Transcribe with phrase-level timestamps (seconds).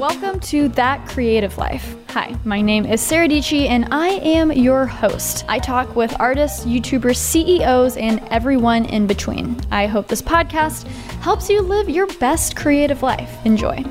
[0.00, 1.94] Welcome to That Creative Life.
[2.08, 5.44] Hi, my name is Sara Dietschy, and I am your host.
[5.46, 9.60] I talk with artists, YouTubers, CEOs, and everyone in between.
[9.70, 10.86] I hope this podcast
[11.20, 13.44] helps you live your best creative life.
[13.44, 13.84] Enjoy.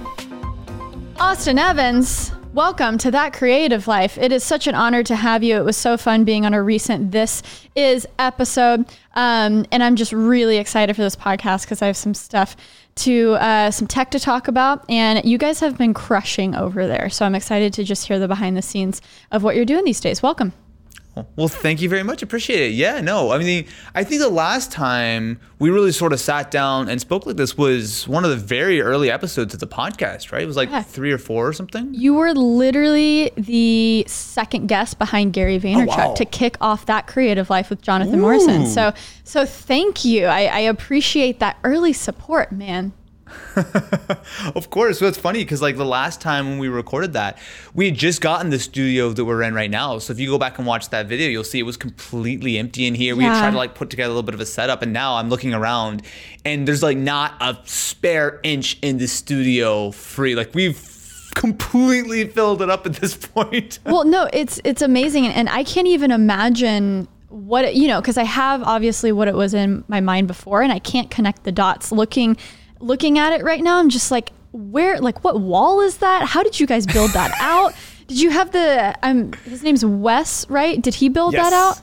[1.20, 4.18] Austin Evans, welcome to That Creative Life.
[4.18, 5.58] It is such an honor to have you.
[5.58, 7.44] It was so fun being on a recent This
[7.76, 8.88] Is episode.
[9.14, 12.56] Um, and I'm just really excited for this podcast because I have some stuff
[13.00, 14.84] to uh, some tech to talk about.
[14.90, 17.10] And you guys have been crushing over there.
[17.10, 20.00] So I'm excited to just hear the behind the scenes of what you're doing these
[20.00, 20.22] days.
[20.22, 20.54] Welcome.
[21.36, 22.22] Well, thank you very much.
[22.22, 22.74] Appreciate it.
[22.74, 26.88] Yeah, no, I mean, I think the last time we really sort of sat down
[26.88, 30.44] and spoke like this was one of the very early episodes of the podcast, right?
[30.44, 30.82] It was like yeah.
[30.82, 31.94] three or four or something.
[31.94, 36.14] You were literally the second guest behind Gary Vaynerchuk oh, wow.
[36.14, 38.22] to kick off that creative life with Jonathan Ooh.
[38.22, 38.68] Morrison.
[38.68, 40.26] So, so thank you.
[40.26, 42.94] I, I appreciate that early support, man.
[44.56, 45.00] of course.
[45.00, 47.38] So it's funny because like the last time when we recorded that,
[47.74, 50.00] we had just gotten the studio that we're in right now.
[50.00, 52.86] So if you go back and watch that video, you'll see it was completely empty
[52.86, 53.16] in here.
[53.16, 55.16] We had tried to like put together a little bit of a setup, and now
[55.16, 56.04] I'm looking around,
[56.46, 60.36] and there's like not a spare inch in the studio free.
[60.36, 60.78] Like we've
[61.36, 63.80] completely filled it up at this point.
[63.86, 68.24] well, no, it's it's amazing, and I can't even imagine what you know because I
[68.24, 71.92] have obviously what it was in my mind before, and I can't connect the dots
[71.92, 72.38] looking
[72.80, 76.28] looking at it right now, I'm just like, where, like, what wall is that?
[76.28, 77.74] How did you guys build that out?
[78.08, 80.82] Did you have the, um, his name's Wes, right?
[80.82, 81.50] Did he build yes.
[81.50, 81.82] that out?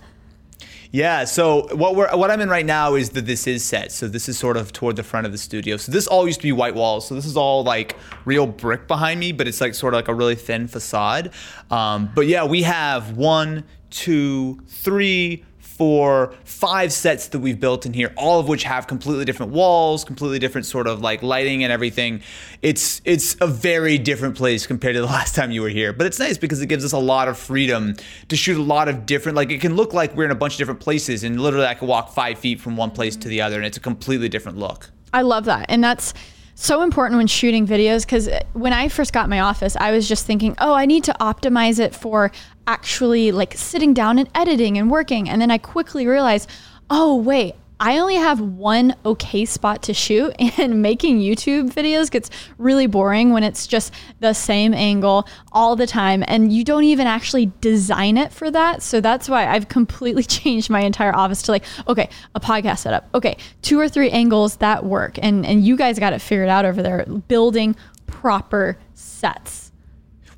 [0.92, 3.92] Yeah, so what we're what I'm in right now is the this is set.
[3.92, 5.76] So this is sort of toward the front of the studio.
[5.76, 7.06] So this all used to be white walls.
[7.06, 10.08] So this is all like real brick behind me, but it's like sort of like
[10.08, 11.32] a really thin facade.
[11.70, 15.44] Um, but yeah, we have one, two, three,
[15.76, 20.04] for five sets that we've built in here, all of which have completely different walls,
[20.04, 22.22] completely different sort of like lighting and everything.
[22.62, 25.92] It's it's a very different place compared to the last time you were here.
[25.92, 27.94] But it's nice because it gives us a lot of freedom
[28.28, 30.54] to shoot a lot of different like it can look like we're in a bunch
[30.54, 33.40] of different places and literally I can walk five feet from one place to the
[33.42, 34.90] other and it's a completely different look.
[35.12, 35.66] I love that.
[35.68, 36.14] And that's
[36.58, 40.08] so important when shooting videos because uh, when I first got my office, I was
[40.08, 42.32] just thinking, oh, I need to optimize it for
[42.66, 45.28] actually like sitting down and editing and working.
[45.28, 46.48] And then I quickly realized,
[46.88, 52.30] oh, wait, I only have one okay spot to shoot, and making YouTube videos gets
[52.58, 57.06] really boring when it's just the same angle all the time, and you don't even
[57.06, 58.82] actually design it for that.
[58.82, 63.08] So that's why I've completely changed my entire office to like, okay, a podcast setup,
[63.14, 66.64] okay, two or three angles that work, and and you guys got it figured out
[66.64, 67.76] over there, building
[68.06, 69.65] proper sets.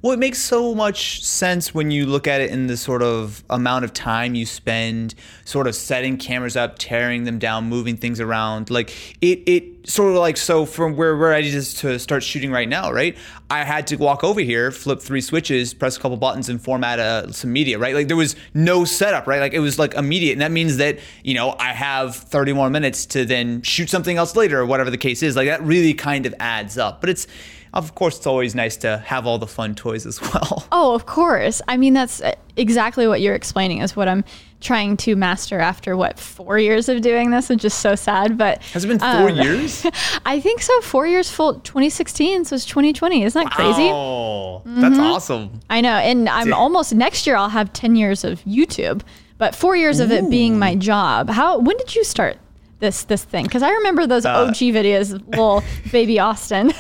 [0.00, 3.42] Well, it makes so much sense when you look at it in the sort of
[3.50, 8.20] amount of time you spend sort of setting cameras up, tearing them down, moving things
[8.20, 8.70] around.
[8.70, 12.68] Like it, it sort of like so from where we're ready to start shooting right
[12.68, 13.16] now, right?
[13.50, 17.00] I had to walk over here, flip three switches, press a couple buttons, and format
[17.00, 17.96] uh, some media, right?
[17.96, 19.40] Like there was no setup, right?
[19.40, 22.70] Like it was like immediate, and that means that you know I have 30 more
[22.70, 25.34] minutes to then shoot something else later, or whatever the case is.
[25.34, 27.26] Like that really kind of adds up, but it's
[27.72, 30.66] of course, it's always nice to have all the fun toys as well.
[30.80, 31.60] Oh, of course.
[31.66, 34.22] I mean, that's uh, exactly what you're explaining is what I'm
[34.60, 38.38] trying to master after what four years of doing this, which is so sad.
[38.38, 39.86] But has it been four um, years?
[40.26, 40.80] I think so.
[40.82, 41.54] Four years full.
[41.54, 43.24] 2016, so it's 2020.
[43.24, 43.88] Isn't that crazy?
[43.90, 44.80] Oh, mm-hmm.
[44.80, 45.60] that's awesome.
[45.70, 47.36] I know, and I'm almost next year.
[47.36, 49.02] I'll have 10 years of YouTube,
[49.38, 50.04] but four years Ooh.
[50.04, 51.30] of it being my job.
[51.30, 51.58] How?
[51.58, 52.36] When did you start
[52.80, 55.62] this this thing because I remember those uh, OG videos, little
[55.92, 56.72] baby Austin.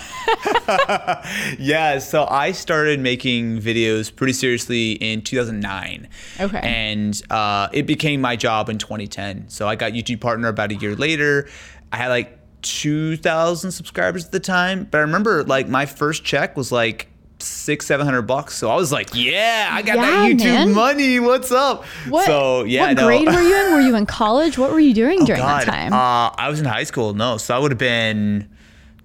[1.58, 6.08] yeah, so I started making videos pretty seriously in 2009.
[6.40, 9.48] Okay, and uh, it became my job in 2010.
[9.48, 11.48] So I got YouTube partner about a year later.
[11.92, 16.56] I had like 2,000 subscribers at the time, but I remember like my first check
[16.56, 17.08] was like
[17.42, 18.54] six, seven hundred bucks.
[18.54, 20.72] So I was like, yeah, I got yeah, that YouTube man.
[20.72, 21.20] money.
[21.20, 21.84] What's up?
[22.08, 23.06] What, so yeah, what no.
[23.06, 23.72] grade were you in?
[23.72, 24.58] Were you in college?
[24.58, 25.66] What were you doing oh, during God.
[25.66, 25.92] that time?
[25.92, 27.14] Uh, I was in high school.
[27.14, 28.48] No, so I would have been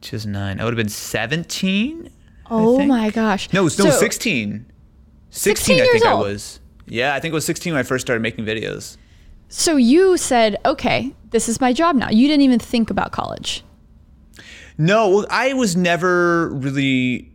[0.01, 0.59] 2009.
[0.59, 2.09] I would have been 17.
[2.51, 3.51] Oh my gosh.
[3.53, 4.65] No, no, so, 16.
[5.29, 6.27] 16, 16 I think old.
[6.27, 6.59] I was.
[6.85, 8.97] Yeah, I think it was 16 when I first started making videos.
[9.49, 12.09] So you said, okay, this is my job now.
[12.09, 13.63] You didn't even think about college.
[14.77, 17.32] No, well, I was never really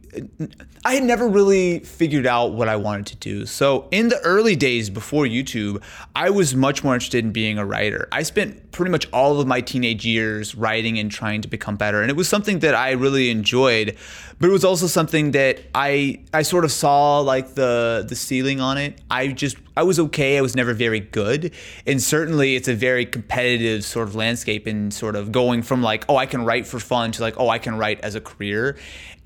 [0.84, 3.46] I had never really figured out what I wanted to do.
[3.46, 5.82] So, in the early days before YouTube,
[6.14, 8.08] I was much more interested in being a writer.
[8.12, 12.00] I spent pretty much all of my teenage years writing and trying to become better.
[12.00, 13.96] And it was something that I really enjoyed,
[14.38, 18.60] but it was also something that I I sort of saw like the the ceiling
[18.60, 19.00] on it.
[19.10, 20.38] I just I was okay.
[20.38, 21.52] I was never very good.
[21.86, 26.04] And certainly it's a very competitive sort of landscape and sort of going from like,
[26.08, 28.76] oh, I can write for fun to like, oh, I can write as a career.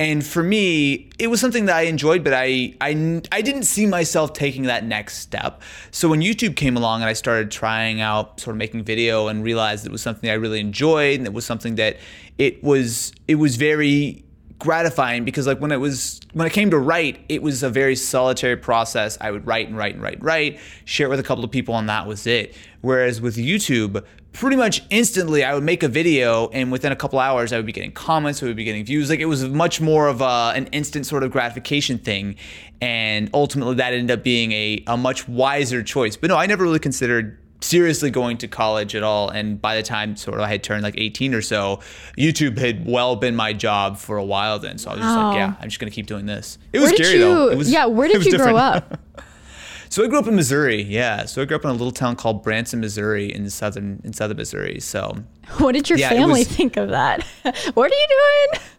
[0.03, 3.87] And for me, it was something that I enjoyed, but I, I, I didn't see
[3.87, 5.63] myself taking that next step.
[5.93, 9.45] So when YouTube came along and I started trying out sort of making video and
[9.45, 11.99] realized it was something I really enjoyed and it was something that
[12.37, 14.25] it was, it was very
[14.59, 17.97] gratifying because like when it was when it came to write it was a very
[17.97, 21.23] solitary process i would write and write and write and write share it with a
[21.25, 25.63] couple of people and that was it whereas with youtube pretty much instantly i would
[25.63, 28.57] make a video and within a couple hours i would be getting comments i would
[28.57, 31.99] be getting views like it was much more of a, an instant sort of gratification
[31.99, 32.35] thing
[32.81, 36.65] and ultimately that ended up being a, a much wiser choice but no i never
[36.65, 39.29] really considered seriously going to college at all.
[39.29, 41.81] And by the time sort of I had turned like 18 or so,
[42.19, 44.79] YouTube had well been my job for a while then.
[44.79, 46.59] So I was just like, yeah, I'm just gonna keep doing this.
[46.73, 47.57] It was scary you- though.
[47.57, 49.01] Was, yeah, where did you grow up?
[49.93, 50.81] so I grew up in Missouri.
[50.83, 51.27] Yeah.
[51.27, 54.39] So I grew up in a little town called Branson, Missouri, in southern in southern
[54.39, 54.81] Missouri.
[54.81, 55.17] So
[55.59, 57.23] What did your Yeah, family was- think of that?
[57.75, 58.07] what are you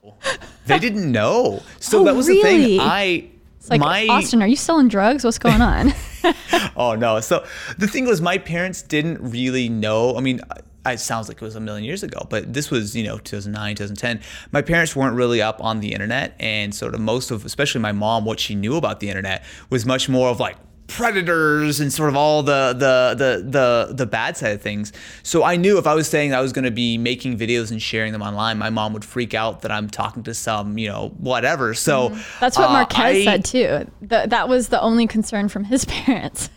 [0.02, 0.14] doing?
[0.66, 1.62] they didn't know.
[1.80, 2.80] So Oh, that was the thing.
[2.80, 3.30] I
[3.60, 5.24] It's like my Austin, are you selling drugs?
[5.24, 5.94] What's going on?
[6.76, 7.20] oh no.
[7.20, 7.46] So
[7.78, 10.18] the thing was, my parents didn't really know.
[10.18, 10.42] I mean,
[10.86, 13.76] it sounds like it was a million years ago, but this was, you know, 2009,
[13.76, 14.20] 2010.
[14.52, 17.92] My parents weren't really up on the internet, and sort of most of, especially my
[17.92, 20.58] mom, what she knew about the internet was much more of like
[20.88, 23.50] predators and sort of all the the the
[23.90, 24.94] the the bad side of things.
[25.24, 27.82] So I knew if I was saying I was going to be making videos and
[27.82, 31.10] sharing them online, my mom would freak out that I'm talking to some, you know,
[31.18, 31.74] whatever.
[31.74, 32.10] So
[32.40, 33.90] That's what uh, Marques I- said too.
[34.08, 36.50] Th- that was the only concern from his parents.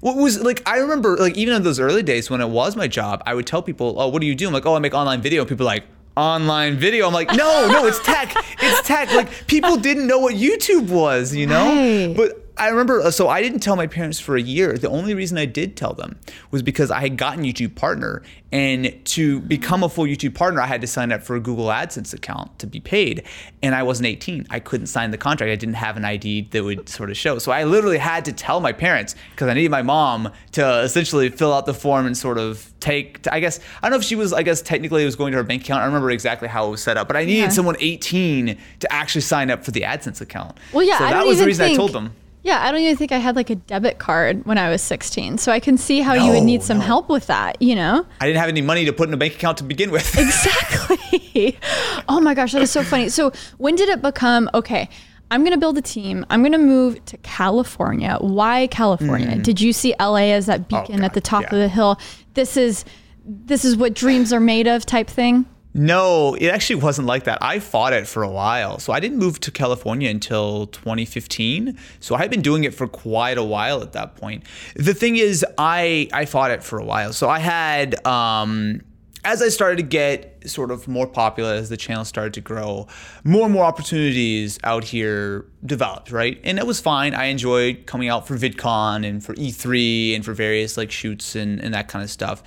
[0.00, 0.62] What was like?
[0.64, 3.48] I remember like even in those early days when it was my job, I would
[3.48, 5.48] tell people, "Oh, what do you do?" I'm like, "Oh, I make online video." And
[5.48, 5.86] people are like,
[6.16, 8.32] "Online video?" I'm like, "No, no, it's tech.
[8.60, 11.66] It's tech." Like people didn't know what YouTube was, you know.
[12.08, 12.16] Right.
[12.16, 14.76] But I remember, uh, so I didn't tell my parents for a year.
[14.76, 16.18] The only reason I did tell them
[16.50, 20.66] was because I had gotten YouTube Partner, and to become a full YouTube Partner, I
[20.66, 23.22] had to sign up for a Google AdSense account to be paid,
[23.62, 24.46] and I wasn't 18.
[24.50, 25.50] I couldn't sign the contract.
[25.50, 27.38] I didn't have an ID that would sort of show.
[27.38, 31.28] So I literally had to tell my parents because I needed my mom to essentially
[31.28, 33.26] fill out the form and sort of take.
[33.30, 34.32] I guess I don't know if she was.
[34.32, 35.80] I guess technically it was going to her bank account.
[35.80, 37.48] I don't remember exactly how it was set up, but I needed Yeah.
[37.50, 40.56] someone 18 to actually sign up for the AdSense account.
[40.72, 42.12] Well, yeah, so that was the reason think, I told them.
[42.42, 45.38] Yeah, I don't even think I had like a debit card when I was 16.
[45.38, 46.84] So I can see how you would need some no.
[46.84, 48.06] help with that, you know?
[48.20, 50.08] I didn't have any money to put in a bank account to begin with.
[50.18, 51.58] Exactly.
[52.08, 53.08] oh my gosh, that is so funny.
[53.08, 54.88] So when did it become okay?
[55.30, 56.24] I'm gonna build a team.
[56.30, 58.16] I'm gonna move to California.
[58.20, 59.36] Why California?
[59.36, 60.94] Did you see LA as that beacon Mm.
[60.94, 61.54] Oh, God, at the top yeah.
[61.54, 62.00] of the hill?
[62.34, 62.84] This is
[63.24, 65.44] this is what dreams are made of type thing.
[65.74, 67.38] No, it actually wasn't like that.
[67.42, 68.78] I fought it for a while.
[68.78, 71.78] So I didn't move to California until 2015.
[72.00, 74.44] So I had been doing it for quite a while at that point.
[74.74, 77.12] The thing is, I I fought it for a while.
[77.12, 78.80] So I had um
[79.24, 82.86] as I started to get sort of more popular, as the channel started to grow,
[83.24, 86.40] more and more opportunities out here developed, right?
[86.44, 87.14] And that was fine.
[87.14, 91.60] I enjoyed coming out for VidCon and for E3 and for various like shoots and,
[91.60, 92.42] and that kind of stuff.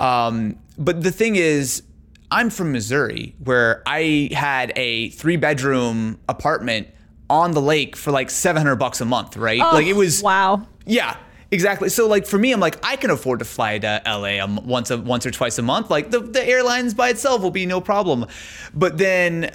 [0.00, 1.82] Um, but the thing is,
[2.30, 6.88] I'm from Missouri, where I had a three bedroom apartment
[7.30, 9.60] on the lake for like 700 bucks a month, right?
[9.62, 10.66] Oh, like it was Oh, wow.
[10.86, 11.16] yeah,
[11.50, 11.88] exactly.
[11.88, 14.98] So like for me, I'm like I can afford to fly to LA once a,
[14.98, 15.90] once or twice a month.
[15.90, 18.26] Like the the airlines by itself will be no problem.
[18.74, 19.50] But then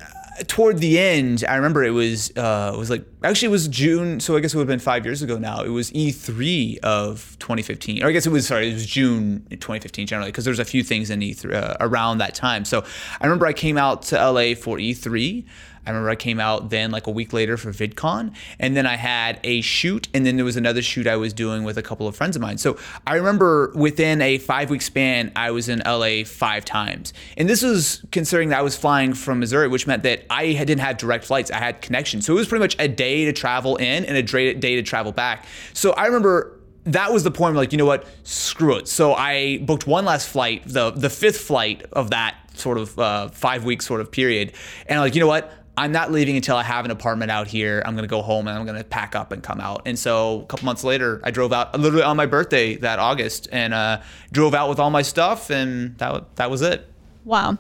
[0.48, 4.20] toward the end, I remember it was uh, it was like actually it was June.
[4.20, 5.64] So I guess it would have been five years ago now.
[5.64, 10.08] It was E3 of 2015, or I guess it was sorry, it was June 2015
[10.08, 12.66] generally because there's a few things in E3 uh, around that time.
[12.66, 12.84] So
[13.20, 15.46] I remember I came out to LA for E3.
[15.90, 18.96] I remember I came out then like a week later for VidCon, and then I
[18.96, 22.08] had a shoot, and then there was another shoot I was doing with a couple
[22.08, 22.60] of friends of mine.
[22.60, 22.78] So
[23.08, 27.64] I remember within a five week span, I was in LA five times, and this
[27.64, 31.26] was considering that I was flying from Missouri, which meant that I didn't have direct
[31.26, 31.50] flights.
[31.50, 34.22] I had connections, so it was pretty much a day to travel in and a
[34.54, 35.48] day to travel back.
[35.74, 39.58] So I remember that was the point like you know what screw it so i
[39.64, 43.82] booked one last flight the the fifth flight of that sort of uh, five week
[43.82, 44.54] sort of period
[44.88, 47.48] and I'm like you know what i'm not leaving until i have an apartment out
[47.48, 50.42] here i'm gonna go home and i'm gonna pack up and come out and so
[50.42, 54.00] a couple months later i drove out literally on my birthday that august and uh,
[54.32, 56.86] drove out with all my stuff and that, that was it
[57.30, 57.60] Wow.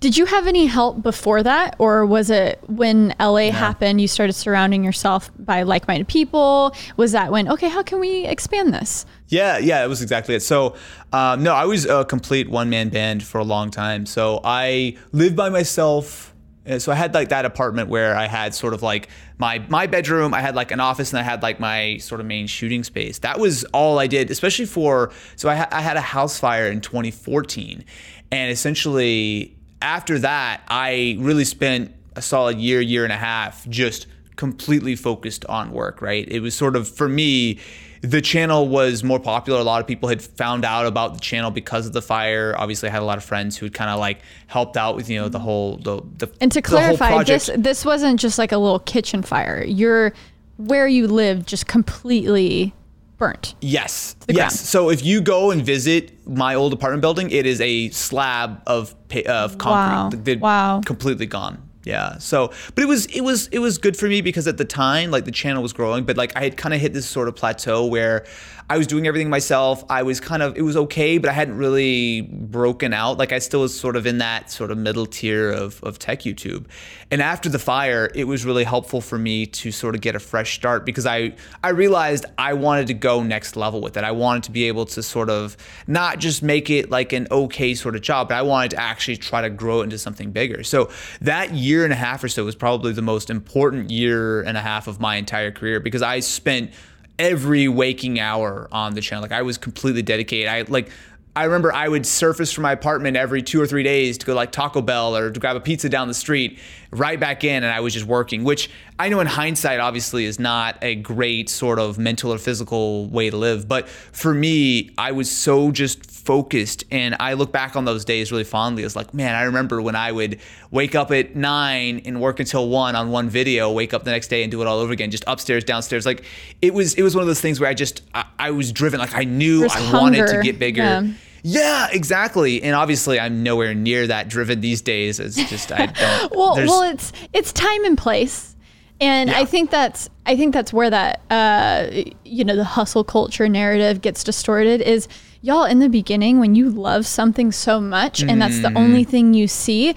[0.00, 4.00] Did you have any help before that, or was it when LA happened?
[4.00, 6.72] You started surrounding yourself by like-minded people.
[6.96, 9.06] Was that when okay, how can we expand this?
[9.26, 10.40] Yeah, yeah, it was exactly it.
[10.40, 10.76] So,
[11.12, 14.06] um, no, I was a complete one man band for a long time.
[14.06, 16.27] So I lived by myself.
[16.68, 19.08] Uh, So I had like that apartment where I had sort of like
[19.38, 20.34] my my bedroom.
[20.34, 23.18] I had like an office and I had like my sort of main shooting space.
[23.20, 25.10] That was all I did, especially for.
[25.36, 27.84] So I, ha- I had a house fire in 2014,
[28.30, 34.06] and essentially after that, I really spent a solid year, year and a half, just
[34.36, 36.26] completely focused on work, right?
[36.28, 37.58] It was sort of, for me,
[38.02, 39.58] the channel was more popular.
[39.58, 42.54] A lot of people had found out about the channel because of the fire.
[42.56, 45.10] Obviously, I had a lot of friends who had kind of like helped out with
[45.10, 48.52] you know the whole the, the And to the clarify, this this wasn't just like
[48.52, 49.64] a little kitchen fire.
[49.64, 50.12] You're
[50.56, 52.74] where you live just completely
[53.16, 53.54] burnt.
[53.60, 54.16] Yes.
[54.28, 54.36] yes.
[54.36, 54.52] ground.
[54.52, 58.94] So if you go and visit my old apartment building, it is a slab of
[59.26, 59.70] of concrete.
[59.70, 60.10] Wow.
[60.12, 60.80] They're Wow.
[60.84, 61.67] Completely gone.
[61.88, 62.18] Yeah.
[62.18, 65.10] So, but it was it was it was good for me because at the time,
[65.10, 67.34] like the channel was growing, but like I had kind of hit this sort of
[67.34, 68.26] plateau where
[68.68, 69.82] I was doing everything myself.
[69.88, 73.16] I was kind of it was okay, but I hadn't really broken out.
[73.16, 76.20] Like I still was sort of in that sort of middle tier of of tech
[76.20, 76.66] YouTube.
[77.10, 80.18] And after the fire, it was really helpful for me to sort of get a
[80.18, 81.34] fresh start because I
[81.64, 84.04] I realized I wanted to go next level with it.
[84.04, 87.74] I wanted to be able to sort of not just make it like an okay
[87.74, 90.62] sort of job, but I wanted to actually try to grow it into something bigger.
[90.62, 90.90] So
[91.22, 94.62] that year and a half or so was probably the most important year and a
[94.62, 96.72] half of my entire career because I spent
[97.18, 99.22] every waking hour on the channel.
[99.22, 100.48] Like I was completely dedicated.
[100.48, 100.90] I like
[101.36, 104.34] I remember I would surface from my apartment every two or three days to go
[104.34, 106.58] like Taco Bell or to grab a pizza down the street,
[106.90, 108.42] right back in, and I was just working.
[108.44, 113.06] Which I know in hindsight, obviously, is not a great sort of mental or physical
[113.06, 113.68] way to live.
[113.68, 118.30] But for me, I was so just focused, and I look back on those days
[118.30, 118.82] really fondly.
[118.82, 122.68] It's like, man, I remember when I would wake up at nine and work until
[122.68, 125.10] one on one video, wake up the next day and do it all over again,
[125.10, 126.04] just upstairs, downstairs.
[126.04, 126.26] Like
[126.60, 129.00] it was, it was one of those things where I just, I, I was driven.
[129.00, 130.82] Like I knew There's I wanted to get bigger.
[130.82, 131.08] Yeah.
[131.42, 132.62] Yeah, exactly.
[132.62, 135.20] And obviously, I'm nowhere near that driven these days.
[135.20, 136.32] It's just I don't.
[136.36, 138.56] well, well, it's it's time and place,
[139.00, 139.38] and Yeah.
[139.38, 141.86] I think that's I think that's where that uh,
[142.24, 144.82] you know the hustle culture narrative gets distorted.
[144.82, 145.06] Is
[145.40, 149.08] y'all in the beginning when you love something so much and that's the only Mm.
[149.08, 149.94] thing you see,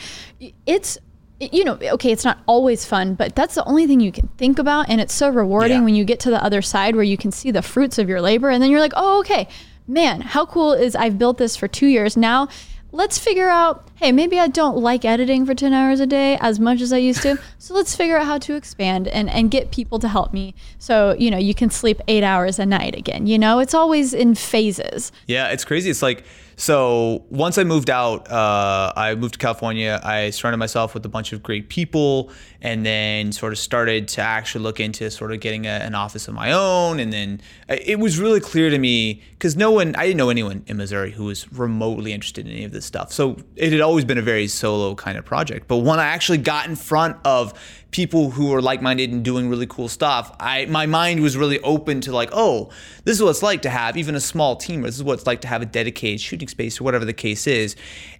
[0.66, 0.98] it's
[1.40, 4.60] you know okay it's not always fun but that's the only thing you can think
[4.60, 5.84] about and it's so rewarding Yeah.
[5.84, 8.22] when you get to the other side where you can see the fruits of your
[8.22, 9.48] labor and then you're like oh okay
[9.88, 12.48] man how cool is i've built this for two years now
[12.92, 16.60] let's figure out hey maybe i don't like editing for 10 hours a day as
[16.60, 19.72] much as i used to so let's figure out how to expand and, and get
[19.72, 23.28] people to help me so you know you can sleep eight hours a night again
[23.28, 25.90] you know it's always in phases Yeah, it's crazy.
[25.90, 26.24] It's like
[26.56, 27.24] so.
[27.30, 30.00] Once I moved out, uh, I moved to California.
[30.04, 32.30] I surrounded myself with a bunch of great people,
[32.62, 36.28] and then sort of started to actually look into sort of getting a, an office
[36.28, 37.00] of my own.
[37.00, 40.30] And then uh, it was really clear to me because no one, I didn't know
[40.30, 43.12] anyone in Missouri who was remotely interested in any of this stuff.
[43.12, 45.68] So it had always been a very solo kind of project.
[45.68, 47.54] But when I actually got in front of
[47.92, 52.00] people who were like-minded and doing really cool stuff i my mind was really open
[52.02, 52.70] to like oh
[53.04, 55.14] this is what it's like to have even a small team or this is what
[55.14, 57.76] it's like to have a dedicated shooting space or whatever the case is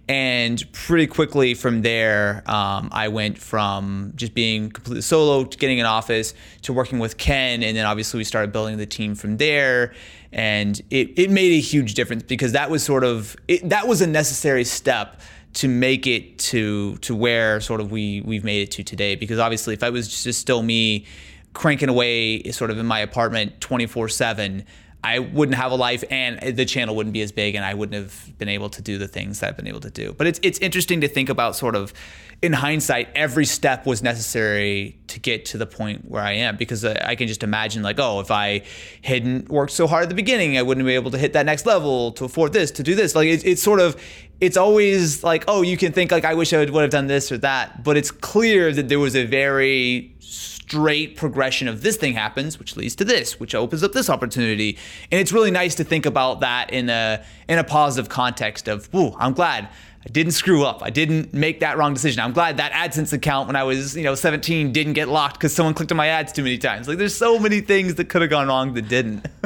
[0.08, 5.80] and pretty quickly from there um, i went from just being completely solo to getting
[5.80, 7.62] an office to working with ken.
[7.62, 9.92] And then obviously we started building the team from there.
[10.32, 14.00] And it, it made a huge difference because that was sort of it, that was
[14.00, 15.20] a necessary step
[15.54, 19.14] to make it to to where sort of we we've made it to today.
[19.14, 21.04] Because obviously if I was just still me
[21.52, 24.64] cranking away sort of in my apartment 24/7
[25.04, 28.00] I wouldn't have a life and the channel wouldn't be as big and I wouldn't
[28.00, 30.12] have been able to do the things that I've been able to do.
[30.12, 31.92] But it's it's interesting to think about sort of
[32.40, 36.84] in hindsight every step was necessary to get to the point where I am because
[36.84, 38.62] I can just imagine like oh if I
[39.02, 41.66] hadn't worked so hard at the beginning I wouldn't be able to hit that next
[41.66, 44.00] level to afford this to do this like it's, it's sort of
[44.40, 47.30] it's always like oh you can think like I wish I would have done this
[47.30, 50.16] or that but it's clear that there was a very
[50.62, 54.78] straight progression of this thing happens, which leads to this, which opens up this opportunity.
[55.10, 58.88] And it's really nice to think about that in a in a positive context of,
[58.94, 59.68] ooh, I'm glad
[60.04, 60.82] I didn't screw up.
[60.82, 62.20] I didn't make that wrong decision.
[62.20, 65.54] I'm glad that AdSense account when I was, you know, 17 didn't get locked because
[65.54, 66.88] someone clicked on my ads too many times.
[66.88, 69.26] Like there's so many things that could have gone wrong that didn't.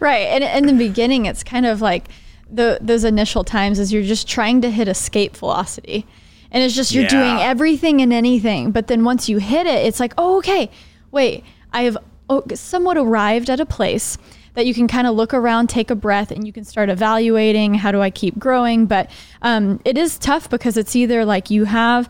[0.00, 0.28] Right.
[0.28, 2.08] And in the beginning, it's kind of like
[2.50, 6.06] the those initial times is you're just trying to hit escape velocity.
[6.50, 7.08] And it's just you're Yeah.
[7.08, 8.70] doing everything and anything.
[8.70, 10.70] But then once you hit it, it's like, oh, okay,
[11.10, 11.98] wait, I have
[12.28, 14.18] oh, somewhat arrived at a place
[14.54, 17.74] that you can kind of look around, take a breath, and you can start evaluating
[17.74, 18.86] how do I keep growing.
[18.86, 19.10] But
[19.42, 22.08] um, it is tough because it's either like you have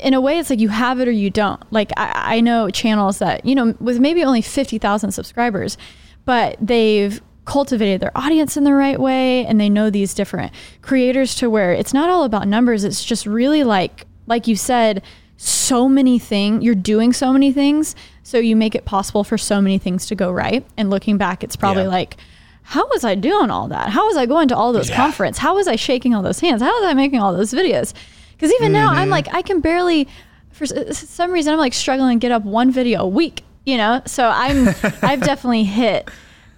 [0.00, 2.70] in a way it's like you have it or you don't like i, I know
[2.70, 5.76] channels that you know with maybe only 50000 subscribers
[6.24, 11.34] but they've cultivated their audience in the right way and they know these different creators
[11.34, 15.02] to where it's not all about numbers it's just really like like you said
[15.36, 19.60] so many things you're doing so many things so you make it possible for so
[19.60, 21.88] many things to go right and looking back it's probably Yeah.
[21.88, 22.16] like
[22.62, 24.96] how was i doing all that how was i going to all those Yeah.
[24.96, 27.92] conference how was i shaking all those hands how was i making all those videos
[28.34, 28.98] because even now Mm-hmm.
[28.98, 30.06] i'm like i can barely
[30.52, 34.02] for some reason I'm like struggling to get up one video a week, you know?
[34.04, 34.68] So I'm,
[35.02, 36.08] I've definitely hit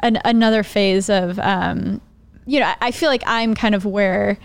[0.05, 2.01] an, another phase of, um,
[2.47, 4.39] you know, I, I feel like I'm kind of where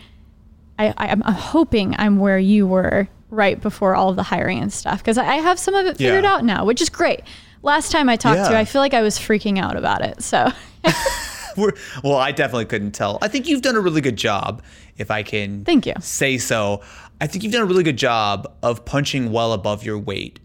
[0.80, 5.04] I, I'm hoping I'm where you were right before all of the hiring and stuff.
[5.04, 6.32] Cause I I have some of it figured Yeah.
[6.34, 7.22] out now, which is great.
[7.62, 10.24] Last time I talked to you, I feel like I was freaking out about it.
[10.24, 10.48] So
[11.58, 11.74] We're,
[12.04, 13.20] well, I definitely couldn't tell.
[13.22, 14.62] I think you've done a really good job,
[14.98, 15.94] if I can Thank you.
[16.00, 16.82] say so.
[17.20, 20.40] I think you've done a really good job of punching well above your weight.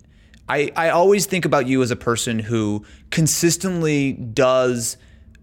[0.49, 4.97] I, I always think about you as a person who consistently does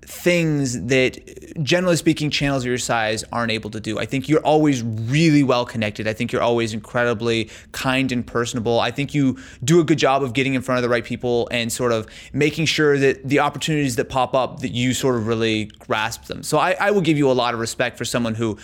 [0.03, 1.19] things that
[1.63, 3.99] generally speaking channels of your size aren't able to do.
[3.99, 6.07] I think you're always really well connected.
[6.07, 8.79] I think you're always incredibly kind and personable.
[8.79, 11.47] I think you do a good job of getting in front of the right people
[11.51, 15.27] and sort of making sure that the opportunities that pop up that you sort of
[15.27, 16.43] really grasp them.
[16.43, 18.57] So I, I will give you a lot of respect for someone who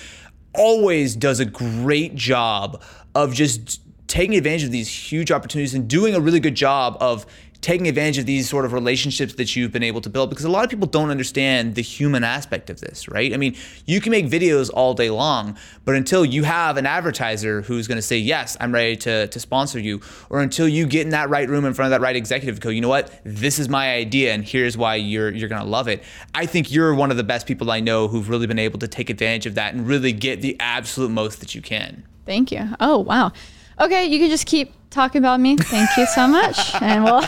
[0.54, 2.82] always does a great job
[3.14, 7.26] of just taking advantage of these huge opportunities and doing a really good job of
[7.62, 10.50] taking advantage of these sort of relationships that you've been able to build because a
[10.50, 13.34] lot of people don't understand the human aspect of this, right?
[13.34, 17.64] I mean, you can make videos all day long, but until you have an advertiser
[17.64, 21.02] who's going to say, "Yes, I'm ready to to sponsor you," or until you get
[21.02, 23.12] in that right room in front of that right executive go, "You know what?
[23.24, 26.04] This is my idea and here's why you're you're going to love it."
[26.36, 28.88] I think you're one of the best people I know who've really been able to
[28.88, 32.04] take advantage of that and really get the absolute most that you can.
[32.26, 32.70] Thank you.
[32.80, 33.32] Oh, wow.
[33.80, 35.56] Okay, you can just keep talking about me.
[35.58, 36.58] Thank you so much.
[36.82, 37.28] And we'll no,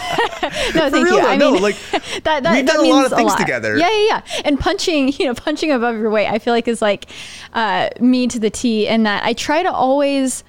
[0.90, 1.22] thank real you.
[1.22, 1.76] I no, mean, like,
[2.24, 3.78] that, that, we've done a lot of things together.
[3.78, 4.42] Yeah, yeah, yeah.
[4.46, 7.06] And punching, you know, punching above your weight, I feel like is like
[7.54, 8.88] uh, me to the T.
[8.88, 10.44] In that I try to always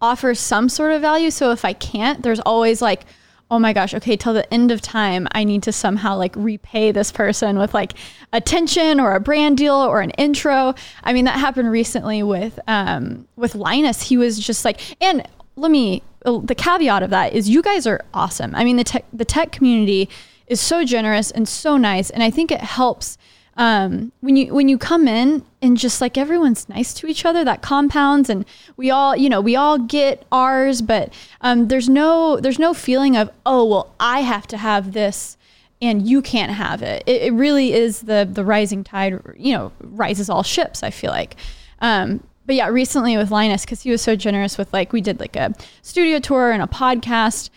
[0.00, 1.30] offer some sort of value.
[1.30, 3.04] So if I can't, there's always like,
[3.50, 6.92] oh my gosh, okay, till the end of time, I need to somehow like repay
[6.92, 7.94] this person with like
[8.32, 10.74] attention or a brand deal or an intro.
[11.02, 14.02] I mean, that happened recently with um, with Linus.
[14.02, 18.02] He was just like, and let me the caveat of that is you guys are
[18.14, 18.54] awesome.
[18.54, 20.08] I mean, the tech the tech community
[20.46, 23.18] is so generous and so nice, and I think it helps
[23.56, 27.44] um, when you when you come in and just like everyone's nice to each other
[27.44, 28.44] that compounds and
[28.76, 33.16] we all you know we all get ours but um, there's no there's no feeling
[33.16, 35.36] of oh well i have to have this
[35.80, 39.70] and you can't have it it, it really is the the rising tide you know
[39.80, 41.36] rises all ships i feel like
[41.80, 45.20] um, but yeah recently with linus because he was so generous with like we did
[45.20, 45.52] like a
[45.82, 47.50] studio tour and a podcast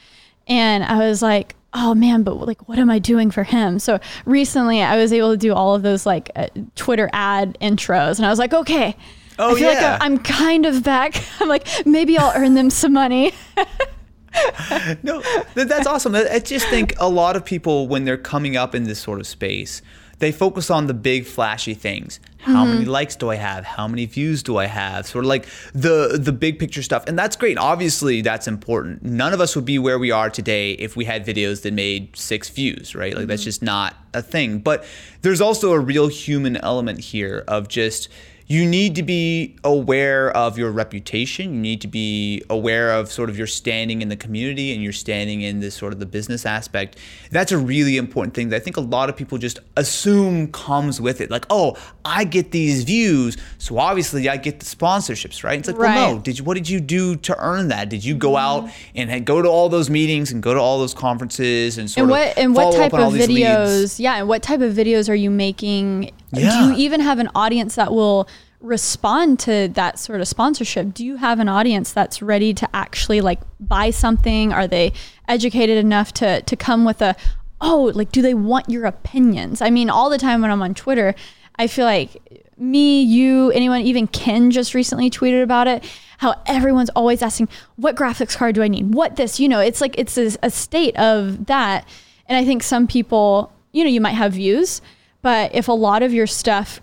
[0.47, 3.80] and i was like oh man, but like, what am I doing for him?
[3.80, 8.17] So recently I was able to do all of those like uh, Twitter ad intros
[8.17, 8.95] and I was like, okay.
[9.39, 9.91] Oh, I feel yeah.
[9.93, 11.23] like I'm kind of back.
[11.39, 13.34] I'm like, maybe I'll earn them some money.
[15.04, 15.21] no,
[15.54, 16.15] that's awesome.
[16.15, 19.19] I I just think a lot of people, when they're coming up in this sort
[19.19, 19.84] of space,
[20.20, 22.20] they focus on the big flashy things.
[22.40, 22.92] How many mm-hmm.
[22.92, 23.66] likes do I have?
[23.66, 25.06] How many views do I have?
[25.06, 27.58] Sort of like the the big picture stuff, and that's great.
[27.58, 29.04] Obviously, that's important.
[29.04, 32.16] None of us would be where we are today if we had videos that made
[32.16, 33.16] six views, right?
[33.16, 33.48] Like that's mm-hmm.
[33.48, 34.60] just not a thing.
[34.60, 34.86] But
[35.24, 38.08] there's also a real human element here of just
[38.48, 41.54] you need to be aware of your reputation.
[41.54, 44.94] You need to be aware of sort of your standing in the community and your
[44.94, 46.98] standing in this sort of the business aspect.
[47.30, 51.02] That's a really important thing that I think a lot of people just assume comes
[51.02, 51.30] with it.
[51.30, 55.60] Like, oh, I get these views, so obviously I get the sponsorships, right?
[55.60, 56.20] It's like, well, no.
[56.22, 57.90] Did you, what did you do to earn that?
[57.90, 59.10] Did you go out mm-hmm.
[59.12, 62.12] and go to all those meetings and go to all those conferences and sort and
[62.12, 65.30] of what and what type of videos yeah and what type of videos are you
[65.30, 68.28] making do you even have an audience that will
[68.60, 70.94] respond to that sort of sponsorship?
[70.94, 74.52] Do you have an audience that's ready to actually like buy something?
[74.52, 74.94] Are they
[75.28, 77.16] educated enough to to come with a
[77.62, 79.62] oh like do they want your opinions?
[79.62, 81.16] I mean all the time when i'm on twitter
[81.58, 85.84] i feel like me you anyone even ken just recently tweeted about it
[86.18, 88.94] how everyone's always asking what graphics card do i need?
[88.94, 89.40] What this?
[89.40, 91.88] You know it's like it's a, a state of that.
[92.26, 94.82] And i think some people you know you might have views
[95.22, 96.82] but if a lot of your stuff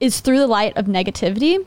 [0.00, 1.64] is through the light of negativity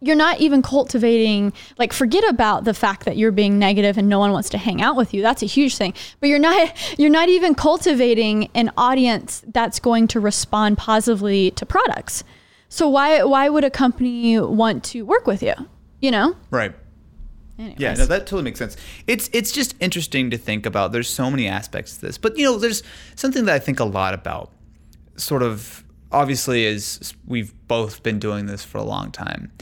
[0.00, 4.18] you're not even cultivating like forget about the fact that you're being negative and no
[4.18, 7.10] one wants to hang out with you that's a huge thing but you're not you're
[7.10, 12.24] not even cultivating an audience that's going to respond positively to products
[12.68, 15.54] so why why would a company want to work with you
[16.00, 16.36] you know
[17.58, 17.76] Right.
[17.78, 18.76] Yeah, no, that totally makes sense.
[19.06, 20.90] It's it's just interesting to think about.
[20.90, 22.82] There's so many aspects to this, but you know, there's
[23.14, 24.50] something that I think a lot about.
[25.16, 29.52] Sort of, obviously, as we've both been doing this for a long time,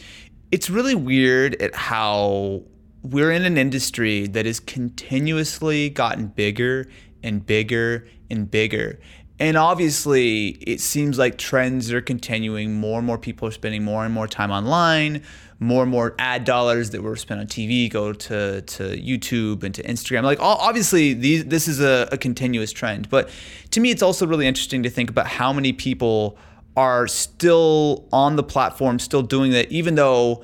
[0.50, 2.62] it's really weird at how
[3.02, 6.86] we're in an industry that has continuously gotten bigger
[7.22, 8.98] and bigger and bigger.
[9.38, 12.74] And obviously, it seems like trends are continuing.
[12.74, 15.22] More and more people are spending more and more time online.
[15.60, 19.74] More and more ad dollars that were spent on TV go to to YouTube and
[19.74, 20.22] to Instagram.
[20.24, 23.28] Like obviously these this is a, a continuous trend, but
[23.70, 26.38] to me it's also really interesting to think about how many people
[26.76, 30.42] are still on the platform, still doing that, even though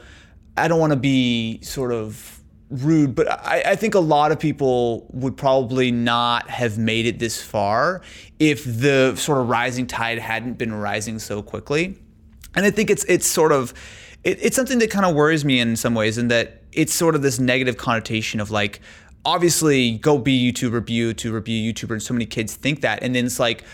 [0.56, 4.40] I don't want to be sort of rude, but I, I, think a lot of
[4.40, 8.02] people would probably not have made it this far
[8.40, 11.96] if the sort of rising tide hadn't been rising so quickly.
[12.56, 13.72] And I think it's it's sort of
[14.24, 17.14] it, it's something that kind of worries me in some ways, in that it's sort
[17.14, 18.80] of this negative connotation of like,
[19.24, 23.02] obviously, go be YouTuber, be YouTuber, be a YouTuber, and so many kids think that,
[23.02, 23.64] and then it's like,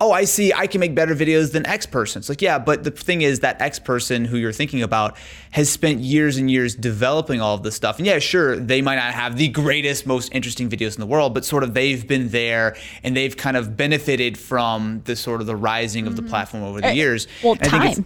[0.00, 2.18] oh, I see, I can make better videos than X person.
[2.18, 5.16] It's like, yeah, but the thing is that X person who you're thinking about
[5.52, 7.98] has spent years and years developing all of this stuff.
[7.98, 11.34] And yeah, sure, they might not have the greatest, most interesting videos in the world,
[11.34, 15.46] but sort of they've been there and they've kind of benefited from the sort of
[15.46, 16.30] the rising of the mm-hmm.
[16.30, 17.28] platform over the uh, years.
[17.44, 18.04] Well, time.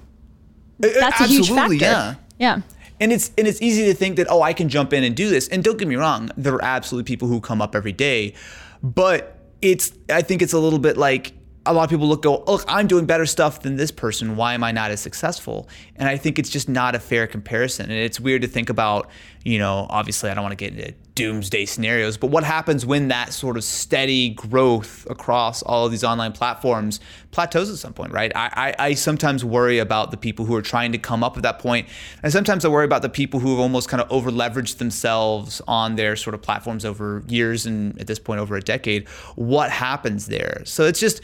[0.78, 1.74] That's a huge factor.
[1.74, 2.14] Yeah.
[2.38, 2.60] Yeah.
[2.98, 5.28] And it's and it's easy to think that oh I can jump in and do
[5.28, 5.48] this.
[5.48, 8.34] And don't get me wrong, there are absolutely people who come up every day,
[8.82, 11.34] but it's I think it's a little bit like
[11.66, 14.54] a lot of people look go look i'm doing better stuff than this person why
[14.54, 17.98] am i not as successful and i think it's just not a fair comparison and
[17.98, 19.10] it's weird to think about
[19.46, 23.09] you know obviously i don't want to get into doomsday scenarios but what happens when
[23.09, 28.12] that sort of steady growth across all of these online platforms plateaus at some point
[28.12, 28.32] right?
[28.35, 31.42] I, I, I sometimes worry about the people who are trying to come up at
[31.44, 31.88] that point
[32.22, 35.62] and sometimes i worry about the people who have almost kind of over leveraged themselves
[35.66, 39.09] on their sort of platforms over years and at this point over a decade.
[39.37, 40.62] What happens there?
[40.64, 41.20] So it's just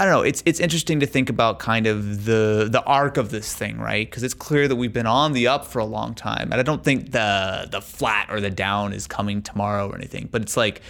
[0.00, 0.22] I don't know.
[0.22, 4.08] It's it's interesting to think about kind of the the arc of this thing, right?
[4.08, 6.62] Because it's clear that we've been on the up for a long time, and I
[6.62, 10.30] don't think the the flat or the down is coming tomorrow or anything.
[10.32, 10.80] But it's like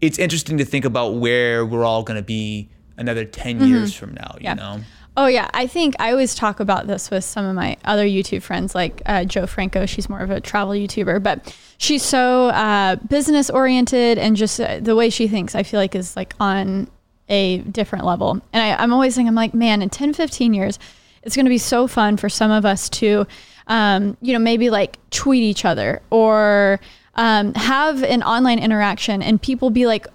[0.00, 3.66] it's interesting to think about where we're all going to be another 10 mm-hmm.
[3.66, 4.34] years from now.
[4.38, 4.54] You yeah.
[4.54, 4.80] know.
[5.16, 8.42] Oh yeah, I think I always talk about this with some of my other YouTube
[8.42, 9.86] friends, like uh, Jo Franco.
[9.86, 14.80] She's more of a travel YouTuber, but she's so uh, business oriented and just uh,
[14.80, 15.54] the way she thinks.
[15.54, 16.88] I feel like is like on
[17.28, 18.40] a different level.
[18.52, 20.78] And I, am always thinking, I'm like, man, in 10, 15 years,
[21.22, 23.26] it's going to be so fun for some of us to,
[23.66, 26.80] um, you know, maybe like tweet each other or
[27.14, 30.06] um, have an online interaction and people be like,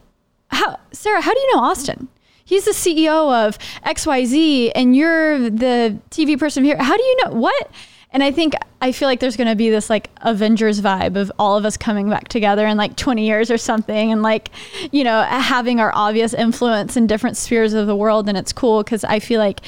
[0.49, 2.07] how, Sara, how do you know Austin?
[2.45, 6.77] He's the CEO of XYZ and you're the TV person here.
[6.77, 7.71] How do you know what?
[8.13, 11.31] And I think I feel like there's going to be this like Avengers vibe of
[11.39, 14.51] all of us coming back together in like 20 years or something and like,
[14.91, 18.29] you know, having our obvious influence in different spheres of the world.
[18.29, 19.61] And it's cool because I feel like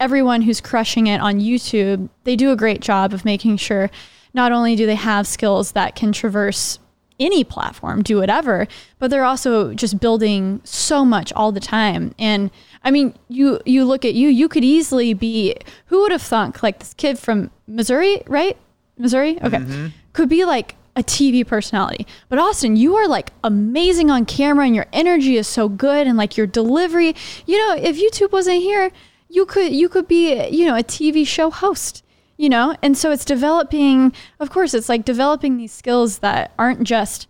[0.00, 3.90] everyone who's crushing it on YouTube, they do a great job of making sure
[4.32, 6.78] not only do they have skills that can traverse
[7.20, 8.66] any platform, do whatever,
[8.98, 12.14] but they're also just building so much all the time.
[12.18, 12.50] And
[12.82, 16.62] I mean, you you look at you, you could easily be who would have thunk
[16.62, 18.56] like this kid from Missouri, right?
[18.98, 19.38] Missouri?
[19.42, 19.58] Okay.
[19.58, 19.86] Mm-hmm.
[20.12, 22.06] Could be like a TV personality.
[22.28, 26.16] But Austin, you are like amazing on camera and your energy is so good and
[26.16, 27.16] like your delivery.
[27.46, 28.90] You know, if YouTube wasn't here,
[29.28, 32.04] you could you could be, you know, a TV show host
[32.36, 32.76] you know?
[32.82, 37.28] And so it's developing, of course, it's like developing these skills that aren't just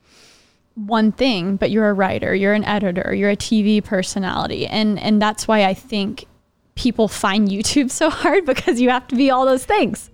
[0.75, 4.67] one thing, but you're a writer, you're an editor, you're a TV personality.
[4.67, 6.27] And and that's why I think
[6.75, 10.11] people find YouTube so hard because you have to be all those things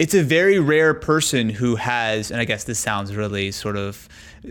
[0.00, 4.08] it's a very rare person who has, and I guess this sounds really sort of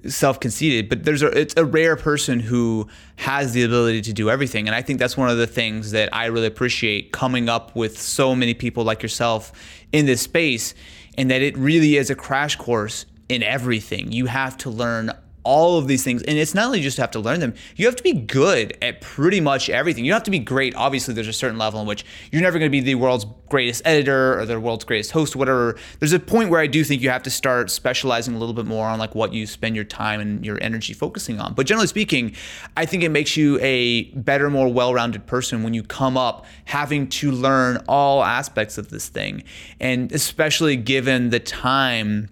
[0.07, 4.67] self-conceited, but there's a it's a rare person who has the ability to do everything,
[4.67, 7.99] and I think that's one of the things that I really appreciate coming up with
[7.99, 9.51] so many people like yourself
[9.91, 10.73] in this space,
[11.17, 14.11] and that it really is a crash course in everything.
[14.11, 15.11] You have to learn
[15.49, 16.21] all of these things.
[16.21, 19.01] And it's not only just have to learn them, you have to be good at
[19.01, 20.05] pretty much everything.
[20.05, 20.75] You don't have to be great.
[20.75, 23.81] Obviously, there's a certain level in which you're never going to be the world's greatest
[23.83, 25.75] editor or the world's greatest host, whatever.
[25.97, 28.67] There's a point where I do think you have to start specializing a little bit
[28.67, 31.55] more on like what you spend your time and your energy focusing on.
[31.55, 32.35] But generally speaking,
[32.77, 37.07] I think it makes you a better, more well-rounded person when you come up having
[37.07, 39.43] to learn all aspects of this thing.
[39.79, 42.29] And especially given the time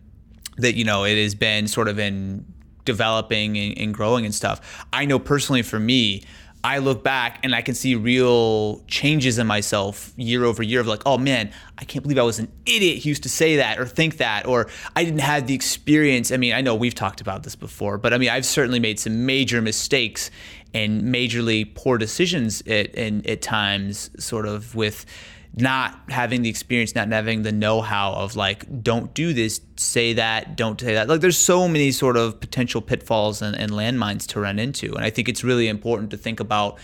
[0.57, 2.45] that, you know, it has been sort of in
[2.87, 4.85] developing and, and growing and stuff.
[4.91, 6.23] I know personally for me,
[6.63, 10.87] I look back and I can see real changes in myself year over year of
[10.87, 13.79] like, oh man, I can't believe I was an idiot who used to say that
[13.79, 16.31] or think that, or I didn't have the experience.
[16.31, 18.99] I mean, I know we've talked about this before, but I mean, I've certainly made
[18.99, 20.31] some major mistakes
[20.73, 25.05] and majorly poor decisions at, at times, sort of with
[25.57, 30.55] not having the experience, not having the know-how of like, don't do this, say that,
[30.55, 31.07] don't say that.
[31.07, 35.03] Like, there's so many sort of potential pitfalls and, and landmines to run into, and
[35.03, 36.77] I think it's really important to think about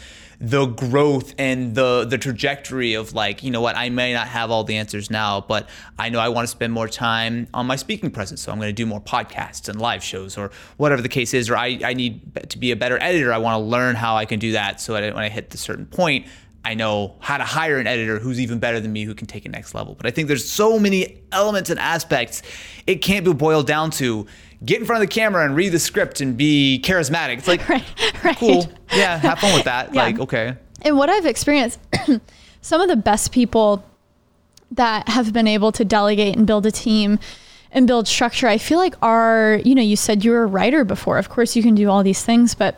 [0.44, 4.52] the growth and the the trajectory of like you know what I may not have
[4.52, 7.78] all the answers now but I know I want to spend more time on my
[7.78, 8.42] speaking presence.
[8.42, 11.50] So I'm going to do more podcasts and live shows or whatever the case is
[11.50, 13.32] or I, I need to be a better editor.
[13.32, 15.86] I want to learn how I can do that so when I hit the certain
[15.86, 16.26] point
[16.66, 19.46] I know how to hire an editor who's even better than me who can take
[19.46, 19.96] it next level.
[19.96, 22.42] But I think there's so many elements and aspects.
[22.88, 24.26] It can't be boiled down to
[24.64, 27.40] get in front of the camera and read the script and be charismatic.
[27.40, 27.84] It's like right,
[28.24, 28.38] right.
[28.38, 28.70] cool.
[28.94, 29.88] Yeah, have fun with that.
[29.94, 30.04] yeah.
[30.04, 30.56] Like, okay.
[30.84, 31.80] And what I've experienced,
[32.62, 33.84] some of the best people
[34.72, 37.20] that have been able to delegate and build a team
[37.72, 40.86] and build structure, I feel like are, you know, you said you were a writer
[40.86, 41.18] before.
[41.18, 42.78] Of course, you can do all these things, but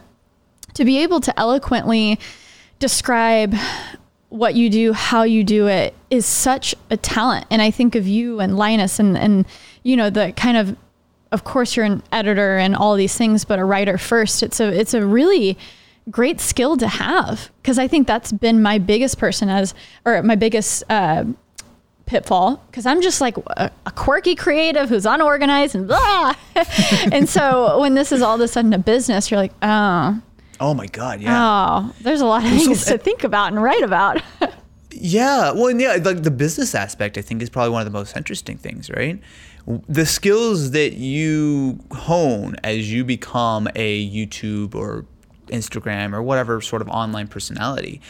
[0.74, 2.19] to be able to eloquently
[2.80, 3.56] describe
[4.30, 7.46] what you do, how you do it is such a talent.
[7.50, 9.46] And I think of you and Linus and, and,
[9.84, 10.76] you know, the kind of,
[11.32, 14.44] of course you're an editor and all these things, but a writer first.
[14.44, 15.58] It's a, it's a really
[16.12, 17.50] great skill to have.
[17.64, 19.74] Cause I think that's been my biggest person as,
[20.06, 21.26] or my biggest, uh,
[22.06, 26.36] pitfall because I'm just like a, a, quirky creative who's unorganized and blah.
[27.12, 30.22] and so when this is all of a sudden a business, you're like, oh,
[30.60, 31.38] Oh my God, yeah.
[31.38, 34.22] Oh, there's a lot of things so, to think about and write about.
[34.91, 38.15] yeah, well, yeah, like the business aspect, I think, is probably one of the most
[38.15, 39.20] interesting things, right?
[39.89, 45.06] The skills that you hone as you become a YouTube or
[45.48, 48.02] Instagram or whatever sort of online personality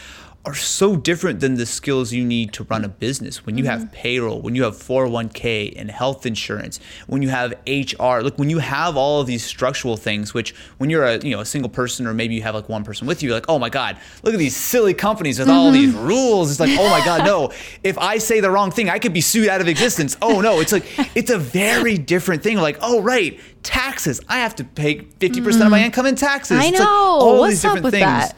[0.45, 3.45] are so different than the skills you need to run a business.
[3.45, 3.79] When you mm-hmm.
[3.79, 8.49] have payroll, when you have 401k and health insurance, when you have HR, look, when
[8.49, 11.69] you have all of these structural things, which when you're a you know a single
[11.69, 13.97] person or maybe you have like one person with you, you're like, oh my God,
[14.23, 15.57] look at these silly companies with mm-hmm.
[15.57, 16.51] all these rules.
[16.51, 17.51] It's like, oh my God, no.
[17.83, 20.17] If I say the wrong thing, I could be sued out of existence.
[20.21, 22.57] Oh no, it's like it's a very different thing.
[22.57, 24.21] Like, oh right, taxes.
[24.27, 25.65] I have to pay 50% mm.
[25.65, 25.85] of my mm.
[25.85, 26.59] income in taxes.
[26.59, 26.79] I know.
[26.79, 28.05] Like all What's these different things.
[28.05, 28.35] That?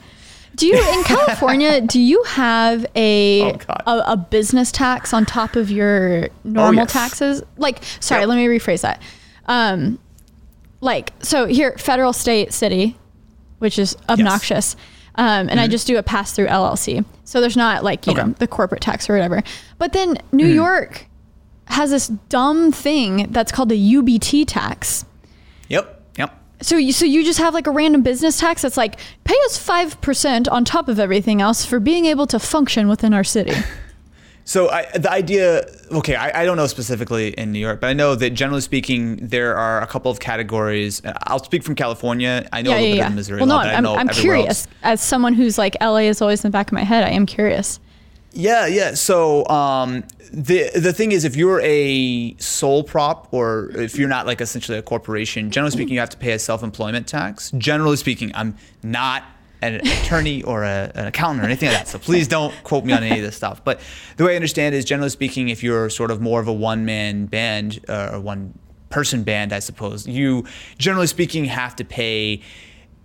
[0.58, 1.82] Do you in California?
[1.88, 6.84] do you have a, oh, a, a business tax on top of your normal oh,
[6.84, 6.92] yes.
[6.92, 7.44] taxes?
[7.58, 8.30] Like, sorry, yep.
[8.30, 9.02] let me rephrase that.
[9.46, 10.00] Um,
[10.82, 12.98] like, so here, federal, state, city,
[13.60, 14.76] which is obnoxious.
[14.78, 14.86] Yes.
[15.16, 15.60] Um, and mm-hmm.
[15.60, 17.06] I just do a pass through LLC.
[17.24, 18.24] So there's not like you okay.
[18.24, 19.44] know the corporate tax or whatever.
[19.78, 20.54] But then New mm.
[20.56, 21.08] York
[21.66, 25.06] has this dumb thing that's called the UBT tax.
[26.62, 29.64] So you, so you just have like a random business tax that's like pay us
[29.64, 33.54] 5% on top of everything else for being able to function within our city.
[34.48, 37.94] So I, the idea, okay, I, I, don't know specifically in New York, but I
[37.94, 41.04] know that generally speaking, there are a couple of categories.
[41.04, 42.48] Uh, I'll speak from California.
[42.54, 43.08] I know yeah, a little yeah, bit yeah.
[43.10, 43.40] of Missouri.
[43.40, 44.66] Well, no, I'm, I'm curious.
[44.66, 44.68] Else.
[44.84, 47.26] As someone who's like LA is always in the back of my head, I am
[47.26, 47.82] curious.
[48.34, 48.94] Yeah, yeah.
[48.94, 54.28] So um, the the thing is, if you're a sole prop or if you're not
[54.28, 57.52] like essentially a corporation, generally speaking, you have to pay a self employment tax.
[57.58, 59.24] Generally speaking, I'm not
[59.62, 61.88] an attorney or a, an accountant or anything like that.
[61.88, 63.64] So please don't quote me on any of this stuff.
[63.64, 63.80] But
[64.18, 66.86] the way I understand is, generally speaking, if you're sort of more of a one
[66.86, 68.58] man band uh, or one
[68.90, 70.46] person band, I suppose, you
[70.78, 72.42] generally speaking have to pay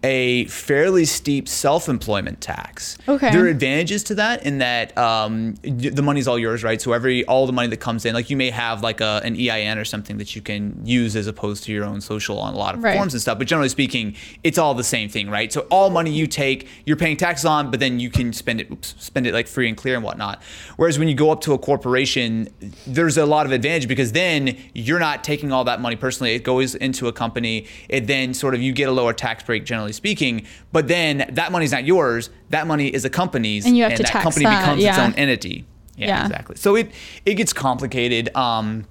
[0.03, 2.99] a fairly steep self-employment tax.
[3.09, 3.31] Okay.
[3.31, 6.81] There are advantages to that in that um, the money's all yours, right?
[6.81, 9.37] So every all the money that comes in, like you may have like a, an
[9.37, 12.57] EIN or something that you can use as opposed to your own social on a
[12.57, 12.97] lot of right.
[12.97, 13.39] forms and stuff.
[13.39, 15.53] But generally speaking, it's all the same thing, right?
[15.53, 18.71] So all money you take, you're paying taxes on, but then you can spend it,
[18.71, 20.43] oops, spend it like free and clear and whatnot.
[20.77, 22.49] Whereas when you go up to a corporation,
[22.87, 26.35] there's a lot of advantage because then you're not taking all that money personally.
[26.35, 27.67] It goes into a company.
[27.89, 30.47] It then sort of you get a lower tax break generally generally speaking.
[30.73, 32.31] But then that money's not yours.
[32.51, 34.63] That money is a company's, and, you have and to that tax company that.
[34.63, 34.91] becomes yeah.
[34.91, 35.67] its own entity.
[35.97, 36.57] Yeah, yeah, exactly.
[36.57, 36.91] So it
[37.27, 38.35] it gets complicated.
[38.35, 38.87] Um,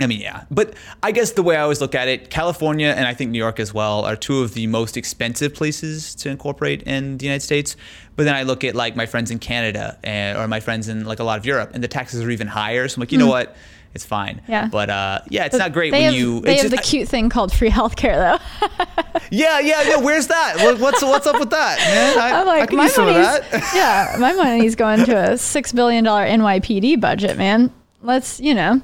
[0.00, 0.44] I mean, yeah.
[0.48, 3.38] But I guess the way I always look at it, California and I think New
[3.38, 7.42] York as well are two of the most expensive places to incorporate in the United
[7.42, 7.74] States.
[8.14, 11.04] But then I look at like my friends in Canada and, or my friends in
[11.04, 12.86] like a lot of Europe, and the taxes are even higher.
[12.86, 13.22] So I'm like, you mm.
[13.22, 13.56] know what?
[13.98, 14.40] It's fine.
[14.46, 14.68] Yeah.
[14.70, 16.40] But uh, yeah, it's but not great when have, you.
[16.40, 19.20] They have just, the cute thing called free healthcare, though.
[19.32, 19.96] yeah, yeah, yeah.
[19.96, 20.78] Where's that?
[20.78, 22.16] what's what's up with that, man?
[22.16, 27.00] I, am like, my money's, yeah, my money's going to a six billion dollar NYPD
[27.00, 27.72] budget, man.
[28.00, 28.80] Let's, you know.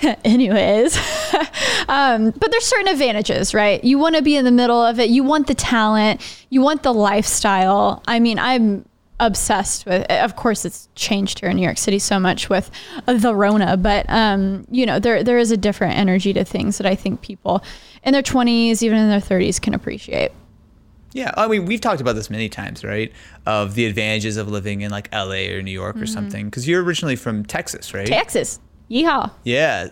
[0.24, 0.96] Anyways,
[1.88, 3.84] um, but there's certain advantages, right?
[3.84, 5.10] You want to be in the middle of it.
[5.10, 6.22] You want the talent.
[6.48, 8.02] You want the lifestyle.
[8.06, 8.87] I mean, I'm
[9.20, 12.70] obsessed with of course it's changed here in New York City so much with
[13.06, 16.86] the Rona but um, you know there there is a different energy to things that
[16.86, 17.62] I think people
[18.04, 20.30] in their 20s even in their 30s can appreciate
[21.12, 23.10] Yeah, I mean, we've talked about this many times, right?
[23.46, 26.44] Of the advantages of living in like LA or New York or something.
[26.44, 28.06] Because you're originally from Texas, right?
[28.06, 28.60] Texas.
[28.90, 29.30] Yeehaw.
[29.42, 29.88] Yeah.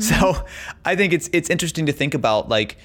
[0.00, 0.44] So
[0.84, 2.76] I think it's it's interesting to think about like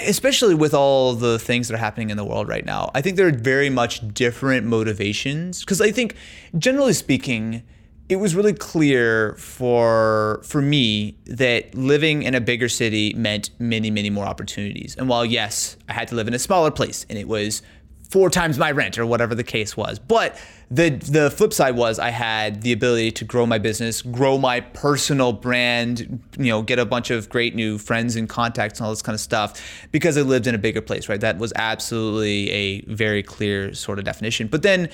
[0.00, 2.90] especially with all the things that are happening in the world right now.
[2.94, 6.16] I think there are very much different motivations because I think
[6.58, 7.62] generally speaking
[8.08, 13.90] it was really clear for for me that living in a bigger city meant many
[13.90, 14.96] many more opportunities.
[14.96, 17.62] And while yes, I had to live in a smaller place and it was
[18.12, 19.98] four times my rent or whatever the case was.
[19.98, 20.38] But
[20.70, 24.60] the the flip side was I had the ability to grow my business, grow my
[24.60, 28.92] personal brand, you know, get a bunch of great new friends and contacts and all
[28.92, 31.20] this kind of stuff because I lived in a bigger place, right?
[31.20, 34.46] That was absolutely a very clear sort of definition.
[34.46, 34.90] But then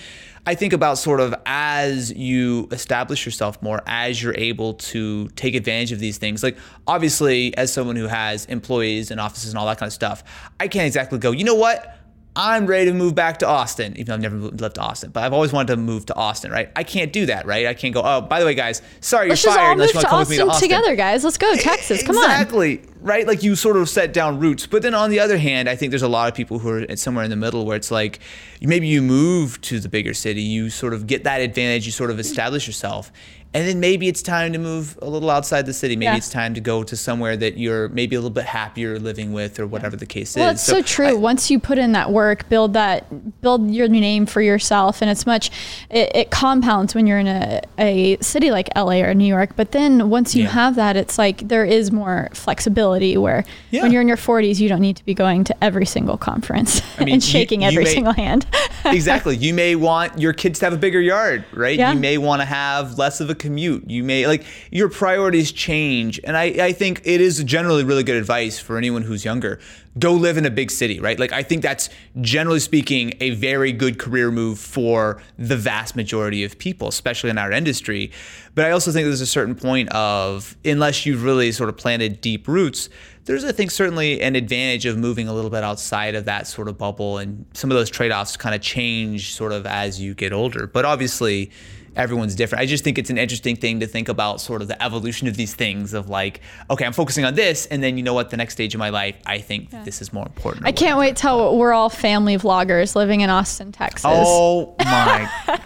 [0.46, 5.56] I think about sort of as you establish yourself more, as you're able to take
[5.56, 6.44] advantage of these things.
[6.44, 10.22] Like obviously as someone who has employees and offices and all that kind of stuff,
[10.60, 11.96] I can't exactly go, "You know what?
[12.36, 15.24] I'm ready to move back to Austin, even though I've never lived to Austin, but
[15.24, 16.70] I've always wanted to move to Austin, right?
[16.76, 17.66] I can't do that, right?
[17.66, 19.88] I can't go, oh, by the way, guys, sorry, Let's you're just all fired move
[19.88, 20.68] unless you to want to come with me Austin, to Austin.
[20.68, 21.24] together, guys.
[21.24, 22.02] Let's go, Texas.
[22.04, 22.24] Come on.
[22.24, 22.82] Exactly.
[23.00, 23.26] Right?
[23.26, 24.66] Like you sort of set down roots.
[24.66, 26.96] But then on the other hand, I think there's a lot of people who are
[26.96, 28.20] somewhere in the middle where it's like
[28.60, 32.10] maybe you move to the bigger city, you sort of get that advantage, you sort
[32.10, 33.10] of establish yourself.
[33.54, 35.96] And then maybe it's time to move a little outside the city.
[35.96, 36.16] Maybe Yeah.
[36.16, 39.58] it's time to go to somewhere that you're maybe a little bit happier living with
[39.58, 40.68] or whatever the case Well, is.
[40.68, 41.06] Well, it's so, true.
[41.06, 45.10] I- Once you put in that work, build that, build your name for yourself, and
[45.10, 45.50] it's much,
[45.88, 49.50] it, it compounds when you're in a, a city like LA or New York.
[49.56, 50.50] But then once you Yeah.
[50.50, 53.16] have that, it's like there is more flexibility.
[53.16, 53.82] Where Yeah.
[53.82, 56.82] when you're in your 40s, you don't need to be going to every single conference
[56.98, 58.44] mean, and you- shaking you every may- single hand.
[58.84, 59.36] exactly.
[59.38, 61.78] You may want your kids to have a bigger yard, right?
[61.78, 63.88] You may want to have less of a commute.
[63.88, 66.20] You may like your priorities change.
[66.24, 69.58] And I, I think it is generally really good advice for anyone who's younger.
[69.98, 71.18] Go live in a big city, right?
[71.18, 71.88] Like I think that's
[72.20, 77.38] generally speaking a very good career move for the vast majority of people, especially in
[77.38, 78.12] our industry.
[78.54, 82.20] But I also think there's a certain point of unless you've really sort of planted
[82.20, 82.88] deep roots,
[83.24, 86.66] there's I think certainly an advantage of moving a little bit outside of that sort
[86.66, 90.32] of bubble and some of those trade-offs kind of change sort of as you get
[90.32, 90.66] older.
[90.66, 91.50] But obviously
[91.98, 92.62] everyone's different.
[92.62, 95.36] I just think it's an interesting thing to think about sort of the evolution of
[95.36, 98.36] these things of like, okay, I'm focusing on this and then you know what the
[98.36, 100.66] next stage of my life, I think this is more important.
[100.66, 104.04] I can't wait till we're all family vloggers living in Austin, Texas.
[104.06, 105.28] Oh my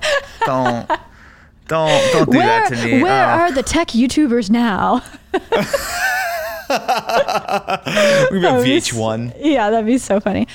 [0.47, 0.89] don't
[1.69, 3.03] don't don't do where that to me.
[3.03, 3.39] where Oh.
[3.39, 5.03] are the tech YouTubers now?
[5.33, 5.41] we
[8.41, 9.35] have be VH1.
[9.39, 10.47] Yeah, that'd be so funny.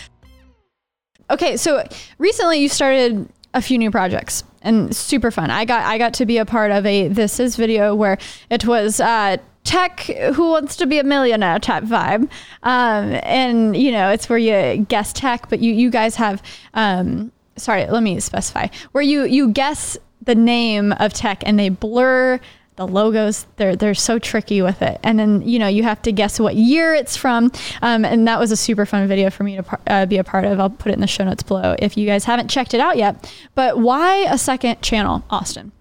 [1.29, 1.83] Okay, so
[2.17, 5.49] recently you started a few new projects and super fun.
[5.49, 8.17] I got I got to be a part of a this is video where
[8.49, 12.21] it was uh tech who wants to be a millionaire type vibe
[12.63, 16.41] um, and you know it's where you guess tech but you you guys have
[16.73, 21.67] um, sorry let me specify where you you guess the name of tech and they
[21.67, 22.39] blur
[22.77, 26.11] the logos they're they're so tricky with it and then you know you have to
[26.11, 29.55] guess what year it's from um, and that was a super fun video for me
[29.55, 31.75] to par- uh, be a part of i'll put it in the show notes below
[31.79, 35.71] if you guys haven't checked it out yet but why a second channel austin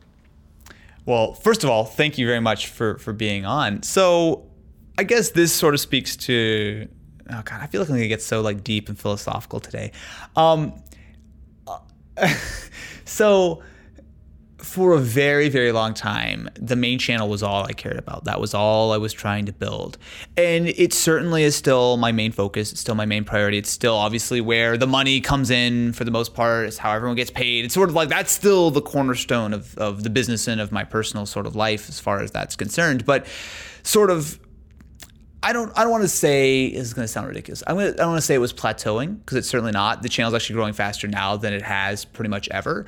[1.04, 3.82] Well, first of all, thank you very much for for being on.
[3.84, 4.42] So,
[4.98, 6.88] I guess this sort of speaks to.
[7.30, 9.92] Oh God, I feel like I'm gonna get so like deep and philosophical today.
[10.34, 10.72] Um,
[13.04, 13.62] so,
[14.58, 18.24] for a very very long time, the main channel was all I cared about.
[18.24, 19.98] That was all I was trying to build,
[20.36, 22.72] and it certainly is still my main focus.
[22.72, 23.58] It's still my main priority.
[23.58, 26.66] It's still obviously where the money comes in for the most part.
[26.66, 27.64] It's how everyone gets paid.
[27.64, 30.84] It's sort of like that's still the cornerstone of of the business and of my
[30.84, 33.04] personal sort of life as far as that's concerned.
[33.04, 33.26] But
[33.82, 34.38] sort of
[35.46, 37.62] I don't I don't want to say this is going to sound ridiculous.
[37.68, 40.02] I'm gonna, I don't want to say it was plateauing because it's certainly not.
[40.02, 42.84] The channel's actually growing faster now than it has pretty much ever.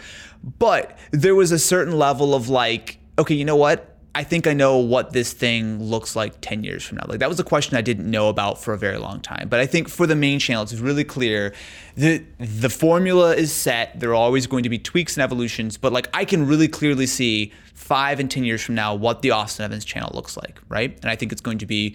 [0.59, 3.95] But there was a certain level of like, okay, you know what?
[4.13, 7.05] I think I know what this thing looks like 10 years from now.
[7.07, 9.49] Like that was a question I didn't know about for a very long time.
[9.49, 11.55] But I think for the main channel, it's really clear
[11.95, 14.01] that the formula is set.
[14.01, 17.07] There are always going to be tweaks and evolutions, but like I can really clearly
[17.07, 20.99] see five and 10 years from now what the Austin Evans channel looks like, right?
[21.03, 21.95] And I think it's going to be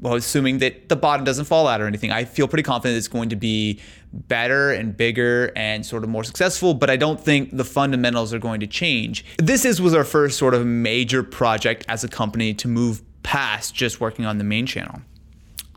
[0.00, 3.08] well, assuming that the bottom doesn't fall out or anything, I feel pretty confident it's
[3.08, 3.80] going to be
[4.12, 8.38] better and bigger and sort of more successful, but I don't think the fundamentals are
[8.38, 9.24] going to change.
[9.38, 13.74] This is was our first sort of major project as a company to move past
[13.74, 15.00] just working on the main channel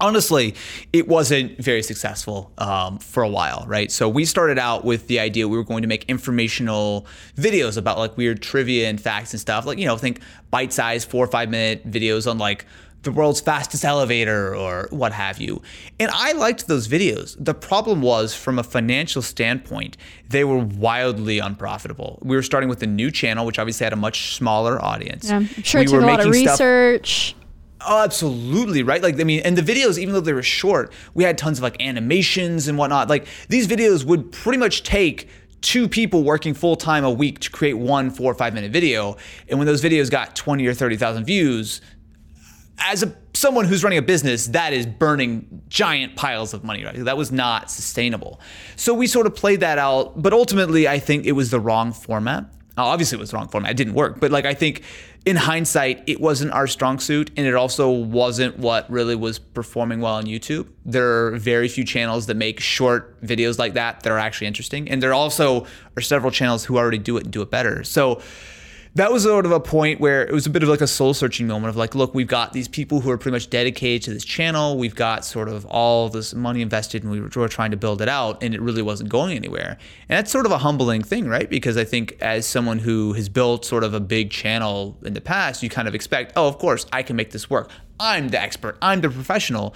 [0.02, 0.56] honestly,
[0.94, 3.92] it wasn't very successful um, for a while, right?
[3.92, 7.06] So we started out with the idea we were going to make informational
[7.36, 9.66] videos about like weird trivia and facts and stuff.
[9.66, 12.66] Like, you know, think bite sized four or five minute videos on like
[13.04, 15.62] the world's fastest elevator or what have you.
[16.00, 17.36] And I liked those videos.
[17.40, 19.96] The problem was, from a financial standpoint,
[20.28, 22.20] they were wildly unprofitable.
[22.22, 25.30] We were starting with a new channel, which obviously had a much smaller audience.
[25.30, 27.36] Yeah, I'm sure we it took a lot of making stuff- research.
[27.88, 29.02] Oh, absolutely, right?
[29.02, 31.64] Like, I mean, and the videos, even though they were short, we had tons of
[31.64, 33.08] like animations and whatnot.
[33.08, 35.30] Like, these videos would pretty much take
[35.62, 39.16] two people working full time a week to create one four or five minute video.
[39.48, 41.80] And when those videos got 20 or 30,000 views,
[42.80, 47.06] as a someone who's running a business, that is burning giant piles of money, right?
[47.06, 48.42] That was not sustainable.
[48.76, 51.94] So we sort of played that out, but ultimately, I think it was the wrong
[51.94, 52.46] format.
[52.78, 53.72] Obviously, it was the wrong format.
[53.72, 54.84] It didn't work, but like I think
[55.26, 60.00] in hindsight, it wasn't our strong suit, and it also wasn't what really was performing
[60.00, 60.68] well on YouTube.
[60.86, 64.90] There are very few channels that make short videos like that that are actually interesting,
[64.90, 65.66] and there also
[65.98, 67.84] are several channels who already do it and do it better.
[67.84, 68.22] So
[69.00, 71.14] that was sort of a point where it was a bit of like a soul
[71.14, 74.14] searching moment of like, look, we've got these people who are pretty much dedicated to
[74.14, 74.78] this channel.
[74.78, 78.10] We've got sort of all this money invested and we were trying to build it
[78.10, 79.78] out and it really wasn't going anywhere.
[80.10, 81.50] And that's sort of a humbling thing, right?
[81.50, 85.22] Because I think as someone who has built sort of a big channel in the
[85.22, 87.72] past, you kind of expect, oh, of course, I can make this work.
[88.02, 89.76] I'm the expert, I'm the professional.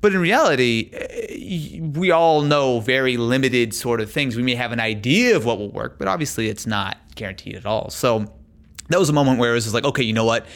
[0.00, 4.34] But in reality, eh, we all know very limited sort of things.
[4.34, 7.66] We may have an idea of what will work, but obviously it's not guaranteed at
[7.66, 7.88] all.
[7.90, 8.26] So,
[8.88, 10.46] that was a moment where it was just like, okay, you know what?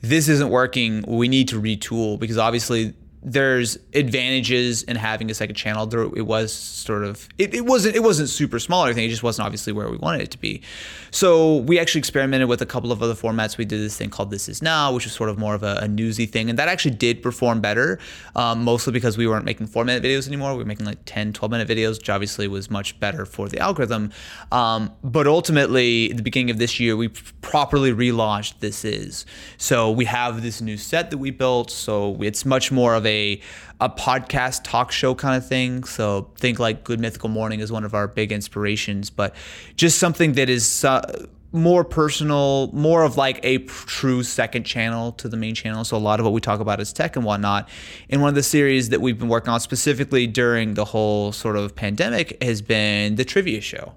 [0.00, 1.04] This isn't working.
[1.06, 5.86] We need to retool because obviously there's advantages in having a second channel.
[5.86, 9.04] There, it was sort of it, it wasn't it wasn't super small or anything.
[9.04, 10.62] It just wasn't obviously where we wanted it to be.
[11.10, 13.56] So we actually experimented with a couple of other formats.
[13.56, 15.78] We did this thing called This Is Now, which was sort of more of a,
[15.82, 17.98] a newsy thing, and that actually did perform better,
[18.36, 20.52] um, mostly because we weren't making four minute videos anymore.
[20.52, 23.58] We were making like 10, 12 minute videos, which obviously was much better for the
[23.58, 24.12] algorithm.
[24.52, 29.26] Um, but ultimately, at the beginning of this year, we properly relaunched This Is.
[29.56, 31.70] So we have this new set that we built.
[31.70, 33.40] So it's much more of a
[33.80, 35.84] a podcast talk show kind of thing.
[35.84, 39.34] So think like Good Mythical Morning is one of our big inspirations, but
[39.76, 45.28] just something that is uh, more personal, more of like a true second channel to
[45.28, 45.84] the main channel.
[45.84, 47.68] So a lot of what we talk about is tech and whatnot.
[48.10, 51.56] And one of the series that we've been working on specifically during the whole sort
[51.56, 53.94] of pandemic has been the trivia show.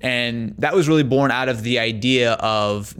[0.00, 2.94] And that was really born out of the idea of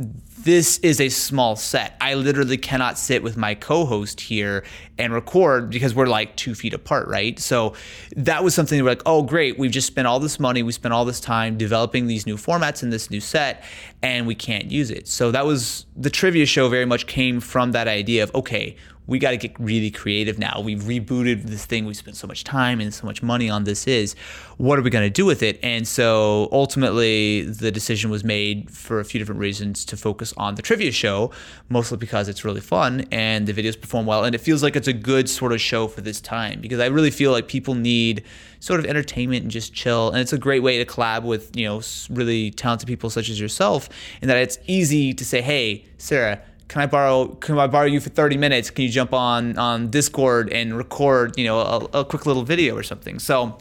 [0.44, 1.96] this is a small set.
[2.00, 4.64] I literally cannot sit with my co-host here
[4.98, 7.38] and record because we're like two feet apart, right?
[7.38, 7.74] So
[8.16, 10.72] that was something that we're like, oh great, we've just spent all this money, we
[10.72, 13.64] spent all this time developing these new formats in this new set,
[14.02, 15.08] and we can't use it.
[15.08, 18.76] So that was the trivia show very much came from that idea of okay,
[19.06, 20.60] we got to get really creative now.
[20.60, 21.84] We've rebooted this thing.
[21.84, 23.86] We spent so much time and so much money on this.
[23.86, 24.14] Is
[24.56, 25.58] what are we going to do with it?
[25.62, 30.54] And so ultimately, the decision was made for a few different reasons to focus on
[30.54, 31.30] the trivia show,
[31.68, 34.88] mostly because it's really fun and the videos perform well, and it feels like it's
[34.88, 38.24] a good sort of show for this time because I really feel like people need
[38.60, 41.66] sort of entertainment and just chill, and it's a great way to collab with you
[41.66, 43.88] know really talented people such as yourself,
[44.22, 48.00] and that it's easy to say, hey, Sara can I borrow can I borrow you
[48.00, 48.70] for 30 minutes?
[48.70, 52.76] Can you jump on on Discord and record, you know, a, a quick little video
[52.76, 53.18] or something?
[53.18, 53.58] So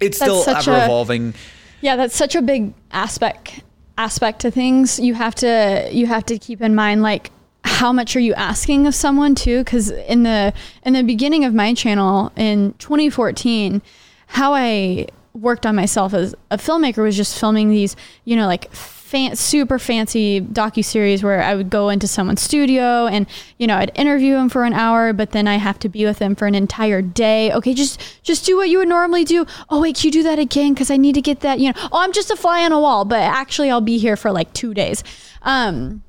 [0.00, 1.34] it's That's still such ever a- evolving.
[1.80, 3.62] Yeah, that's such a big aspect
[3.98, 4.98] aspect to things.
[4.98, 7.30] You have to you have to keep in mind like
[7.64, 10.52] how much are you asking of someone too cuz in the
[10.84, 13.82] in the beginning of my channel in 2014
[14.26, 18.72] how I worked on myself as a filmmaker was just filming these, you know, like
[19.12, 23.26] fan- super fancy docu series where I would go into someone's studio and
[23.58, 26.18] you know I'd interview them for an hour, but then I have to be with
[26.18, 27.52] them for an entire day.
[27.52, 29.44] Okay, just just do what you would normally do.
[29.68, 30.72] Oh wait, can you do that again?
[30.72, 31.60] Because I need to get that.
[31.60, 34.16] You know, oh I'm just a fly on a wall, but actually I'll be here
[34.16, 35.04] for like two days.
[35.42, 36.02] Um,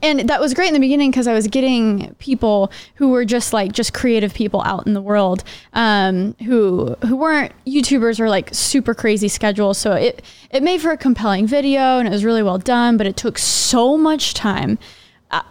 [0.00, 3.52] and that was great in the beginning because I was getting people who were just
[3.52, 8.50] like just creative people out in the world um, who who weren't YouTubers or like
[8.52, 9.78] super crazy schedules.
[9.78, 13.06] So it it made for a compelling video and it was really well done, but
[13.06, 14.78] it took so much time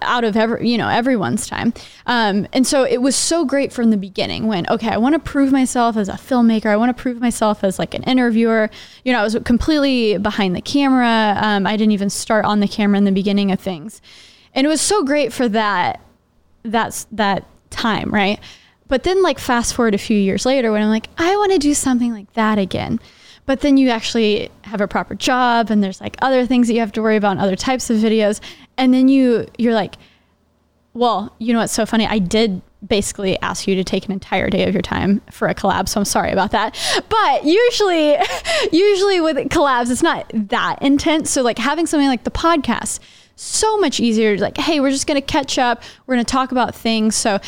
[0.01, 1.73] out of every you know everyone's time.
[2.05, 5.19] Um, and so it was so great from the beginning when okay i want to
[5.19, 6.67] prove myself as a filmmaker.
[6.67, 8.69] I want to prove myself as like an interviewer.
[9.03, 11.35] You know i was completely behind the camera.
[11.41, 14.01] Um, i didn't even start on the camera in the beginning of things
[14.53, 16.01] and it was so great for that
[16.63, 18.39] that's that time right?
[18.87, 21.57] But then like fast forward a few years later when i'm like i want to
[21.57, 22.99] do something like that again.
[23.45, 26.79] But then you actually have a proper job and there's like other things that you
[26.79, 28.39] have to worry about and other types of videos.
[28.77, 29.95] And then you you're like
[30.93, 32.05] well you know what's so funny?
[32.05, 35.53] I did basically ask you to take an entire day of your time for a
[35.53, 36.77] collab so i'm sorry about that.
[37.09, 38.17] But usually
[38.71, 41.29] usually with collabs it's not that intense.
[41.31, 42.99] So like having something like the podcast
[43.35, 44.37] so much easier.
[44.37, 45.83] Like hey we're just going to catch up.
[46.05, 47.15] We're going to talk about things.
[47.15, 47.39] So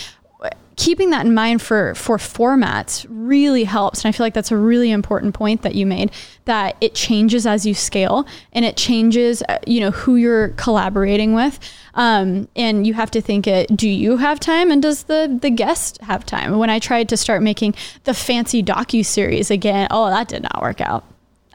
[0.75, 4.03] keeping that in mind for for formats really helps.
[4.03, 6.11] And i feel like that's a really important point that you made
[6.45, 11.34] that it changes as you scale and it changes uh, you know who you're collaborating
[11.34, 11.59] with.
[11.95, 15.49] Um, and you have to think it do you have time and does the the
[15.49, 16.57] guest have time?
[16.57, 17.75] When i tried to start making
[18.05, 21.05] the fancy docu series again oh that did not work out.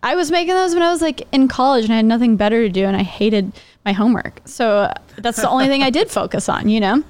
[0.00, 2.62] I was making those when i was like in college and i had nothing better
[2.62, 3.52] to do and i hated
[3.88, 4.92] my homework so
[5.24, 7.02] that's the only thing i did focus on you know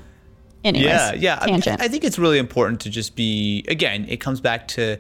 [0.65, 1.39] Anyways, yeah, yeah.
[1.39, 1.81] Tangent.
[1.81, 4.07] I, I think it's really important to just be again.
[4.09, 4.99] It comes back to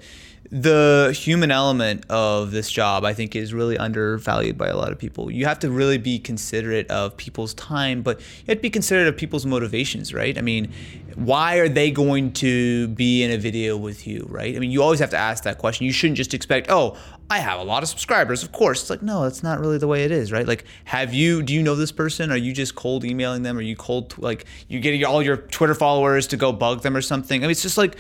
[0.50, 3.04] the human element of this job.
[3.04, 5.30] I think is really undervalued by a lot of people.
[5.30, 9.08] You have to really be considerate of people's time, but you have to be considerate
[9.08, 10.38] of people's motivations, right?
[10.38, 10.72] I mean,
[11.16, 14.54] why are they going to be in a video with you, right?
[14.54, 15.86] I mean, you always have to ask that question.
[15.86, 16.96] You shouldn't just expect, oh,
[17.30, 18.80] I have a lot of subscribers, of course.
[18.80, 20.46] It's like, no, that's not really the way it is, right?
[20.46, 22.30] Like, have you, do you know this person?
[22.32, 23.58] Are you just cold emailing them?
[23.58, 27.02] Are you cold, like, you getting all your Twitter followers to go bug them or
[27.02, 27.42] something?
[27.42, 27.96] I mean, it's just like,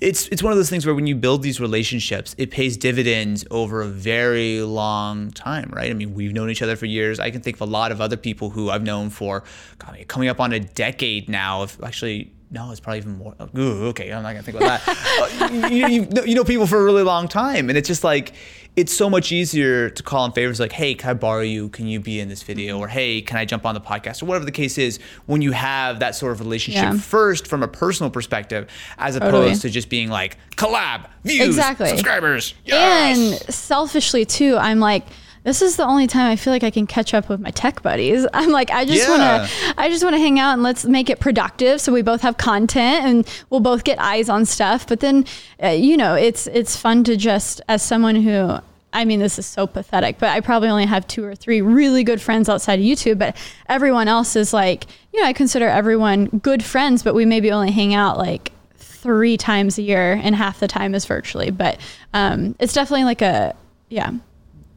[0.00, 3.46] it's it's one of those things where when you build these relationships, it pays dividends
[3.50, 5.90] over a very long time, right?
[5.90, 7.18] I mean, we've known each other for years.
[7.18, 9.42] I can think of a lot of other people who I've known for
[9.78, 11.62] God, coming up on a decade now.
[11.62, 13.34] Of actually no, it's probably even more.
[13.58, 15.52] Ooh, okay, I'm not gonna think about that.
[15.62, 18.34] uh, you, you, you, know people for a really long time, and it's just like
[18.76, 21.70] it's so much easier to call in favors like, hey, can I borrow you?
[21.70, 22.78] Can you be in this video?
[22.78, 24.22] Or hey, can I jump on the podcast?
[24.22, 26.98] Or whatever the case is, when you have that sort of relationship yeah.
[26.98, 28.68] first from a personal perspective,
[28.98, 29.54] as opposed totally.
[29.56, 31.88] to just being like collab, views, exactly.
[31.88, 32.54] subscribers.
[32.64, 33.18] Yes!
[33.18, 35.04] And selfishly too, I'm like
[35.46, 37.80] this is the only time I feel like I can catch up with my tech
[37.80, 38.26] buddies.
[38.34, 39.38] I'm like, I just yeah.
[39.38, 42.02] want to, I just want to hang out and let's make it productive so we
[42.02, 44.88] both have content and we'll both get eyes on stuff.
[44.88, 45.24] But then,
[45.62, 48.58] uh, you know, it's it's fun to just as someone who.
[48.92, 52.02] I mean, this is so pathetic, but I probably only have two or three really
[52.02, 53.18] good friends outside of YouTube.
[53.18, 53.36] But
[53.68, 57.72] everyone else is like, you know, I consider everyone good friends, but we maybe only
[57.72, 61.50] hang out like three times a year, and half the time is virtually.
[61.50, 61.78] But
[62.14, 63.54] um, it's definitely like a,
[63.90, 64.12] yeah,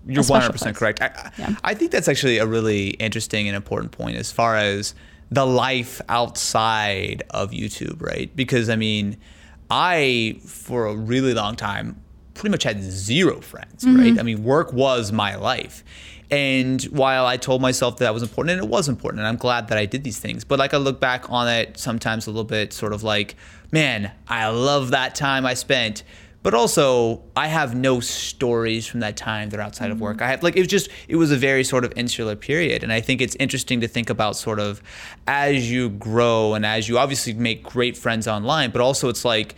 [0.06, 1.02] you're 100 percent correct.
[1.02, 1.56] I, yeah.
[1.64, 4.96] I think that's actually a really interesting and important point as far as
[5.32, 8.36] the life outside of YouTube, right?
[8.36, 9.18] Because I mean,
[9.70, 12.02] I for a really long time
[12.34, 14.00] pretty much had zero friends, mm-hmm.
[14.00, 14.20] right?
[14.20, 15.84] I mean, work was my life.
[16.32, 19.36] And while I told myself that, that was important, and it was important, and I'm
[19.36, 22.30] glad that I did these things, but like I look back on it sometimes a
[22.30, 23.36] little bit sort of like,
[23.72, 26.04] man, I love that time I spent
[26.42, 29.94] but also I have no stories from that time that are outside mm-hmm.
[29.94, 30.18] of work.
[30.18, 30.24] Mm-hmm.
[30.24, 32.94] I have like it was just it was a very sort of insular period, and
[32.94, 34.82] I think it's interesting to think about sort of
[35.28, 39.56] as you grow and as you obviously make great friends online, but also it's like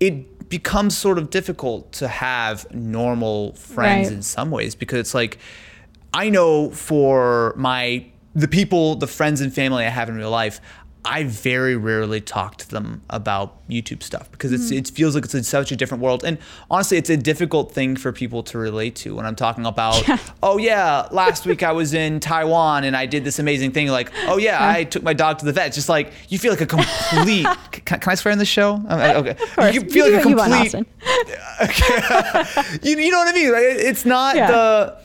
[0.00, 4.16] it becomes sort of difficult to have normal friends right.
[4.16, 5.38] in some ways because it's like
[6.14, 10.60] I know for my the people, the friends and family I have in real life,
[11.04, 14.78] I very rarely talk to them about YouTube stuff because it's, mm.
[14.78, 16.24] it feels like it's in such a different world.
[16.24, 16.38] And
[16.70, 20.18] honestly, it's a difficult thing for people to relate to when I'm talking about, yeah.
[20.42, 23.88] oh, yeah, last week I was in Taiwan and I did this amazing thing.
[23.88, 24.78] Like, oh, yeah, yeah.
[24.78, 25.68] I took my dog to the vet.
[25.68, 27.46] It's just like, you feel like a complete.
[27.72, 28.82] can, can, I swear in the show?
[28.90, 29.36] okay.
[29.72, 30.72] You feel you like a complete.
[30.74, 30.84] You,
[31.62, 32.78] okay.
[32.82, 33.52] you, you know what I mean?
[33.52, 34.50] Like, it's not yeah.
[34.50, 34.98] the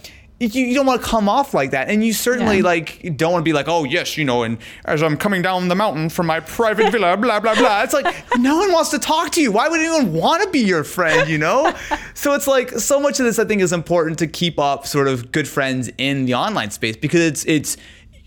[0.47, 2.63] you, you don't want to come off like that and you certainly yeah.
[2.63, 5.67] like don't want to be like oh yes you know and as i'm coming down
[5.67, 8.05] the mountain from my private villa blah blah blah it's like
[8.37, 11.29] no one wants to talk to you why would anyone want to be your friend
[11.29, 11.73] you know
[12.13, 15.07] so it's like so much of this i think is important to keep up sort
[15.07, 17.77] of good friends in the online space because it's it's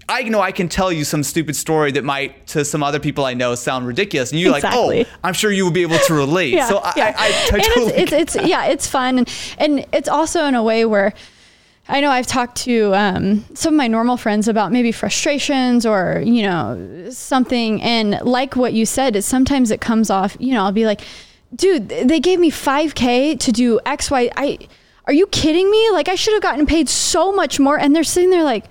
[0.09, 3.25] I know I can tell you some stupid story that might to some other people
[3.25, 4.99] I know sound ridiculous, and you're exactly.
[4.99, 7.15] like, "Oh, I'm sure you will be able to relate." yeah, so I, yeah.
[7.19, 10.55] I, I, I totally it's, it's, it's, yeah, it's fun, and and it's also in
[10.55, 11.13] a way where
[11.89, 16.23] I know I've talked to um, some of my normal friends about maybe frustrations or,
[16.25, 17.81] you know, something.
[17.81, 21.01] And like what you said, is sometimes it comes off, you know, I'll be like,
[21.55, 24.31] dude, they gave me 5K to do X, Y.
[24.37, 24.59] I,
[25.05, 25.91] are you kidding me?
[25.91, 27.79] Like, I should have gotten paid so much more.
[27.79, 28.65] And they're sitting there like,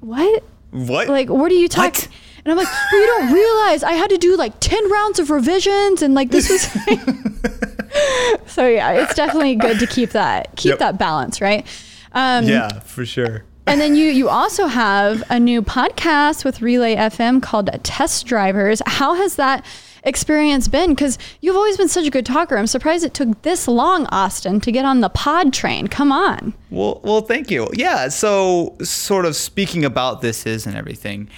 [0.00, 0.42] what?
[0.70, 1.08] What?
[1.08, 2.10] Like, what are you talking?
[2.50, 5.30] And I'm like, well, you don't realize I had to do like 10 rounds of
[5.30, 6.62] revisions and like this was.
[8.46, 10.78] so yeah, it's definitely good to keep that, keep yep.
[10.80, 11.64] that balance, right?
[12.12, 13.44] Um, yeah, for sure.
[13.68, 18.82] and then you you also have a new podcast with Relay FM called Test Drivers.
[18.84, 19.64] How has that
[20.02, 20.90] experience been?
[20.90, 22.56] Because you've always been such a good talker.
[22.56, 25.86] I'm surprised it took this long, Austin, to get on the pod train.
[25.86, 26.52] Come on.
[26.70, 27.68] Well, well, thank you.
[27.74, 28.08] Yeah.
[28.08, 31.28] So, sort of speaking about this is and everything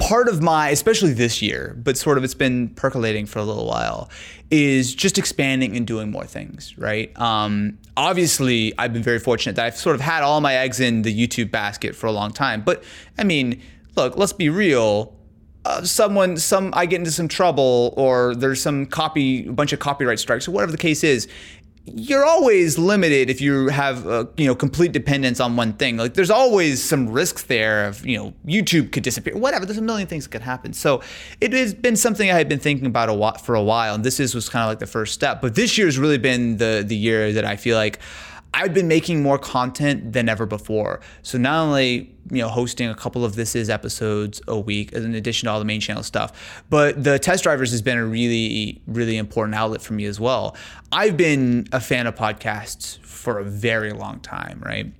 [0.00, 3.66] part of my, especially this year, but sort of it's been percolating for a little
[3.66, 4.10] while,
[4.50, 7.16] is just expanding and doing more things, right?
[7.20, 11.02] Um, obviously, I've been very fortunate that I've sort of had all my eggs in
[11.02, 12.62] the YouTube basket for a long time.
[12.62, 12.82] But
[13.18, 13.62] I mean,
[13.94, 15.14] look, let's be real.
[15.64, 19.78] uh, someone some I get into some trouble or there's some copy a bunch of
[19.78, 21.28] copyright strikes or whatever the case is
[21.94, 25.96] you're always limited if you have uh, you know complete dependence on one thing.
[25.96, 29.82] Like there's always some risks there of you know youtube could disappear whatever there's a
[29.82, 30.72] million things that could happen.
[30.72, 31.02] So
[31.40, 34.04] it has been something i had been thinking about a while, for a while and
[34.04, 36.56] this is was kind of like the first step but this year has really been
[36.56, 37.98] the the year that i feel like
[38.52, 41.00] I've been making more content than ever before.
[41.22, 45.14] So not only you know hosting a couple of this is episodes a week in
[45.14, 48.82] addition to all the main channel stuff, but the test drivers has been a really
[48.86, 50.56] really important outlet for me as well.
[50.92, 54.92] I've been a fan of podcasts for a very long time, right?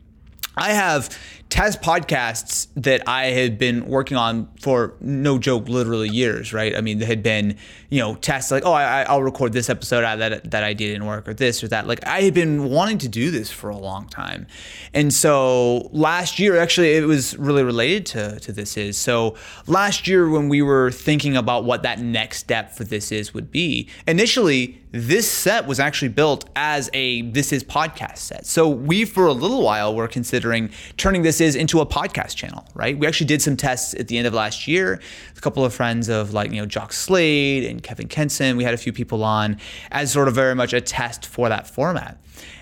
[0.57, 1.17] I have
[1.51, 6.77] test podcasts that I had been working on for no joke, literally years, right?
[6.77, 7.57] I mean, there had been,
[7.91, 11.07] you know, tests like, oh, I, will record this episode ah, that that idea didn't
[11.07, 11.89] work, or this or that.
[11.89, 14.47] Like, I had been wanting to do this for a long time,
[14.95, 18.97] and so last year, actually, it was really related to to this is.
[18.97, 19.35] So
[19.67, 23.51] last year, when we were thinking about what that next step for this is would
[23.51, 28.47] be, initially this set was actually built as a this is podcast set.
[28.47, 32.67] So we for a little while were considering turning this is into a podcast channel,
[32.75, 32.99] right?
[32.99, 35.01] We actually did some tests at the end of last year.
[35.37, 38.75] A couple of friends of like, you know, Jock Slade and Kevin Kenson, we had
[38.75, 39.59] a few people on
[39.91, 42.19] as sort of very much a test for that format.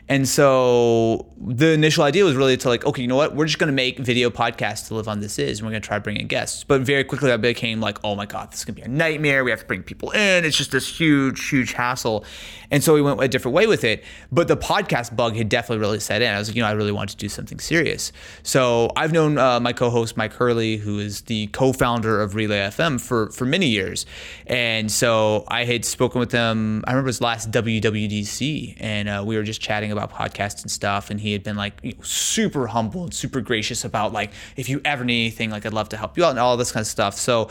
[0.08, 3.34] And so the initial idea was really to like, okay, you know what?
[3.34, 5.82] We're just going to make video podcasts to live on This Is, and we're going
[5.82, 6.64] to try bringing guests.
[6.64, 8.88] But very quickly, that became like, oh my God, this is going to be a
[8.88, 9.44] nightmare.
[9.44, 10.44] We have to bring people in.
[10.46, 12.24] It's just this huge, huge hassle.
[12.70, 14.02] And so we went a different way with it.
[14.32, 16.32] But the podcast bug had definitely really set in.
[16.32, 18.10] I was like, you know, I really wanted to do something serious.
[18.42, 23.00] So I've known uh, my co-host Mike Hurley, who is the co-founder of Relay FM,
[23.00, 24.06] for for many years.
[24.46, 26.82] And so I had spoken with him.
[26.86, 30.70] I remember his last WWDC, and uh, we were just chatting about about podcasts and
[30.70, 34.30] stuff, and he had been like you know, super humble and super gracious about like
[34.56, 36.72] if you ever need anything, like I'd love to help you out and all this
[36.72, 37.14] kind of stuff.
[37.14, 37.50] So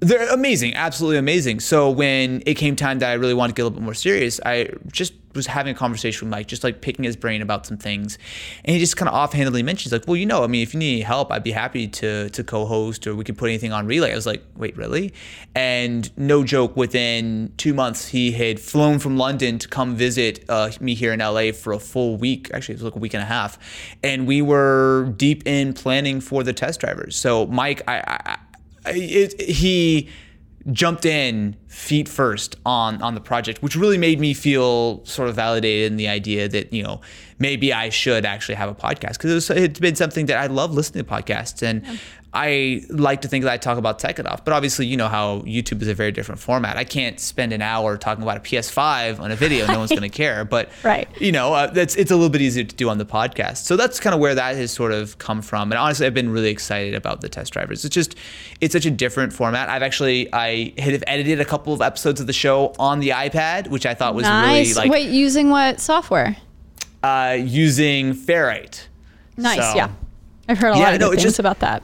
[0.00, 1.60] they're amazing, absolutely amazing.
[1.60, 3.94] So when it came time that I really wanted to get a little bit more
[3.94, 7.66] serious, I just was having a conversation with Mike, just like picking his brain about
[7.66, 8.18] some things,
[8.64, 10.78] and he just kind of offhandedly mentions like, "Well, you know, I mean, if you
[10.78, 14.12] need help, I'd be happy to to co-host or we could put anything on Relay."
[14.12, 15.12] I was like, "Wait, really?"
[15.54, 20.70] And no joke, within two months, he had flown from London to come visit uh,
[20.80, 22.50] me here in LA for a full week.
[22.52, 23.58] Actually, it was like a week and a half,
[24.02, 27.16] and we were deep in planning for the test drivers.
[27.16, 28.38] So Mike, I, I
[28.86, 30.08] it, he
[30.72, 35.34] jumped in feet first on on the project, which really made me feel sort of
[35.34, 37.00] validated in the idea that you know
[37.38, 40.72] maybe I should actually have a podcast because it it's been something that I love
[40.72, 41.96] listening to podcasts and yeah.
[42.34, 45.40] I like to think that I talk about tech enough, but obviously, you know how
[45.40, 46.76] YouTube is a very different format.
[46.76, 50.02] I can't spend an hour talking about a PS5 on a video; no one's going
[50.02, 50.44] to care.
[50.44, 53.06] But right, you know, uh, that's it's a little bit easier to do on the
[53.06, 53.58] podcast.
[53.58, 55.70] So that's kind of where that has sort of come from.
[55.70, 57.84] And honestly, I've been really excited about the test drivers.
[57.84, 58.16] It's just
[58.60, 59.68] it's such a different format.
[59.68, 63.68] I've actually I had edited a couple of episodes of the show on the iPad,
[63.68, 64.70] which I thought was nice.
[64.70, 66.36] really like wait using what software?
[67.00, 68.86] Uh, using Ferrite.
[69.36, 69.90] Nice, so, yeah.
[70.48, 71.82] I've heard a yeah, lot of no, things just, about that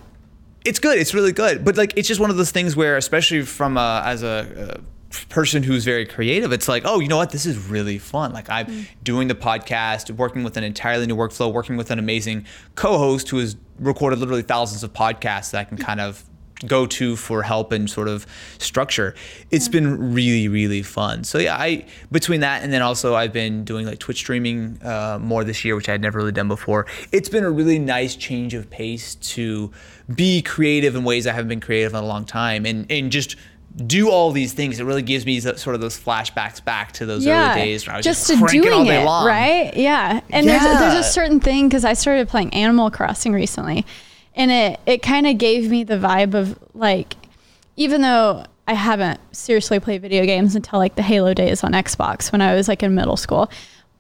[0.65, 0.99] it's good.
[0.99, 1.65] It's really good.
[1.65, 5.27] But like, it's just one of those things where, especially from a, as a, a
[5.29, 7.31] person who's very creative, it's like, oh, you know what?
[7.31, 8.33] This is really fun.
[8.33, 8.87] Like I'm mm.
[9.03, 13.39] doing the podcast, working with an entirely new workflow, working with an amazing co-host who
[13.39, 16.25] has recorded literally thousands of podcasts that I can kind of
[16.67, 18.27] go to for help and sort of
[18.59, 19.15] structure.
[19.51, 19.73] It's yeah.
[19.73, 21.25] been really, really fun.
[21.25, 25.19] So yeah, I between that and then also I've been doing like Twitch streaming uh,
[25.21, 26.87] more this year, which I had never really done before.
[27.13, 29.71] It's been a really nice change of pace to
[30.15, 33.37] be creative in ways I haven't been creative in a long time, and and just
[33.87, 34.81] do all these things.
[34.81, 37.95] It really gives me sort of those flashbacks back to those yeah, early days where
[37.95, 39.27] I was just, just to doing it, long.
[39.27, 39.75] right?
[39.77, 40.59] Yeah, and yeah.
[40.59, 43.87] there's a, there's a certain thing because I started playing Animal Crossing recently
[44.41, 47.15] and it it kind of gave me the vibe of like
[47.77, 52.33] even though I haven't seriously played video games until like the Halo days on Xbox
[52.33, 53.51] when I was like in middle school.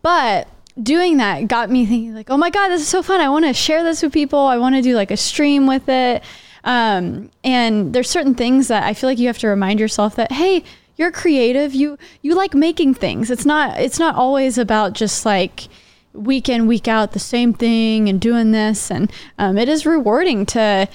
[0.02, 0.48] But
[0.82, 3.20] doing that got me thinking like, oh my God, this is so fun.
[3.20, 4.38] I want to share this with people.
[4.38, 6.22] I want to do like a stream with it.
[6.64, 10.30] Um, and there's certain things that I feel like you have to remind yourself that,
[10.30, 10.62] hey,
[10.96, 11.74] you're creative.
[11.74, 13.30] You, you like making things.
[13.30, 15.68] It's not, it's not always about just like,
[16.12, 18.90] week in week out the same thing and doing this.
[18.90, 20.88] And um, it is rewarding to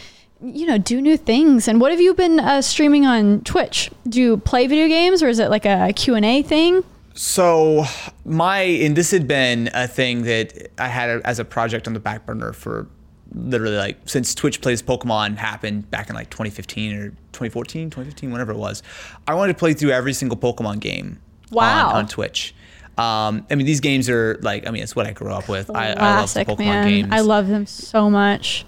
[0.44, 1.68] you know do new things.
[1.68, 3.90] And what have you been uh, streaming on twitch?
[4.08, 6.84] Do you play video games or is it like a q&a thing?
[7.14, 7.86] So
[8.26, 12.00] my and this had been a thing that i had as a project on the
[12.00, 12.88] back burner for
[13.34, 18.52] literally like since twitch plays pokemon happened back in like 2015 or 2014 2015 whatever
[18.52, 18.82] it was
[19.28, 21.20] i wanted to play through every single pokemon game
[21.52, 21.90] wow.
[21.90, 22.56] on, on twitch
[22.98, 25.68] um, I mean, these games are like, I mean, it's what I grew up with.
[25.68, 26.88] Classic, I, I love the Pokemon man.
[26.88, 27.08] games.
[27.12, 28.66] I love them so much.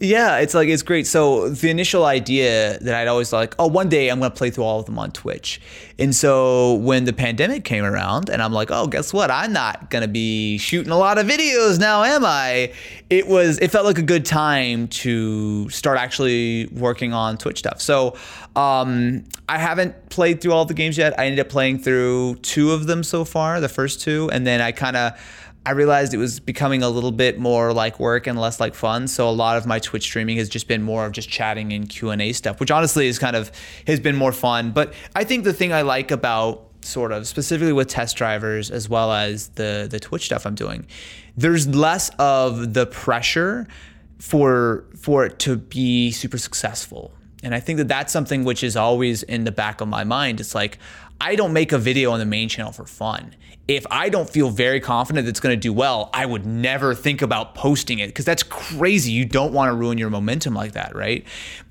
[0.00, 1.08] Yeah, it's like it's great.
[1.08, 4.62] So the initial idea that I'd always like, oh, one day I'm gonna play through
[4.62, 5.60] all of them on Twitch.
[5.98, 9.28] And so when the pandemic came around, and I'm like, oh, guess what?
[9.28, 12.72] I'm not gonna be shooting a lot of videos now, am I?
[13.10, 13.58] It was.
[13.58, 17.80] It felt like a good time to start actually working on Twitch stuff.
[17.80, 18.16] So
[18.54, 21.18] um, I haven't played through all the games yet.
[21.18, 24.60] I ended up playing through two of them so far, the first two, and then
[24.60, 25.18] I kind of
[25.68, 29.06] I realized it was becoming a little bit more like work and less like fun.
[29.06, 31.86] So a lot of my Twitch streaming has just been more of just chatting and
[31.86, 33.52] Q and A stuff, which honestly is kind of
[33.86, 34.72] has been more fun.
[34.72, 38.88] But I think the thing I like about sort of specifically with test drivers as
[38.88, 40.86] well as the the Twitch stuff I'm doing,
[41.36, 43.68] there's less of the pressure
[44.18, 47.12] for for it to be super successful.
[47.42, 50.40] And I think that that's something which is always in the back of my mind.
[50.40, 50.78] It's like
[51.20, 53.34] I don't make a video on the main channel for fun.
[53.66, 56.94] If I don't feel very confident that it's going to do well, I would never
[56.94, 59.12] think about posting it because that's crazy.
[59.12, 61.24] You don't want to ruin your momentum like that, right?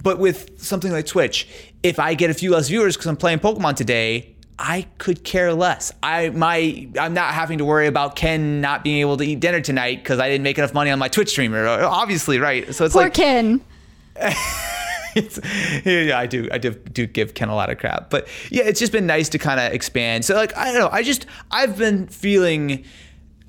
[0.04, 1.48] But with something like Twitch,
[1.82, 5.54] if I get a few less viewers because I'm playing Pokemon today, I could care
[5.54, 5.92] less.
[6.04, 9.62] I my I'm not having to worry about Ken not being able to eat dinner
[9.62, 11.68] tonight because I didn't make enough money on my Twitch streamer.
[11.68, 12.74] Obviously, right?
[12.74, 13.62] So it's Poor like Ken.
[15.86, 16.50] yeah, I do.
[16.52, 19.30] I do, do give Ken a lot of crap, but yeah, it's just been nice
[19.30, 20.26] to kind of expand.
[20.26, 20.90] So like, I don't know.
[20.92, 22.86] I just I've been feeling.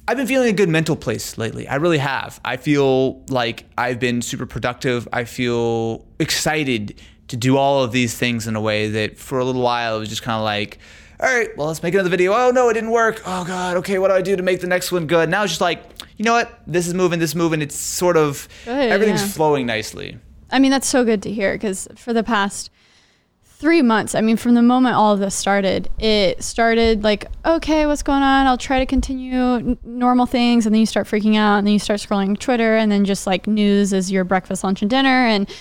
[0.07, 1.69] I've been feeling a good mental place lately.
[1.69, 2.41] I really have.
[2.43, 5.07] I feel like I've been super productive.
[5.13, 6.99] I feel excited
[7.29, 10.01] to do all of these things in a way that for a little while it
[10.01, 10.79] was just kind of like,
[11.21, 12.33] all right, well, let's make another video.
[12.33, 13.21] Oh no, it didn't work.
[13.27, 15.29] Oh god, okay, what do I do to make the next one good?
[15.29, 15.83] Now it's just like,
[16.17, 16.59] you know what?
[16.67, 17.61] This is moving, this is moving.
[17.61, 19.29] It's sort of everything's yeah.
[19.29, 20.19] flowing nicely.
[20.51, 22.71] I mean, that's so good to hear because for the past
[23.45, 27.87] three months, I mean, from the moment all of this started, it started like, okay,
[27.87, 28.47] what's going on?
[28.47, 30.65] I'll try to continue n- normal things.
[30.65, 33.27] And then you start freaking out and then you start scrolling Twitter and then just
[33.27, 35.27] like news is your breakfast, lunch, and dinner.
[35.27, 35.53] And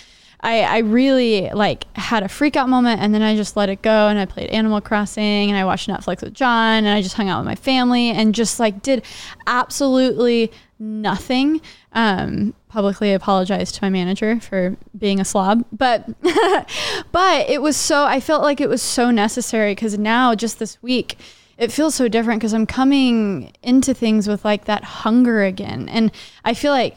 [0.42, 3.82] I, I really like had a freak out moment and then I just let it
[3.82, 7.16] go and I played Animal Crossing and I watched Netflix with John and I just
[7.16, 9.04] hung out with my family and just like did
[9.48, 11.62] absolutely nothing.
[11.94, 16.08] Um, publicly apologized to my manager for being a slob, but
[17.12, 20.82] but it was so I felt like it was so necessary because now just this
[20.84, 21.18] week
[21.58, 26.12] it feels so different because I'm coming into things with like that hunger again, and
[26.46, 26.96] I feel like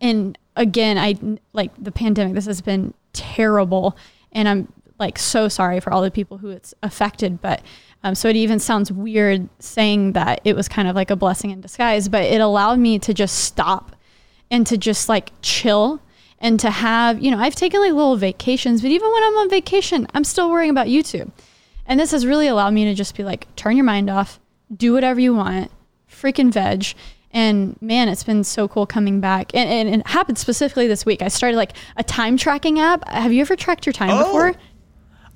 [0.00, 1.16] and again i
[1.52, 3.96] like the pandemic this has been terrible
[4.32, 7.62] and i'm like so sorry for all the people who it's affected but
[8.04, 11.50] um, so it even sounds weird saying that it was kind of like a blessing
[11.50, 13.96] in disguise but it allowed me to just stop
[14.50, 16.00] and to just like chill
[16.40, 19.50] and to have you know i've taken like little vacations but even when i'm on
[19.50, 21.30] vacation i'm still worrying about youtube
[21.86, 24.38] and this has really allowed me to just be like turn your mind off
[24.74, 25.70] do whatever you want
[26.10, 26.86] freaking veg
[27.30, 29.54] and man, it's been so cool coming back.
[29.54, 31.20] And, and, and it happened specifically this week.
[31.20, 33.06] I started like a time tracking app.
[33.06, 34.24] Have you ever tracked your time Oh.
[34.24, 34.54] before?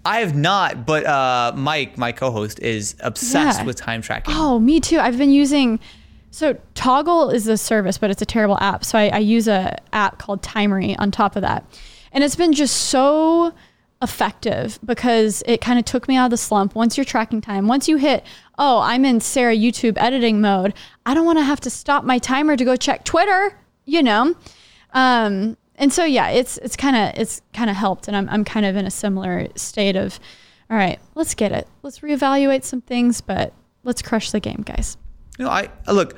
[0.05, 3.67] I have not, but uh, Mike, my co-host, is obsessed Yeah.
[3.67, 4.35] with time tracking.
[4.37, 4.99] Oh, me too.
[4.99, 5.79] I've been using.
[6.31, 8.85] So Toggl is a service, but it's a terrible app.
[8.85, 11.65] So I, I use a app called Timery on top of that,
[12.11, 13.53] and it's been just so
[14.01, 16.75] effective because it kind of took me out of the slump.
[16.75, 18.25] Once you're tracking time, once you hit,
[18.59, 20.75] oh, I'm in Sara YouTube editing mode.
[21.07, 23.57] I don't want to have to stop my timer to go check Twitter.
[23.85, 24.35] You know.
[24.95, 28.45] Um, and so yeah, it's it's kind of it's kind of helped, and I'm I'm
[28.45, 30.21] kind of in a similar state of,
[30.71, 33.53] all right, let's get it, let's reevaluate some things, but
[33.83, 34.97] let's crush the game, guys.
[35.39, 36.17] You know, I look.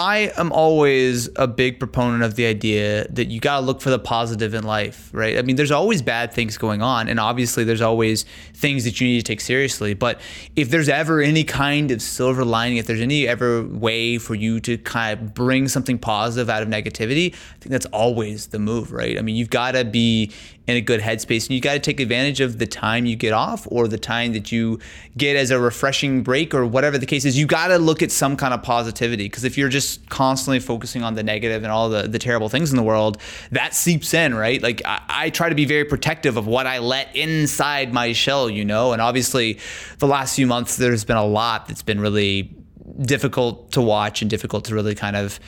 [0.00, 3.90] I am always a big proponent of the idea that you got to look for
[3.90, 5.36] the positive in life, right?
[5.36, 8.24] I mean, there's always bad things going on, and obviously, there's always
[8.54, 9.92] things that you need to take seriously.
[9.92, 10.18] But
[10.56, 14.58] if there's ever any kind of silver lining, if there's any ever way for you
[14.60, 18.92] to kind of bring something positive out of negativity, I think that's always the move,
[18.92, 19.18] right?
[19.18, 20.32] I mean, you've got to be
[20.70, 21.46] in a good headspace.
[21.46, 24.32] And you got to take advantage of the time you get off or the time
[24.32, 24.78] that you
[25.16, 27.36] get as a refreshing break or whatever the case is.
[27.36, 31.02] You got to look at some kind of positivity because if you're just constantly focusing
[31.02, 33.18] on the negative and all the, the terrible things in the world
[33.50, 34.62] that seeps in right?
[34.62, 38.48] Like I, I try to be very protective of what i let inside my shell
[38.48, 38.92] you know?
[38.92, 39.58] And obviously
[39.98, 42.54] the last few months there's been a lot that's been really
[43.02, 45.40] difficult to watch and difficult to really kind of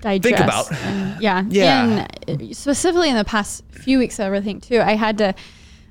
[0.00, 0.42] digest.
[0.42, 0.72] about.
[0.72, 1.42] And, yeah.
[1.48, 2.06] Yeah.
[2.26, 5.34] And specifically in the past few weeks of everything too, I had to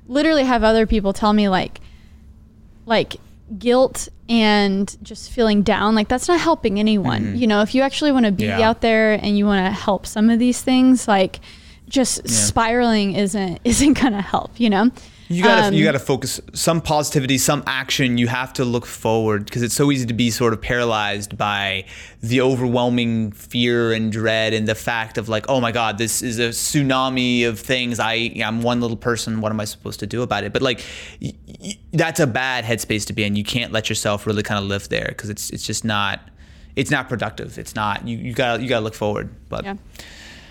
[0.06, 1.80] literally have other people tell me like,
[2.86, 3.16] like
[3.58, 5.94] guilt and just feeling down.
[5.94, 7.36] Like that's not helping anyone.
[7.38, 8.58] You know, if you actually want to be Mm-hmm.
[8.60, 8.68] Yeah.
[8.68, 11.40] out there and you want to help some of these things, like
[11.88, 14.58] just spiraling isn't isn't gonna help.
[14.60, 14.90] You know.
[15.30, 18.16] You gotta Um, you gotta focus some positivity, some action.
[18.16, 21.84] You have to look forward because it's so easy to be sort of paralyzed by
[22.22, 26.38] the overwhelming fear and dread and the fact of like, oh my god, this is
[26.38, 28.00] a tsunami of things.
[28.00, 29.42] I I'm one little person.
[29.42, 30.52] What am I supposed to do about it?
[30.54, 30.82] But like,
[31.20, 33.36] y- y- that's a bad headspace to be in.
[33.36, 36.20] You can't let yourself really kind of live there because it's it's just not
[36.74, 37.58] it's not productive.
[37.58, 39.28] It's not you you gotta you gotta look forward.
[39.50, 39.74] But Yeah.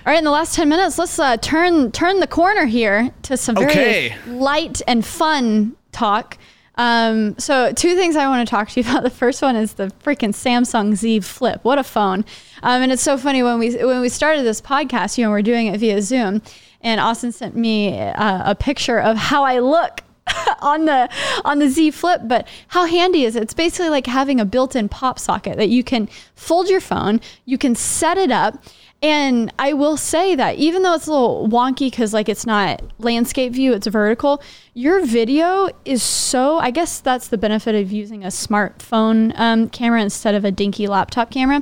[0.07, 3.35] All right, in the last 10 minutes, let's uh, turn turn the corner here to
[3.35, 4.15] some very Okay.
[4.25, 6.37] light and fun talk.
[6.75, 9.03] Um, so, two things I want to talk to you about.
[9.03, 11.61] The first one is the freaking Samsung Z Flip.
[11.63, 12.23] What a phone!
[12.63, 15.41] Um, and it's so funny when we when we started this podcast, you know, we're
[15.41, 16.41] doing it via Zoom,
[16.79, 20.03] and Austin sent me uh, a picture of how I look
[20.61, 21.09] on the
[21.43, 23.43] on the Z Flip, but how handy is it?
[23.43, 27.57] It's basically like having a built-in pop socket that you can fold your phone, you
[27.57, 28.63] can set it up,
[29.01, 32.81] and I will say that even though it's a little wonky because like it's not
[32.97, 34.41] landscape view, it's vertical,
[34.73, 36.57] your video is so.
[36.57, 40.87] I guess that's the benefit of using a smartphone um, camera instead of a dinky
[40.87, 41.61] laptop camera.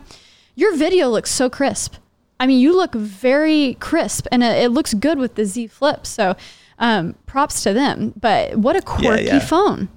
[0.56, 1.96] Your video looks so crisp.
[2.40, 6.06] I mean, you look very crisp, and it, it looks good with the Z Flip.
[6.06, 6.36] So,
[6.80, 8.14] um, props to them.
[8.20, 9.40] But what a quirky yeah.
[9.40, 9.90] phone!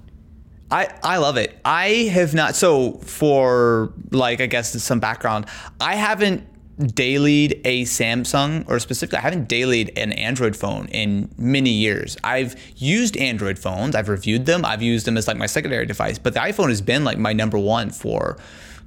[0.71, 1.57] I, I love it.
[1.63, 2.55] I have not.
[2.55, 5.45] So for like I guess some background,
[5.79, 6.45] I haven't
[6.79, 12.17] dailied a Samsung or specifically I haven't dailied an Android phone in many years.
[12.23, 13.95] I've used Android phones.
[13.95, 14.63] I've reviewed them.
[14.63, 17.33] I've used them as like my secondary device, but the iPhone has been like my
[17.33, 18.37] number one for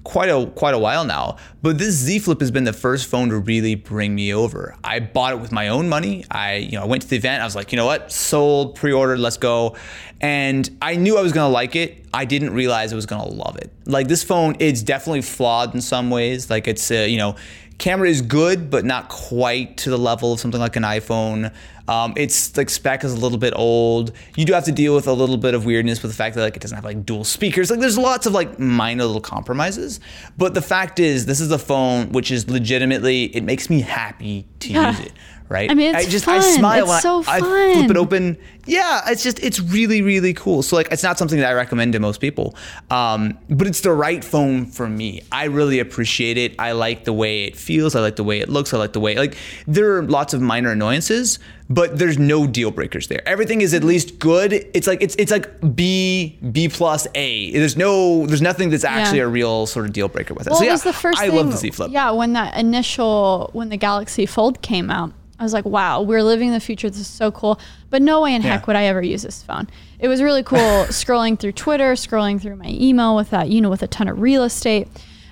[0.04, 1.36] quite a quite a while now.
[1.60, 4.74] But this Z Flip has been the first phone to really bring me over.
[4.82, 6.24] I bought it with my own money.
[6.30, 7.42] I you know I went to the event.
[7.42, 9.76] I was like, you know what, sold, pre-ordered, let's go.
[10.20, 12.04] And I knew I was gonna like it.
[12.14, 13.70] I didn't realize I was gonna love it.
[13.86, 16.50] Like this phone, it's definitely flawed in some ways.
[16.50, 17.36] Like it's uh, you know.
[17.78, 21.52] Camera is good, but not quite to the level of something like an iPhone.
[21.88, 24.12] Um, it's like spec is a little bit old.
[24.36, 26.42] You do have to deal with a little bit of weirdness with the fact that
[26.42, 27.70] like it doesn't have like dual speakers.
[27.70, 30.00] Like there's lots of like minor little compromises.
[30.38, 34.46] But the fact is, this is a phone which is legitimately it makes me happy
[34.60, 35.12] to use it.
[35.52, 35.70] Right?
[35.70, 36.36] I mean, it's I just fun.
[36.38, 37.74] I smile It's when I- so I, fun.
[37.74, 38.38] flip it open.
[38.64, 40.62] Yeah, it's just it's really really cool.
[40.62, 42.54] So like it's not something that I recommend to most people,
[42.90, 45.20] um, but it's the right phone for me.
[45.32, 46.54] I really appreciate it.
[46.58, 47.94] I like the way it feels.
[47.96, 48.72] I like the way it looks.
[48.72, 49.36] I like the way like
[49.66, 53.20] there are lots of minor annoyances, but there's no deal breakers there.
[53.28, 54.52] Everything is at least good.
[54.52, 57.50] It's like it's it's like B B plus A.
[57.50, 59.24] There's no there's nothing that's actually Yeah.
[59.24, 60.50] a real sort of deal breaker with it.
[60.50, 61.36] Well, so yeah, it was the first I thing.
[61.36, 61.90] love the Z Flip.
[61.90, 65.12] Yeah, when that initial when the Galaxy Fold came out,
[65.42, 66.88] I was like, wow, we're living the future.
[66.88, 67.58] This is so cool.
[67.90, 69.68] But no way in heck would I ever use this phone.
[69.98, 73.68] It was really cool scrolling through Twitter, scrolling through my email with that, you know,
[73.68, 74.86] with a ton of real estate.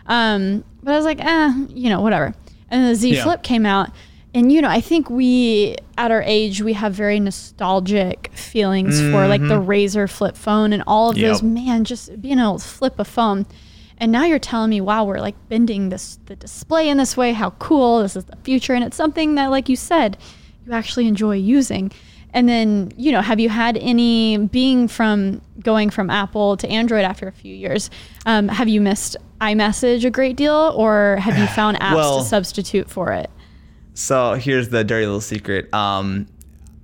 [0.07, 2.35] Um, but I was like, eh, you know, whatever.
[2.73, 3.23] And the Z Yeah.
[3.23, 3.91] Flip came out.
[4.35, 9.29] And you know, I think we at our age we have very nostalgic feelings for
[9.29, 11.55] like the Razr flip phone and all of those Mm-hmm.
[11.55, 13.47] Man, just being able to flip a phone.
[14.01, 17.33] And now you're telling me, wow, we're like bending this the display in this way.
[17.33, 18.01] How cool!
[18.03, 20.17] This is the future, and it's something that, like you said,
[20.67, 21.93] you actually enjoy using.
[22.33, 27.05] And then, you know, have you had any being from going from Apple to Android
[27.05, 27.91] after a few years?
[28.25, 32.25] Um, have you missed iMessage a great deal, or have you found apps Well- to
[32.25, 33.31] substitute for it?
[33.93, 35.73] So here's the dirty little secret.
[35.75, 36.27] Um,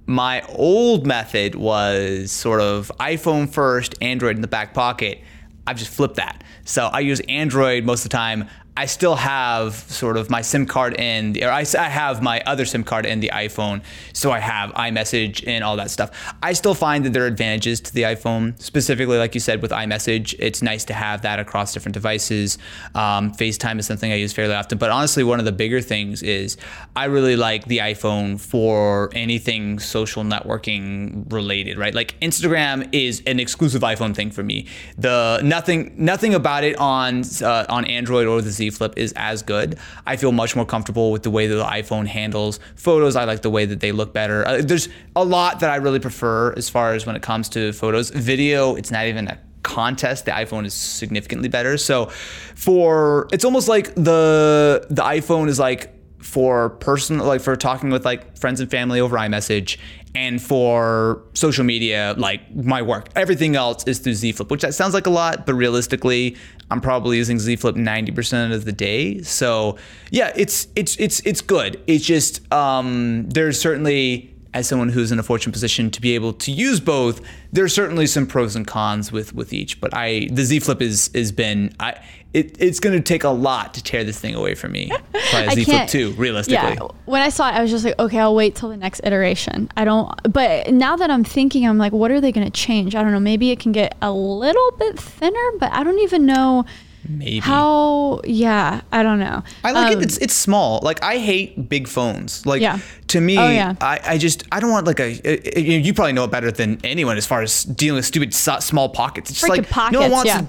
[0.07, 5.21] my old method was sort of iPhone first, Android in the back pocket.
[5.67, 6.45] I've just flipped that.
[6.67, 8.49] So I use Android most of the time.
[8.77, 12.67] I still have sort of my SIM card in, or I, I have my other
[12.67, 13.83] SIM card in the iPhone.
[14.13, 16.11] So I have iMessage and all that stuff.
[16.43, 19.71] I still find that there are advantages to the iPhone, specifically, like you said, with
[19.71, 20.35] iMessage.
[20.39, 22.59] It's nice to have that across different devices.
[22.95, 24.77] Um, FaceTime is something I use fairly often.
[24.77, 26.59] But honestly, one of the bigger things is
[26.95, 31.95] I really like the iPhone for anything social networking related, right?
[31.95, 34.67] Like Instagram is an exclusive iPhone thing for me.
[34.99, 39.43] The nothing nothing about it on uh, on Android or the Z Flip is as
[39.43, 39.79] good.
[40.07, 43.17] I feel much more comfortable with the way that the iPhone handles photos.
[43.17, 44.47] I like the way that they look better.
[44.47, 47.73] Uh, there's a lot that I really prefer as far as when it comes to
[47.73, 48.11] photos.
[48.11, 52.07] Video, it's not even a contest the iphone is significantly better so
[52.55, 55.93] for it's almost like the the iphone is like
[56.23, 59.77] for personal like for talking with like friends and family over iMessage
[60.17, 64.75] and for social media like my work everything else is through Z Flip which that
[64.75, 66.37] sounds like a lot but realistically
[66.71, 69.23] I'm probably using Z Flip 90% of the day.
[69.23, 69.77] So
[70.11, 71.81] yeah it's it's it's it's good.
[71.87, 76.33] It's just um there's certainly as someone who's in a fortunate position to be able
[76.33, 77.21] to use both,
[77.53, 79.79] there's certainly some pros and cons with with each.
[79.83, 82.03] But I the Z Flip is has been I
[82.33, 84.89] it, it's going to take a lot to tear this thing away from me.
[84.89, 85.13] Probably
[85.49, 86.75] I Z Flip two, realistically.
[86.75, 86.89] Yeah.
[87.05, 89.71] When I saw it, I was just like, okay, I'll wait till the next iteration.
[89.77, 92.95] I don't, but now that I'm thinking, I'm like, what are they going to change?
[92.95, 93.21] I don't know.
[93.21, 96.65] Maybe it can get a little bit thinner, but I don't even know
[97.09, 97.39] Maybe.
[97.41, 98.21] how.
[98.25, 99.43] Yeah, I don't know.
[99.65, 100.05] I like Um, it.
[100.05, 100.81] It's it's small.
[100.83, 102.45] Like I hate big phones.
[102.47, 102.79] Like Yeah.
[103.09, 103.75] to me, Oh, yeah.
[103.81, 105.11] I, I just I don't want like a.
[105.13, 108.33] uh, You you probably know it better than anyone as far as dealing with stupid
[108.35, 109.31] small pockets.
[109.31, 110.39] It's just Freaking like no one wants yeah.
[110.41, 110.47] to.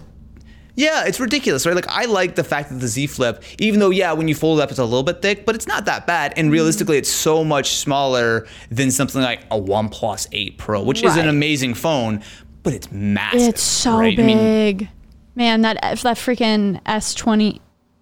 [0.80, 1.74] Yeah, it's ridiculous, right?
[1.76, 4.60] Like I like the fact that the Z Flip, even though yeah, when you fold
[4.60, 6.34] it up, it's a little bit thick, but it's not that bad.
[6.38, 11.18] And realistically, it's so much smaller than something like a OnePlus 8 Pro, which is
[11.18, 12.22] an amazing phone,
[12.62, 13.42] but it's massive.
[13.50, 14.20] It's so right?
[14.20, 14.90] I mean, big.
[15.38, 17.60] Man, that that freaking S20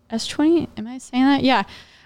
[0.10, 1.44] S20, am I saying that?
[1.44, 1.64] Yeah.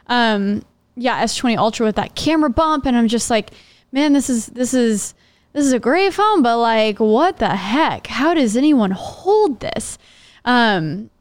[0.07, 0.63] Um
[0.95, 3.51] yeah, S20 Ultra with that camera bump and I'm just like,
[3.91, 5.13] man, this is this is
[5.53, 8.07] this is a great phone, but like what the heck?
[8.07, 9.99] How does anyone hold this?
[10.45, 11.11] Um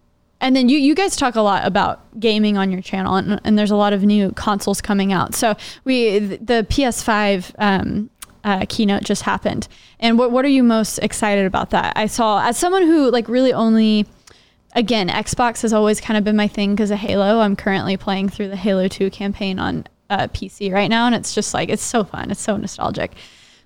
[0.40, 3.59] and then you, you guys talk a lot about gaming on your channel, and, and
[3.59, 5.34] there's a lot of new consoles coming out.
[5.34, 8.09] So we the PS5 um,
[8.49, 9.68] uh, keynote just happened,
[10.01, 11.92] and what what are you most excited about that?
[11.96, 14.07] I saw as someone who like really only
[14.74, 17.40] again Xbox has always kind of been my thing because of Halo.
[17.40, 21.34] I'm currently playing through the Halo 2 campaign on uh, PC right now, and it's
[21.34, 22.30] just like it's so fun.
[22.30, 23.12] It's so nostalgic.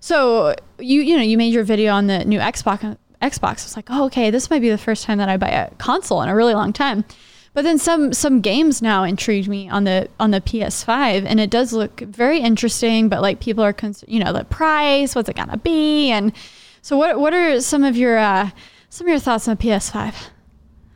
[0.01, 2.97] So you you know you made your video on the new Xbox.
[3.23, 5.51] Xbox I was like, oh, okay, this might be the first time that I buy
[5.51, 7.05] a console in a really long time.
[7.55, 11.51] But then some some games now intrigued me on the on the PS5, and it
[11.51, 13.09] does look very interesting.
[13.09, 16.33] But like people are, concerned, you know, the price, what's it gonna be, and
[16.81, 18.51] so what what are some of your uh,
[18.89, 20.15] some of your thoughts on the PS5?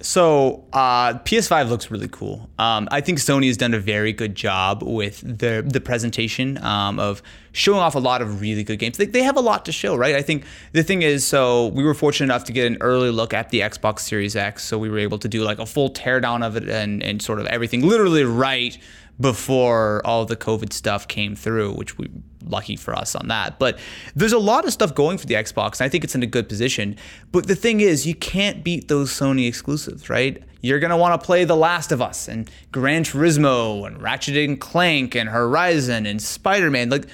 [0.00, 2.50] So uh, PS5 looks really cool.
[2.58, 6.98] Um, I think Sony has done a very good job with the the presentation um,
[6.98, 7.22] of
[7.52, 8.98] showing off a lot of really good games.
[8.98, 10.14] They, they have a lot to show, right?
[10.14, 13.32] I think the thing is, so we were fortunate enough to get an early look
[13.32, 16.46] at the Xbox Series X, so we were able to do like a full teardown
[16.46, 18.76] of it and and sort of everything, literally right
[19.20, 22.10] before all the COVID stuff came through, which we
[22.44, 23.58] lucky for us on that.
[23.58, 23.78] But
[24.14, 26.26] there's a lot of stuff going for the Xbox, and I think it's in a
[26.26, 26.96] good position.
[27.32, 30.42] But the thing is, you can't beat those Sony exclusives, right?
[30.60, 34.60] You're gonna want to play The Last of Us and Gran Turismo and Ratchet and
[34.60, 36.90] Clank and Horizon and Spider-Man.
[36.90, 37.06] Like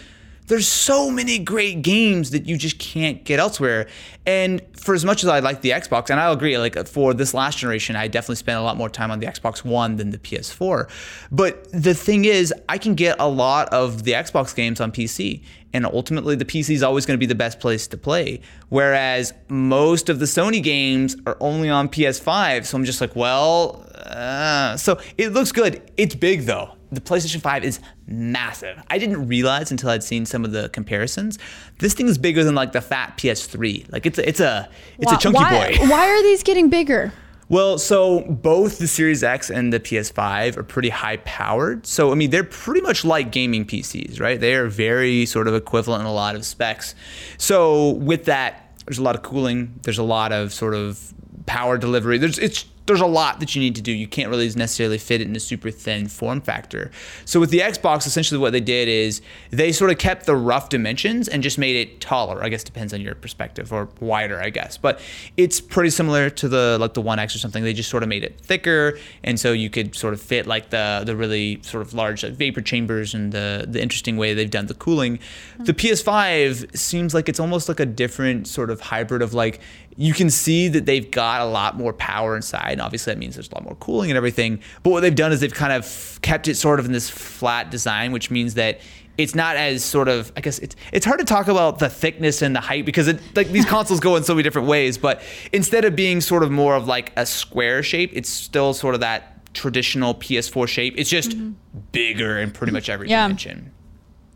[0.47, 3.86] there's so many great games that you just can't get elsewhere.
[4.26, 7.32] And for as much as I like the Xbox, and I'll agree, like for this
[7.32, 10.18] last generation, I definitely spent a lot more time on the Xbox One than the
[10.18, 10.88] PS4.
[11.30, 15.43] But the thing is, I can get a lot of the Xbox games on PC.
[15.74, 18.40] And ultimately, the PC is always going to be the best place to play.
[18.68, 22.66] Whereas most of the Sony games are only on PS5.
[22.66, 25.90] So I'm just like, well, uh, so it looks good.
[25.97, 28.80] It's big though the PlayStation 5 is massive.
[28.90, 31.38] I didn't realize until I'd seen some of the comparisons.
[31.78, 33.90] This thing is bigger than like the fat PS3.
[33.90, 34.68] Like it's a, it's a
[34.99, 35.88] it's a chunky why, boy.
[35.88, 37.12] Why are these getting bigger?
[37.49, 41.86] Well, so both the Series X and the PS5 are pretty high powered.
[41.86, 44.38] So I mean, they're pretty much like gaming PCs, right?
[44.38, 46.95] They are very sort of equivalent in a lot of specs.
[47.38, 49.78] So with that, there's a lot of cooling.
[49.82, 51.12] There's a lot of sort of
[51.47, 52.18] power delivery.
[52.18, 53.93] There's it's there's a lot that you need to do.
[53.93, 56.91] You can't really necessarily fit it in a super thin form factor.
[57.24, 60.68] So with the Xbox, essentially what they did is they sort of kept the rough
[60.68, 62.43] dimensions and just made it taller.
[62.43, 64.76] I guess depends on your perspective or wider, I guess.
[64.76, 65.01] But
[65.37, 67.62] it's pretty similar to the like the One X or something.
[67.62, 70.70] They just sort of made it thicker, and so you could sort of fit like
[70.70, 74.51] the the really sort of large like, vapor chambers and the the interesting way they've
[74.51, 75.18] done the cooling.
[75.59, 79.61] The PS5 seems like it's almost like a different sort of hybrid of like
[79.97, 82.72] you can see that they've got a lot more power inside.
[82.72, 84.61] And obviously, that means there's a lot more cooling and everything.
[84.82, 87.70] But what they've done is they've kind of kept it sort of in this flat
[87.70, 88.80] design, which means that
[89.18, 92.40] it's not as sort of I guess it's it's hard to talk about the thickness
[92.40, 94.97] and the height because it like these consoles go in so many different ways.
[94.97, 95.20] But
[95.53, 99.01] instead of being sort of more of like a square shape, it's still sort of
[99.01, 100.95] that traditional PS4 shape.
[100.97, 101.53] It's just mm-hmm.
[101.93, 103.24] bigger in pretty much every Yeah.
[103.24, 103.70] dimension.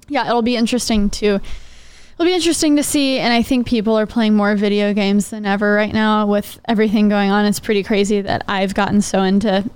[0.09, 1.41] yeah, it'll be interesting to
[2.17, 5.45] it'll be interesting to see and I think people are playing more video games than
[5.47, 7.45] ever right now with everything going on.
[7.45, 9.69] It's pretty crazy that I've gotten so into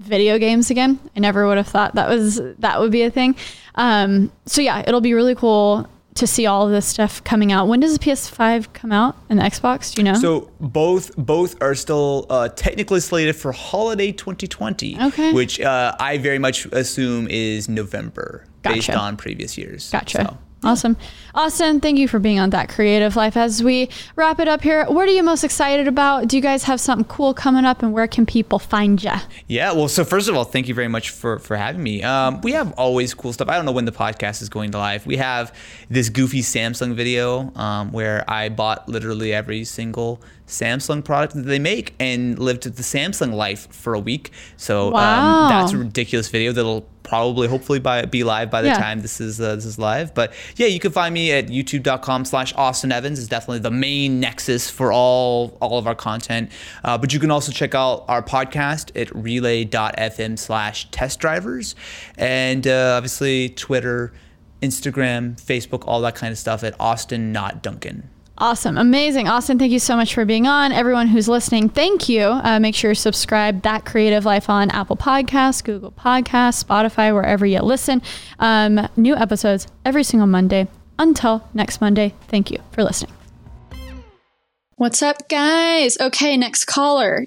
[0.00, 0.98] video games again.
[1.16, 3.36] I never would have thought that was that would be a thing.
[3.76, 7.66] Um, so yeah, it'll be really cool to see all of this stuff coming out.
[7.66, 9.94] When does the PS5 come out and the Xbox?
[9.94, 10.14] Do you know?
[10.14, 15.32] So both both are still uh, technically slated for holiday 2020, Okay.
[15.32, 19.90] which uh, I very much assume is November based on previous years.
[19.90, 20.24] Gotcha.
[20.24, 20.96] So, Awesome.
[21.36, 23.36] Austin, thank you for being on That Creative Life.
[23.36, 26.28] As we wrap it up here, what are you most excited about?
[26.28, 29.10] Do you guys have something cool coming up and where can people find you?
[29.48, 32.04] Yeah, well, so first of all, thank you very much for, for having me.
[32.04, 33.48] Um, we have always cool stuff.
[33.48, 35.06] I don't know when the podcast is going to live.
[35.06, 35.52] We have
[35.90, 41.58] this goofy Samsung video um, where I bought literally every single Samsung product that they
[41.58, 44.30] make and lived the Samsung life for a week.
[44.56, 45.46] So Wow.
[45.46, 48.78] um, that's a ridiculous video that'll probably hopefully by, be live by the Yeah.
[48.78, 50.14] time this is uh, this is live.
[50.14, 54.20] But yeah, you can find me at youtube.com slash Austin Evans is definitely the main
[54.20, 56.50] nexus for all all of our content.
[56.82, 61.74] Uh, but you can also check out our podcast at relay.fm slash test drivers
[62.16, 64.12] and uh, obviously Twitter,
[64.62, 68.10] Instagram, Facebook, all that kind of stuff at Austin Not Duncan.
[68.36, 68.76] Awesome.
[68.76, 69.28] Amazing.
[69.28, 70.72] Austin, thank you so much for being on.
[70.72, 72.22] Everyone who's listening, thank you.
[72.22, 77.46] Uh, make sure you subscribe That Creative Life on Apple Podcasts, Google Podcasts, Spotify, wherever
[77.46, 78.02] you listen.
[78.40, 80.66] Um, new episodes every single Monday.
[80.98, 83.12] Until next Monday, thank you for listening.
[84.76, 85.96] What's up, guys?
[86.00, 87.26] Okay, next caller.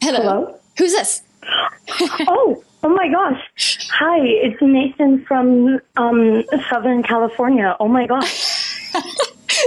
[0.00, 0.20] Hello.
[0.20, 0.60] Hello?
[0.78, 1.22] Who's this?
[2.28, 3.88] oh, oh my gosh.
[3.92, 7.76] Hi, it's Nathan from um, Southern California.
[7.80, 8.92] Oh my gosh.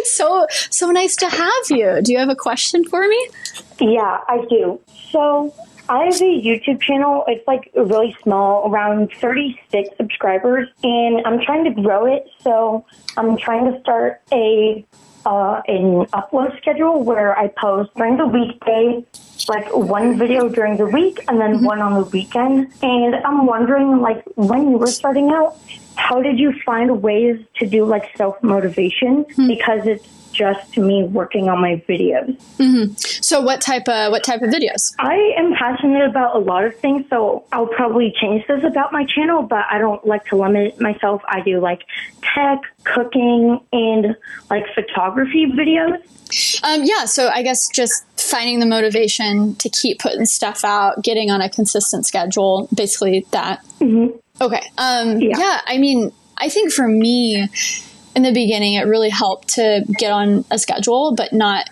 [0.05, 2.01] So so nice to have you.
[2.01, 3.27] Do you have a question for me?
[3.79, 4.79] Yeah, I do.
[5.11, 5.53] So
[5.89, 7.25] I have a YouTube channel.
[7.27, 12.25] It's like really small, around 36 subscribers, and I'm trying to grow it.
[12.41, 12.86] So
[13.17, 14.86] I'm trying to start a
[15.25, 19.05] uh, an upload schedule where I post during the weekday,
[19.47, 22.73] like one video during the week, and then one on the weekend.
[22.81, 25.57] And I'm wondering, like, when you were starting out,
[25.95, 29.25] how did you find ways to do like self motivation?
[29.47, 32.39] Because it's just to me working on my videos.
[33.23, 34.93] So what type of what type of videos?
[34.99, 39.05] I am passionate about a lot of things, so I'll probably change this about my
[39.05, 41.21] channel, but I don't like to limit myself.
[41.27, 41.84] I do like
[42.36, 44.15] tech, cooking, and
[44.49, 46.01] like photography videos.
[46.63, 51.29] Um, yeah, so I guess just finding the motivation to keep putting stuff out, getting
[51.29, 53.63] on a consistent schedule, basically that.
[54.41, 54.61] Okay.
[54.77, 55.38] Um, yeah.
[55.38, 55.61] Yeah.
[55.67, 57.47] I mean, I think for me,
[58.16, 61.70] in the beginning, it really helped to get on a schedule, but not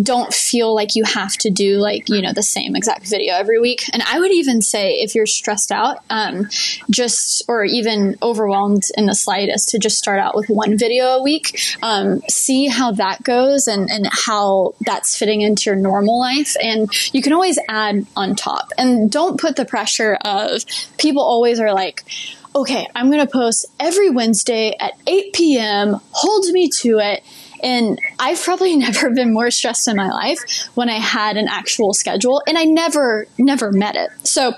[0.00, 3.60] don't feel like you have to do like you know the same exact video every
[3.60, 3.88] week.
[3.92, 6.48] And i would even say if you're stressed out um,
[6.90, 11.22] just or even overwhelmed in the slightest to just start out with one video a
[11.22, 16.56] week um, see how that goes and, and how that's fitting into your normal life.
[16.62, 18.70] And you can always add on top.
[18.78, 20.64] And don't put the pressure of
[20.98, 22.04] people always are like
[22.56, 27.22] okay i'm going to post every wednesday at 8 p.m hold me to it
[27.62, 31.92] and I've probably never been more stressed in my life when I had an actual
[31.94, 34.10] schedule and I never, never met it.
[34.24, 34.54] So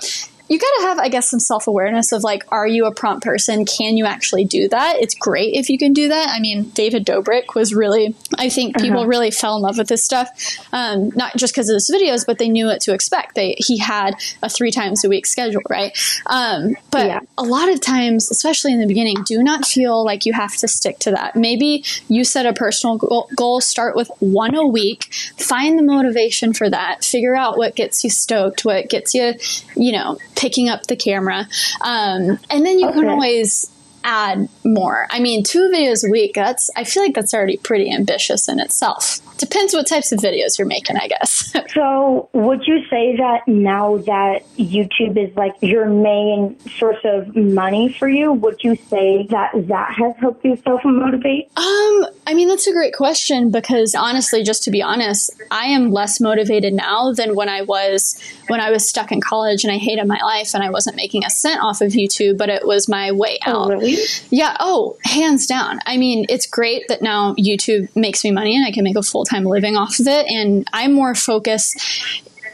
[0.49, 3.23] you got to have, I guess, some self awareness of like, are you a prompt
[3.23, 3.65] person?
[3.65, 4.97] Can you actually do that?
[4.99, 6.29] It's great if you can do that.
[6.29, 10.03] I mean, David Dobrik was really, I think people really fell in love with this
[10.03, 10.29] stuff,
[10.73, 13.35] um, not just because of his videos, but they knew what to expect.
[13.35, 15.95] They he had a three times a week schedule, right?
[16.25, 17.19] Um, but Yeah.
[17.37, 20.67] a lot of times, especially in the beginning, do not feel like you have to
[20.67, 21.35] stick to that.
[21.35, 26.53] Maybe you set a personal goal, goal start with one a week, find the motivation
[26.53, 29.35] for that, figure out what gets you stoked, what gets you,
[29.75, 31.47] you know, picking up the camera.
[31.81, 33.69] Um, and then you can always
[34.03, 35.07] add more.
[35.09, 38.59] I mean, two videos a week, that's, I feel like that's already pretty ambitious in
[38.59, 39.19] itself.
[39.37, 41.55] Depends what types of videos you're making, I guess.
[41.69, 47.93] So, would you say that now that YouTube is like your main source of money
[47.93, 51.45] for you, would you say that that has helped you self motivate?
[51.55, 55.91] Um, I mean, that's a great question because honestly, just to be honest, I am
[55.91, 58.19] less motivated now than when I was
[58.49, 61.23] when I was stuck in college and I hated my life and I wasn't making
[61.23, 63.69] a cent off of YouTube, but it was my way oh, out.
[63.69, 63.97] really?
[64.29, 65.79] Yeah, oh, hands down.
[65.85, 69.03] I mean, it's great that now YouTube makes me money and I can make a
[69.03, 70.25] full time living off of it.
[70.27, 71.79] And I'm more focused.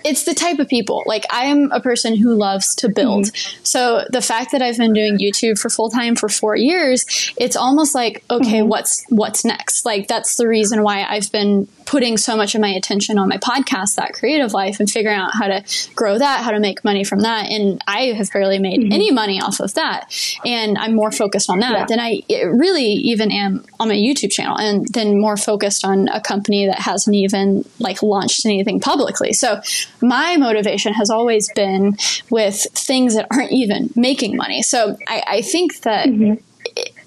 [0.06, 1.03] It's the type of people.
[1.06, 3.26] Like, I am a person who loves to build.
[3.26, 3.64] Mm-hmm.
[3.64, 7.56] So, the fact that I've been doing YouTube for full time for four years, it's
[7.56, 8.70] almost like, okay, mm-hmm.
[8.70, 9.84] what's what's next?
[9.86, 13.38] Like, that's the reason why I've been putting so much of my attention on my
[13.38, 15.64] podcast, that creative life, and figuring out how to
[15.95, 17.49] grow that, how to make money from that.
[17.49, 18.91] And I have barely made mm-hmm.
[18.91, 20.12] any money off of that.
[20.43, 21.86] And I'm more focused on that Yeah.
[21.86, 26.20] than I really even am on my YouTube channel and then more focused on a
[26.20, 29.34] company that hasn't even like launched anything publicly.
[29.34, 29.62] So
[30.01, 31.97] my motivation has always been
[32.29, 34.61] with things that aren't even making money.
[34.61, 36.35] So I, I think that mm-hmm.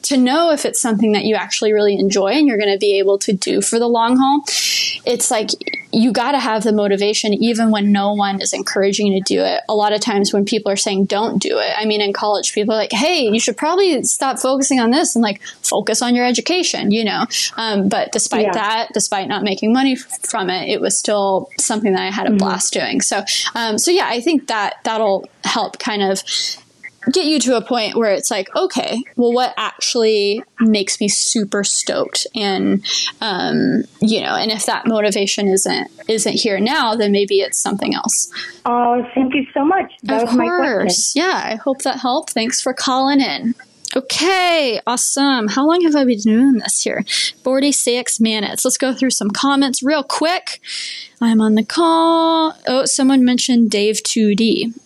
[0.03, 2.99] to know if it's something that you actually really enjoy and you're going to be
[2.99, 4.43] able to do for the long haul,
[5.05, 5.51] it's like
[5.91, 9.43] you got to have the motivation even when no one is encouraging you to do
[9.43, 9.63] it.
[9.69, 12.53] A lot of times when people are saying don't do it, I mean, in college,
[12.53, 16.15] people are like, hey, you should probably stop focusing on this and like focus on
[16.15, 17.25] your education, you know?
[17.57, 18.53] Um, but despite Yeah.
[18.53, 22.27] that, despite not making money f- from it, it was still something that I had
[22.27, 23.01] a blast doing.
[23.01, 23.25] So,
[23.55, 26.23] um, so yeah, I think that that'll help kind of
[27.13, 31.65] get you to a point where it's like, okay, well, what actually makes me super
[31.65, 32.85] stoked, and
[33.21, 37.95] um, you know, and if that motivation isn't isn't here now, then maybe it's something
[37.95, 38.31] else.
[38.65, 39.93] Oh, thank you so much.
[40.05, 40.79] That of was my question.
[40.79, 41.43] course, yeah.
[41.45, 42.31] I hope that helped.
[42.31, 43.55] Thanks for calling in.
[43.97, 45.49] Okay, awesome.
[45.49, 47.05] How long have I been doing this here?
[47.43, 48.65] 46 minutes.
[48.65, 50.61] Let's go through some comments real quick.
[51.23, 52.55] I'm on the call.
[52.67, 54.79] Oh, someone mentioned Dave 2D.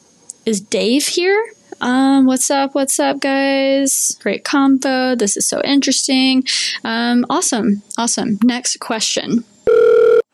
[0.47, 1.45] Is Dave here?
[1.87, 2.75] Um, what's up?
[2.77, 4.17] What's up, guys?
[4.23, 5.17] Great combo.
[5.17, 6.45] This is so interesting.
[6.85, 7.83] Um, awesome.
[7.99, 8.39] Awesome.
[8.45, 9.45] Next question.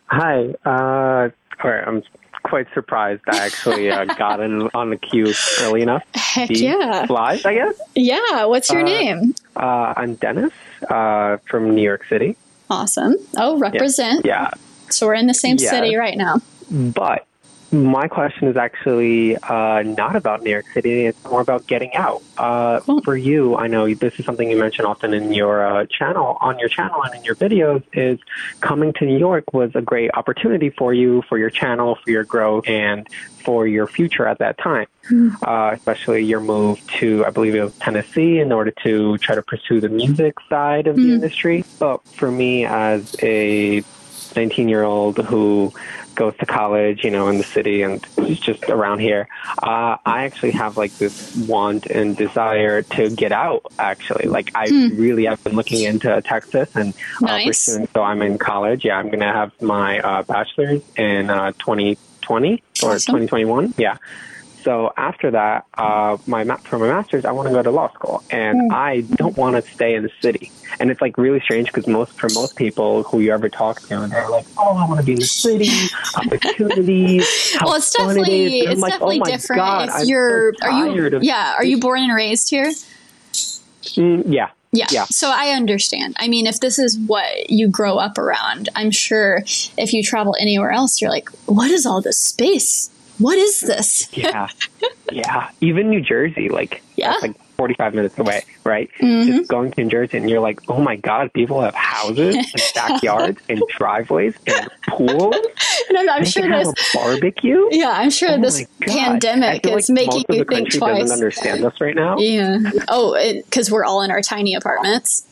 [0.08, 0.54] Hi.
[0.66, 1.30] Uh,
[1.64, 1.88] all right.
[1.88, 2.02] I'm
[2.42, 6.02] quite surprised I actually uh, got in on the queue early enough.
[6.14, 7.06] Heck Be yeah.
[7.08, 7.80] Live, I guess.
[7.94, 8.44] Yeah.
[8.44, 9.34] What's your Uh, name?
[9.56, 10.52] Uh, I'm Dennis
[10.90, 12.36] uh, from New York City.
[12.68, 13.16] Awesome.
[13.38, 13.62] Oh, Yeah.
[13.70, 14.26] represent.
[14.26, 14.50] Yeah.
[14.90, 15.70] So we're in the same Yeah.
[15.70, 16.36] city right now.
[16.70, 17.26] But
[17.70, 21.06] my question is actually uh, not about New York City.
[21.06, 22.22] It's more about getting out.
[22.36, 23.02] Uh, Cool.
[23.02, 26.58] For you, I know this is something you mention often in your uh, channel, on
[26.58, 27.82] your channel, and in your videos.
[27.92, 28.18] Is
[28.60, 32.24] coming to New York was a great opportunity for you, for your channel, for your
[32.24, 33.06] growth, and
[33.44, 34.86] for your future at that time.
[35.42, 39.42] Uh, especially your move to, I believe it was Tennessee, in order to try to
[39.42, 41.64] pursue the music side of the industry.
[41.78, 43.82] But for me, as a
[44.36, 45.72] 19 year old who
[46.18, 49.28] goes to college, you know, in the city and is just around here.
[49.62, 53.62] Uh, I actually have like this want and desire to get out.
[53.78, 56.92] Actually, like I really have been looking into Texas and
[57.22, 57.46] uh, Nice.
[57.46, 57.88] pursuing.
[57.94, 58.84] So I'm in college.
[58.84, 62.98] Yeah, I'm gonna have my uh, bachelor's in uh, 2020 or Awesome.
[63.14, 63.74] 2021.
[63.78, 63.96] Yeah.
[64.64, 67.92] So after that, uh, my ma- for my master's, I want to go to law
[67.92, 70.52] school, and I don't want to stay in the city.
[70.80, 74.06] And it's like really strange because most for most people who you ever talk to,
[74.10, 75.70] they're like, "Oh, I want to be in the city,
[76.14, 79.88] opportunities." How well, it's fun it definitely is." It's like, definitely oh my different God,
[79.88, 82.72] if I'm you're so are you yeah are you born and raised here
[83.96, 84.86] Mm, yeah, yeah.
[84.90, 85.06] Yeah.
[85.08, 89.42] so i understand i mean if this is what you grow up around i'm sure
[89.78, 94.08] if you travel anywhere else you're like what is all this space what is this
[94.16, 94.48] yeah,
[95.12, 95.50] yeah.
[95.60, 97.14] Even New Jersey, like Yeah.
[97.22, 98.88] like 45 minutes away, right?
[99.00, 99.30] Mm-hmm.
[99.38, 102.46] Just going to New Jersey, and you're like, oh my god, people have houses and
[102.74, 105.34] backyards and driveways and pools.
[105.88, 107.66] and i'm, I'm sure this barbecue.
[107.72, 111.80] yeah i'm sure Oh this pandemic is like making you think twice doesn't understand us
[111.80, 112.18] right now.
[112.18, 115.24] yeah oh because we're all in our tiny apartments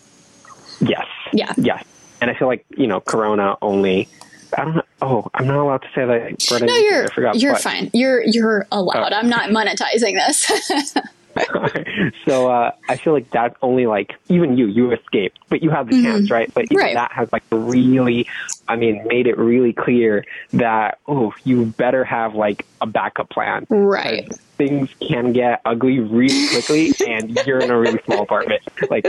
[0.81, 1.07] Yes.
[1.33, 1.53] Yeah.
[1.57, 1.85] Yes.
[2.21, 4.09] And I feel like you know, Corona only.
[4.57, 4.83] I don't know.
[5.03, 6.63] Oh, I'm not allowed to say that.
[6.67, 7.37] No you're I forgot.
[7.41, 9.17] you're but- fine you're you're allowed Oh.
[9.17, 10.93] i'm not monetizing this
[12.25, 15.89] so uh, I feel like that's only like even you, you escaped, but you have
[15.91, 16.53] the chance, right?
[16.55, 16.85] But even Mm-hmm.
[16.87, 16.95] Right.
[16.95, 18.27] that has like really,
[18.69, 20.25] I mean, made it really clear
[20.55, 23.67] that oh, you better have like a backup plan.
[23.69, 28.63] right Things can get ugly really quickly, and you're in a really small apartment.
[28.89, 29.05] Like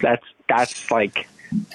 [0.00, 1.26] that's that's like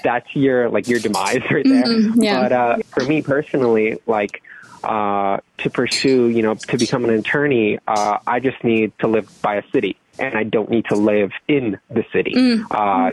[0.03, 1.83] that's your like your demise right there.
[1.85, 2.41] Mhm, yeah.
[2.41, 4.41] But uh, for me personally, like
[4.83, 9.29] uh, to pursue, you know, to become an attorney, uh, I just need to live
[9.41, 9.97] by a city.
[10.19, 12.65] And I don't need to live in the city, Mm.
[12.69, 13.11] uh,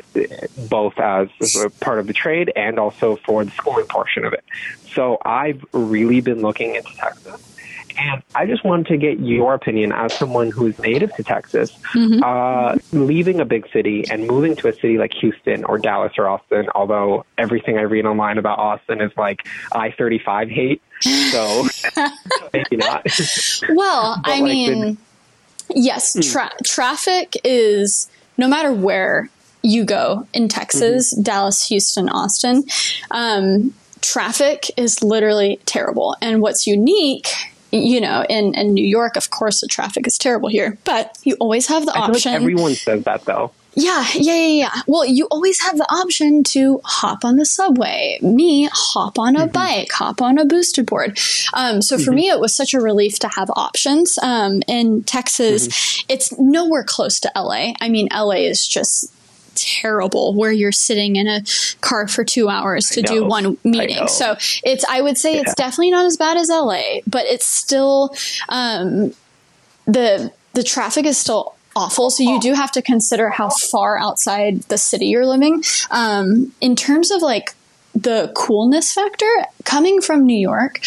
[0.68, 4.44] both as a part of the trade and also for the schooling portion of it.
[4.94, 7.57] So I've really been looking into Texas.
[7.98, 11.76] And I just wanted to get your opinion as someone who's native to Texas,
[12.22, 16.28] uh, leaving a big city and moving to a city like Houston or Dallas or
[16.28, 20.82] Austin, although everything I read online about Austin is like I 35 hate.
[21.30, 21.66] So
[22.52, 23.06] maybe not.
[23.68, 24.98] Well, I like, mean,
[25.74, 29.28] yes, tra- traffic is no matter where
[29.62, 32.64] you go in Texas, Dallas, Houston, Austin,
[33.10, 36.16] um, traffic is literally terrible.
[36.22, 37.28] And what's unique,
[37.70, 41.36] you know, in, in New York, of course, the traffic is terrible here, but you
[41.40, 42.32] always have the I option.
[42.32, 43.52] like everyone says that though.
[43.74, 44.82] Yeah, yeah, yeah, yeah.
[44.88, 48.18] Well, you always have the option to hop on the subway.
[48.20, 51.16] Me, hop on a bike, hop on a boosted board.
[51.54, 54.18] Um, so for me, it was such a relief to have options.
[54.18, 57.74] Um, in Texas, it's nowhere close to LA.
[57.80, 59.12] I mean, LA is just
[59.62, 61.42] terrible where you're sitting in a
[61.80, 64.08] car for two hours to do one meeting.
[64.08, 68.14] So it's, I would say it's definitely not as bad as LA, but it's still,
[68.48, 69.12] um,
[69.86, 72.10] the the traffic is still awful.
[72.10, 75.62] So you do have to consider how far outside the city you're living.
[75.90, 77.54] Um, in terms of like
[77.94, 79.30] the coolness factor
[79.64, 80.80] coming from New York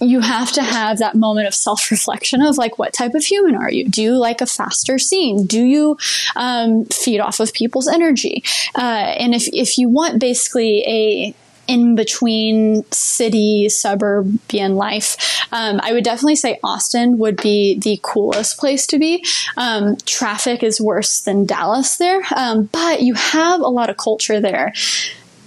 [0.00, 3.54] you have to have that moment of self reflection of like, what type of human
[3.54, 3.88] are you?
[3.88, 5.46] Do you like a faster scene?
[5.46, 5.98] Do you
[6.36, 8.44] um, feed off of people's energy?
[8.76, 8.82] Uh,
[9.18, 11.34] and if, if you want basically a
[11.68, 18.58] in between city suburban life, um, I would definitely say Austin would be the coolest
[18.58, 19.22] place to be.
[19.58, 24.40] Um, traffic is worse than Dallas there, um, but you have a lot of culture
[24.40, 24.72] there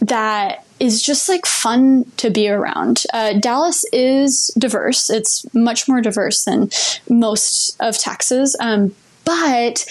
[0.01, 3.03] that is just like fun to be around.
[3.13, 5.11] Uh, Dallas is diverse.
[5.11, 6.71] It's much more diverse than
[7.07, 8.55] most of Texas.
[8.59, 9.85] Um, but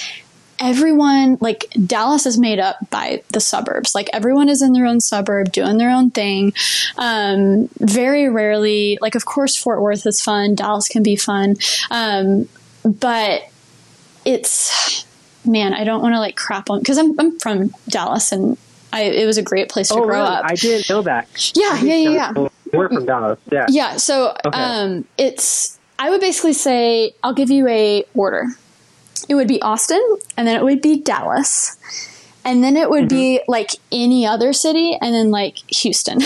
[0.58, 3.94] everyone, like Dallas is made up by the suburbs.
[3.94, 6.52] Like everyone is in their own suburb doing their own thing.
[6.98, 10.56] Um, very rarely, like, of course, Fort Worth is fun.
[10.56, 11.54] Dallas can be fun.
[11.90, 12.48] Um,
[12.84, 13.42] but
[14.24, 15.06] it's,
[15.46, 18.58] man, I don't want to like crap on, because I'm, I'm from Dallas and
[18.92, 20.28] I, it was a great place to oh, grow really?
[20.28, 20.44] up.
[20.44, 21.28] I didn't know that.
[21.56, 22.48] Yeah, yeah, yeah, yeah.
[22.72, 23.38] We're from Dallas.
[23.50, 23.66] Yeah.
[23.68, 23.96] Yeah.
[23.96, 24.58] So Okay.
[24.58, 25.78] um, it's.
[25.98, 28.46] I would basically say I'll give you a order.
[29.28, 30.02] It would be Austin,
[30.36, 31.76] and then it would be Dallas,
[32.44, 33.50] and then it would be Mm-hmm.
[33.50, 36.18] like any other city, and then like Houston.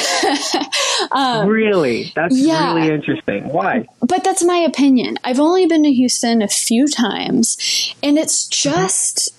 [1.12, 2.12] um, really?
[2.14, 2.74] That's yeah.
[2.74, 3.48] really interesting.
[3.48, 3.86] Why?
[4.00, 5.18] but that's my opinion.
[5.24, 9.30] I've only been to Houston a few times, and it's just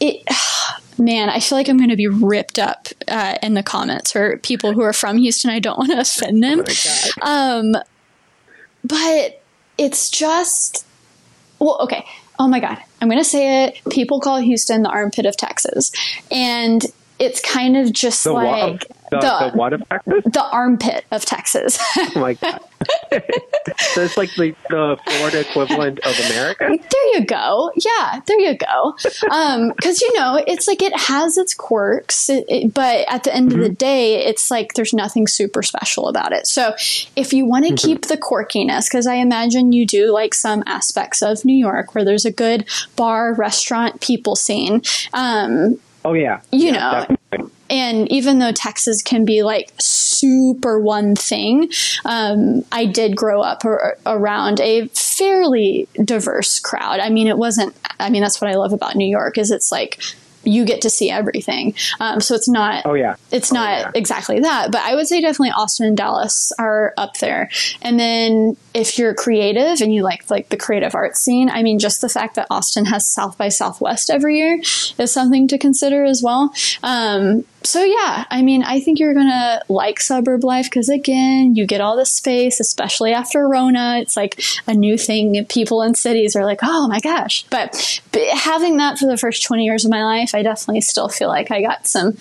[0.00, 0.22] it.
[0.98, 4.38] Man, I feel like I'm going to be ripped up uh, in the comments for
[4.38, 5.50] people who are from Houston.
[5.50, 6.64] I don't want to offend them.
[7.22, 7.76] Um,
[8.84, 9.42] but
[9.76, 10.84] it's just
[11.58, 12.04] well, okay.
[12.38, 13.80] Oh my god, I'm going to say it.
[13.90, 15.90] People call Houston the armpit of Texas,
[16.30, 16.84] and
[17.18, 18.86] it's kind of just The like?
[19.10, 20.24] The, the, what of Texas?
[20.24, 21.78] the armpit of Texas.
[21.96, 22.60] Oh my god.
[23.10, 26.68] so it's like the, the Florida equivalent of America.
[26.68, 27.70] There you go.
[27.76, 28.96] Yeah, there you go.
[29.30, 33.34] Um, because you know, it's like it has its quirks, it, it- but at the
[33.34, 33.74] end of the mm-hmm.
[33.74, 36.46] day, it's like there's nothing super special about it.
[36.46, 36.74] So
[37.16, 37.88] if you want to mm-hmm.
[37.88, 42.04] keep the quirkiness, because I imagine you do like some aspects of New York where
[42.04, 44.82] there's a good bar, restaurant, people scene.
[45.12, 46.40] Um, Oh yeah.
[46.52, 47.50] you Yeah, know, definitely.
[47.70, 51.70] And even though Texas can be like super one thing,
[52.04, 57.00] um, I did grow up ar- around a fairly diverse crowd.
[57.00, 57.76] I mean, it wasn't.
[58.00, 60.00] I mean, that's what I love about New York is it's like
[60.44, 61.74] you get to see everything.
[62.00, 62.86] Um, so it's not.
[62.86, 63.16] Oh yeah.
[63.32, 63.90] It's Oh, not yeah.
[63.94, 67.50] exactly that, but I would say definitely Austin and Dallas are up there.
[67.82, 71.78] And then if you're creative and you like like the creative arts scene, I mean,
[71.80, 74.60] just the fact that Austin has South by Southwest every year
[74.96, 76.54] is something to consider as well.
[76.82, 81.66] Um, so yeah, I mean, I think you're gonna like suburb life because again, you
[81.66, 83.98] get all the space, especially after Rona.
[84.00, 85.44] It's like a new thing.
[85.46, 87.44] People in cities are like, oh my gosh.
[87.50, 91.08] But, but having that for the first 20 years of my life, I definitely still
[91.08, 92.16] feel like I got some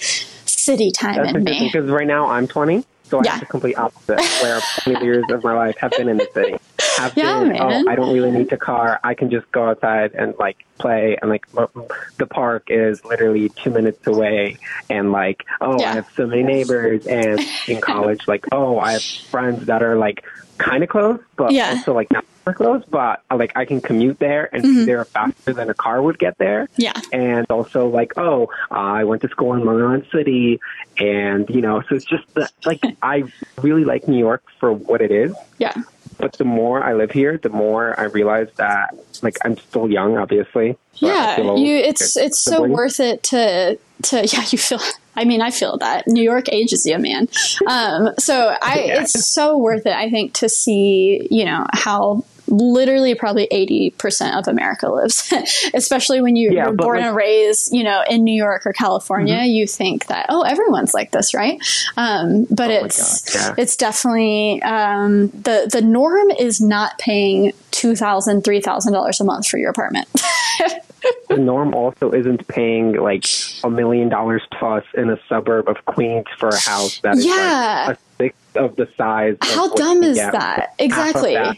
[0.45, 1.69] city time That's in me.
[1.72, 3.32] because right now I'm 20, so I Yeah.
[3.32, 4.20] have the complete opposite.
[4.42, 6.56] Where 20 years of my life have been in the city.
[6.98, 7.84] Have Yeah, been, oh, man.
[7.88, 9.00] oh, I don't really need a car.
[9.04, 13.70] I can just go outside and like play, and like the park is literally two
[13.72, 14.58] minutes away,
[14.90, 15.92] and like oh, Yeah.
[15.92, 19.98] I have so many neighbors, and in college, like oh, I have friends that are
[19.98, 20.24] like
[20.58, 21.72] kind of close, but Yeah.
[21.78, 25.03] also like not super close, but uh, like I can commute there and be there
[25.06, 26.82] faster than a car would get there Mm-hmm.
[26.82, 26.94] Yeah.
[27.14, 30.60] and also like oh i went to school in long island city
[30.98, 33.24] and you know so it's just that, like i
[33.61, 35.74] really like new york for what it is Yeah.
[36.18, 40.18] but the more i live here the more i realize that like i'm still young
[40.18, 41.38] obviously Yeah.
[41.56, 44.80] You it's it's so worth it to to yeah, you feel
[45.15, 46.07] I mean, I feel that.
[46.07, 47.28] New York ages you, man.
[47.68, 49.02] Um, so I Yeah.
[49.02, 54.48] it's so worth it, I think, to see, you know, how literally probably 80% of
[54.48, 55.32] America lives
[55.74, 57.07] especially when you, Yeah, you're but born like- Mm-hmm.
[57.10, 61.11] and raised you know in new york or california you think that oh everyone's like
[61.11, 61.60] this right
[61.98, 63.53] um, but Oh it's yeah.
[63.57, 69.69] it's definitely um, the the norm is not paying $2000 $3000 a month for your
[69.69, 70.07] apartment
[71.30, 73.26] the norm also isn't paying like
[73.64, 77.86] a million dollars plus in a suburb of queens for a house that is Yeah.
[77.90, 80.74] like a sixth of the size How dumb is that?
[80.80, 81.36] Exactly.
[81.36, 81.57] that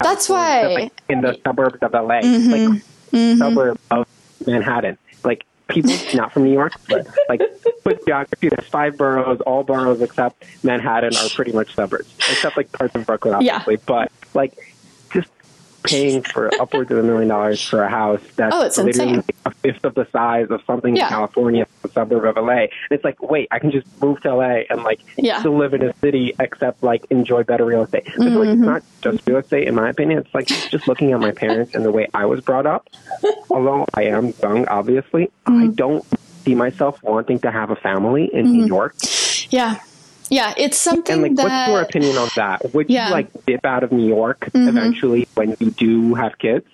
[0.00, 2.50] That's house why- like, in the suburbs of LA Mm-hmm.
[2.52, 4.06] like suburb of
[4.46, 7.40] Manhattan like people not from New York but like
[7.84, 12.70] with geography there's five boroughs all boroughs except Manhattan are pretty much suburbs except like
[12.72, 13.56] parts of Brooklyn Yeah.
[13.56, 14.69] obviously but like just
[15.82, 19.24] paying for upwards of a million dollars for a house that's Oh, it's literally insane.
[19.46, 21.04] a fifth of the size of something Yeah.
[21.04, 22.52] in California, a suburb of LA.
[22.64, 25.38] And it's like, wait, I can just move to LA and like Yeah.
[25.40, 28.04] still live in a city, except like enjoy better real estate.
[28.16, 28.50] But like, Mm-hmm.
[28.50, 30.18] it's not just real estate, in my opinion.
[30.18, 32.88] It's like just looking at my parents and the way I was brought up.
[33.50, 35.72] Although I am young, obviously, I Mm-hmm.
[35.72, 36.04] don't
[36.44, 38.94] see myself wanting to have a family in New York.
[39.50, 39.76] yeah
[40.30, 42.72] Yeah, it's something And like, that what's your opinion on that?
[42.72, 43.04] Would Yeah.
[43.04, 43.08] Mm-hmm.
[43.08, 46.64] you like dip out of New York eventually when you do have kids?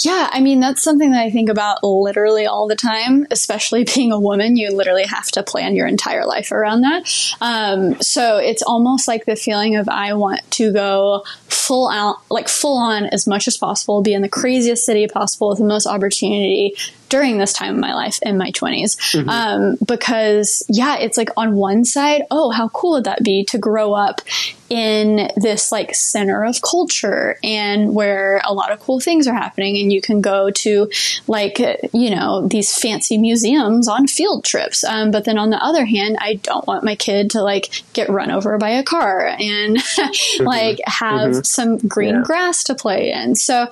[0.00, 4.10] Yeah, I mean, that's something that I think about literally all the time, especially being
[4.12, 4.56] a woman.
[4.56, 7.34] You literally have to plan your entire life around that.
[7.40, 12.48] Um, so it's almost like the feeling of I want to go full out, like
[12.48, 15.86] full on as much as possible, be in the craziest city possible with the most
[15.86, 16.74] opportunity
[17.10, 19.28] during this time of my life in my 20s.
[19.28, 23.58] Um, because, yeah, it's like on one side, oh, how cool would that be to
[23.58, 24.22] grow up
[24.70, 29.76] in this like center of culture and where a lot of cool things are happening
[29.76, 30.88] and you can go to
[31.26, 31.58] like
[31.92, 34.84] you know these fancy museums on field trips.
[34.84, 38.08] Um, but then on the other hand i don't want my kid to like get
[38.10, 39.78] run over by a car and
[40.38, 42.22] like have some green Yeah.
[42.22, 43.34] grass to play in.
[43.34, 43.66] So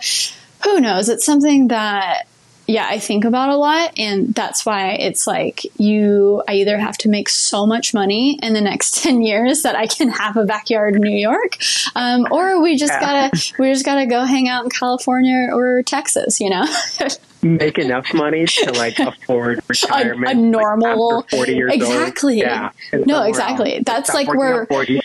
[0.65, 1.09] who knows?
[1.09, 2.27] It's something that
[2.69, 3.99] yeah, I think about a lot.
[3.99, 8.53] And that's why it's like you, I either have to make so much money in
[8.53, 11.57] the next 10 years that I can have a backyard in New York,
[11.97, 16.41] um, or we just gotta, we just gotta go hang out in California or Texas,
[16.41, 16.65] you know?
[17.43, 20.31] Make enough money to like afford retirement.
[20.31, 22.43] A normal- after forty years Exactly.
[22.43, 22.51] old.
[22.51, 22.71] Yeah.
[22.93, 23.81] No, exactly.
[23.87, 25.01] That's like where- 40.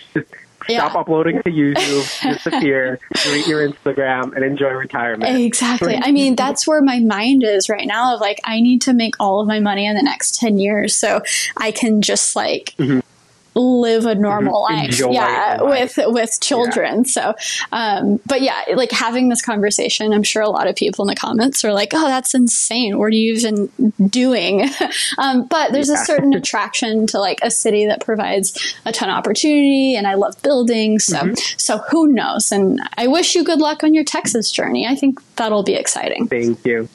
[0.69, 0.89] Yeah.
[0.89, 5.37] Stop uploading to YouTube, disappear, delete your Instagram, and enjoy retirement.
[5.37, 5.99] Exactly.
[6.01, 9.15] I mean, that's where my mind is right now of like, I need to make
[9.19, 11.21] all of my money in the next 10 years so
[11.57, 12.99] I can just like mm-hmm.
[13.55, 14.99] Live a normal life.
[14.99, 15.59] Yeah.
[15.61, 15.97] life.
[15.97, 17.05] With, with children.
[17.05, 17.33] So,
[17.71, 21.15] um, but yeah, like having this conversation, I'm sure a lot of people in the
[21.15, 22.97] comments are like, oh, that's insane.
[22.97, 23.67] What are you even
[24.07, 24.69] doing?
[25.17, 29.15] um, but there's a certain attraction to like a city that provides a ton of
[29.15, 30.99] opportunity and I love building.
[30.99, 32.51] So, so who knows?
[32.51, 34.87] And I wish you good luck on your Texas journey.
[34.87, 36.27] I think that'll be exciting.
[36.27, 36.89] Thank you.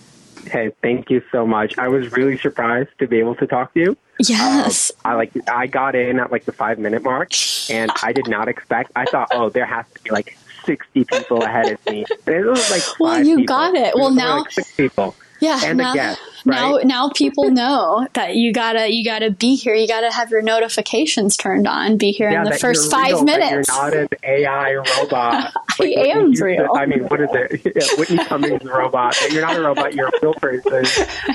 [0.47, 1.77] Hey, thank you so much.
[1.79, 3.97] I was really surprised to be able to talk to you.
[4.21, 4.91] Um, yes.
[5.05, 7.31] I like I got in at like the five minute mark,
[7.71, 8.91] and I did not expect.
[8.97, 12.45] I thought, oh, there has to be like sixty people ahead of me, and it
[12.47, 13.47] was like Well, you people.
[13.57, 13.95] got it.
[13.95, 15.15] Well, now- like six people.
[15.41, 15.61] Yeah.
[15.65, 16.87] and a now, guest, now, right?
[16.87, 19.75] now people know that you gotta, you gotta be here.
[19.75, 21.97] You gotta have your notifications turned on.
[21.97, 23.69] Be here Yeah, in the first five real, minutes.
[23.69, 25.53] You're not an AI robot.
[25.79, 26.69] Whitney am Houston- real.
[26.75, 27.73] I mean, what is it?
[27.79, 29.17] Yeah, Whitney Cummings robot.
[29.31, 29.95] You're not a robot.
[29.95, 30.85] You're a real person.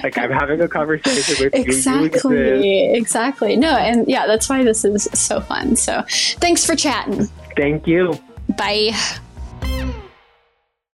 [0.04, 1.62] Like I'm having a conversation with you.
[1.64, 1.70] You.
[1.70, 2.96] Exactly.
[2.96, 3.56] Exactly.
[3.56, 5.76] No, and yeah, that's why this is so fun.
[5.76, 6.04] So,
[6.40, 7.28] thanks for chatting.
[7.56, 8.20] Thank you.
[8.58, 8.92] Bye.